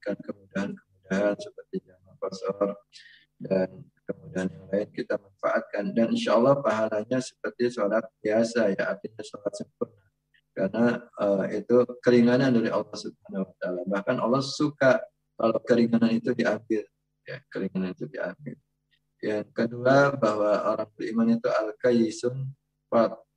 memberikan 0.07 0.23
kemudahan-kemudahan 0.23 1.35
seperti 1.35 1.75
jamak 1.83 2.15
kosor 2.23 2.69
dan 3.37 3.69
kemudahan 4.07 4.47
yang 4.47 4.65
lain 4.71 4.89
kita 4.95 5.15
manfaatkan. 5.19 5.83
Dan 5.91 6.07
insya 6.15 6.39
Allah 6.39 6.55
pahalanya 6.63 7.19
seperti 7.19 7.67
sholat 7.67 8.07
biasa 8.23 8.71
ya 8.71 8.83
artinya 8.95 9.23
sholat 9.23 9.53
sempurna. 9.53 10.05
Karena 10.55 10.85
uh, 11.21 11.45
itu 11.51 11.75
keringanan 12.01 12.49
dari 12.49 12.71
Allah 12.71 12.95
Subhanahu 12.95 13.45
Wa 13.45 13.55
Taala. 13.59 13.81
Bahkan 13.85 14.15
Allah 14.17 14.41
suka 14.41 15.03
kalau 15.37 15.59
keringanan 15.61 16.17
itu 16.17 16.31
diambil. 16.33 16.87
Ya 17.27 17.37
keringanan 17.51 17.91
itu 17.93 18.07
diambil. 18.07 18.55
Yang 19.17 19.49
kedua 19.51 20.15
bahwa 20.15 20.51
orang 20.71 20.89
beriman 20.95 21.27
itu 21.35 21.49
al 21.51 21.75
kayisun 21.77 22.55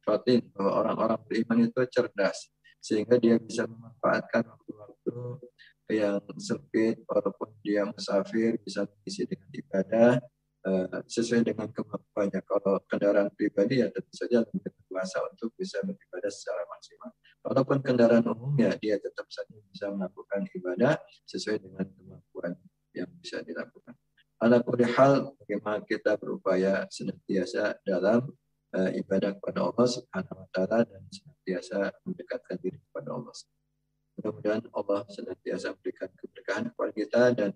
fatin. 0.07 0.49
Bahwa 0.55 0.71
orang-orang 0.87 1.21
beriman 1.29 1.59
itu 1.69 1.81
cerdas. 1.93 2.49
Sehingga 2.81 3.21
dia 3.21 3.37
bisa 3.37 3.69
memanfaatkan 3.69 4.41
waktu-waktu 4.41 5.45
yang 5.91 6.23
sempit 6.39 7.03
walaupun 7.05 7.51
dia 7.61 7.85
musafir 7.85 8.57
bisa 8.63 8.87
mengisi 8.87 9.27
dengan 9.27 9.51
ibadah 9.51 10.11
uh, 10.67 10.99
sesuai 11.07 11.43
dengan 11.47 11.69
kemampuannya. 11.71 12.41
Kalau 12.47 12.75
kendaraan 12.87 13.29
pribadi 13.35 13.83
ya 13.83 13.89
tentu 13.91 14.13
saja 14.15 14.47
lebih 14.47 14.71
berkuasa 14.71 15.21
untuk 15.29 15.53
bisa 15.59 15.83
beribadah 15.83 16.31
secara 16.33 16.63
maksimal. 16.71 17.11
Walaupun 17.45 17.79
kendaraan 17.83 18.25
umum 18.31 18.55
ya 18.57 18.73
dia 18.79 18.97
tetap 18.97 19.27
saja 19.29 19.57
bisa 19.71 19.91
melakukan 19.93 20.47
ibadah 20.57 20.95
sesuai 21.29 21.59
dengan 21.61 21.85
kemampuan 21.89 22.53
yang 22.95 23.11
bisa 23.21 23.41
dilakukan. 23.45 23.95
Ala 24.41 24.65
hal 24.65 25.37
bagaimana 25.37 25.85
kita 25.85 26.17
berupaya 26.17 26.89
senantiasa 26.89 27.77
dalam 27.85 28.25
uh, 28.73 28.91
ibadah 28.97 29.37
kepada 29.37 29.69
Allah 29.69 29.87
Subhanahu 29.87 30.37
wa 30.41 30.49
taala 30.49 30.79
dan 30.89 31.03
senantiasa 31.13 31.93
mendekatkan 32.09 32.57
diri 32.57 32.81
kepada 32.89 33.21
Allah. 33.21 33.35
Mudah-mudahan 34.21 34.61
Allah 34.77 35.01
senantiasa 35.09 35.73
memberikan 35.73 36.13
keberkahan 36.13 36.65
kepada 36.69 36.93
kita 36.93 37.23
dan 37.33 37.51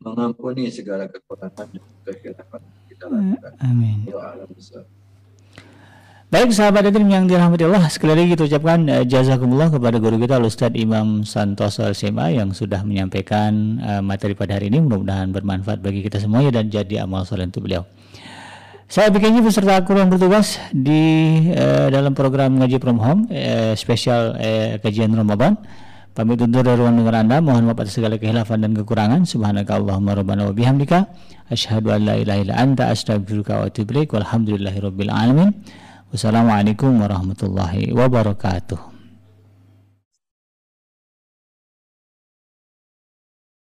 mengampuni 0.00 0.72
segala 0.72 1.12
kekurangan 1.12 1.68
dan 1.76 1.84
kekhilafan 2.08 2.64
kita 2.88 3.04
lakukan. 3.12 3.52
Amin. 3.60 4.08
Baik 6.26 6.56
sahabat 6.56 6.88
Edim 6.88 7.06
yang 7.06 7.28
dirahmati 7.30 7.68
Allah 7.68 7.86
Sekali 7.86 8.18
lagi 8.18 8.34
kita 8.34 8.50
ucapkan 8.50 8.82
uh, 8.90 9.04
jazakumullah 9.06 9.70
kepada 9.70 10.00
guru 10.02 10.18
kita 10.18 10.42
Ustaz 10.42 10.74
Imam 10.74 11.22
Santoso 11.22 11.86
LCMA 11.86 12.34
Yang 12.34 12.66
sudah 12.66 12.82
menyampaikan 12.82 13.78
uh, 13.78 14.02
materi 14.02 14.34
pada 14.34 14.58
hari 14.58 14.66
ini 14.66 14.82
Mudah-mudahan 14.82 15.30
bermanfaat 15.30 15.78
bagi 15.78 16.02
kita 16.02 16.18
semuanya 16.18 16.58
Dan 16.58 16.66
jadi 16.66 17.06
amal 17.06 17.22
soleh 17.22 17.46
untuk 17.46 17.70
beliau 17.70 17.86
saya 18.86 19.10
bikinnya 19.10 19.42
peserta 19.42 19.82
Quran 19.82 20.06
bertugas 20.06 20.62
di 20.70 21.02
uh, 21.50 21.90
dalam 21.90 22.14
program 22.14 22.54
ngaji 22.62 22.78
from 22.78 23.02
home 23.02 23.26
uh, 23.34 23.74
spesial 23.74 24.38
uh, 24.38 24.78
kajian 24.78 25.10
Ramadan 25.10 25.58
Pamit 26.16 26.40
undur 26.40 26.64
dari 26.64 26.80
ruang 26.80 26.96
dengar 26.96 27.20
Anda. 27.20 27.44
Mohon 27.44 27.76
maaf 27.76 27.84
atas 27.84 28.00
segala 28.00 28.16
kehilafan 28.16 28.64
dan 28.64 28.72
kekurangan. 28.72 29.28
Subhanaka 29.28 29.76
Allahumma 29.76 30.16
rabbana 30.16 30.48
wa 30.48 30.56
bihamdika. 30.56 31.12
Asyhadu 31.52 31.92
an 31.92 32.08
la 32.08 32.16
ilaha 32.16 32.40
illa 32.40 32.54
anta 32.56 32.88
astaghfiruka 32.88 33.60
wa 33.60 33.68
atubu 33.68 34.00
ilaik. 34.00 34.16
Walhamdulillahirabbil 34.16 35.12
alamin. 35.12 35.52
Wassalamualaikum 36.08 37.04
warahmatullahi 37.04 37.92
wabarakatuh. 37.92 38.95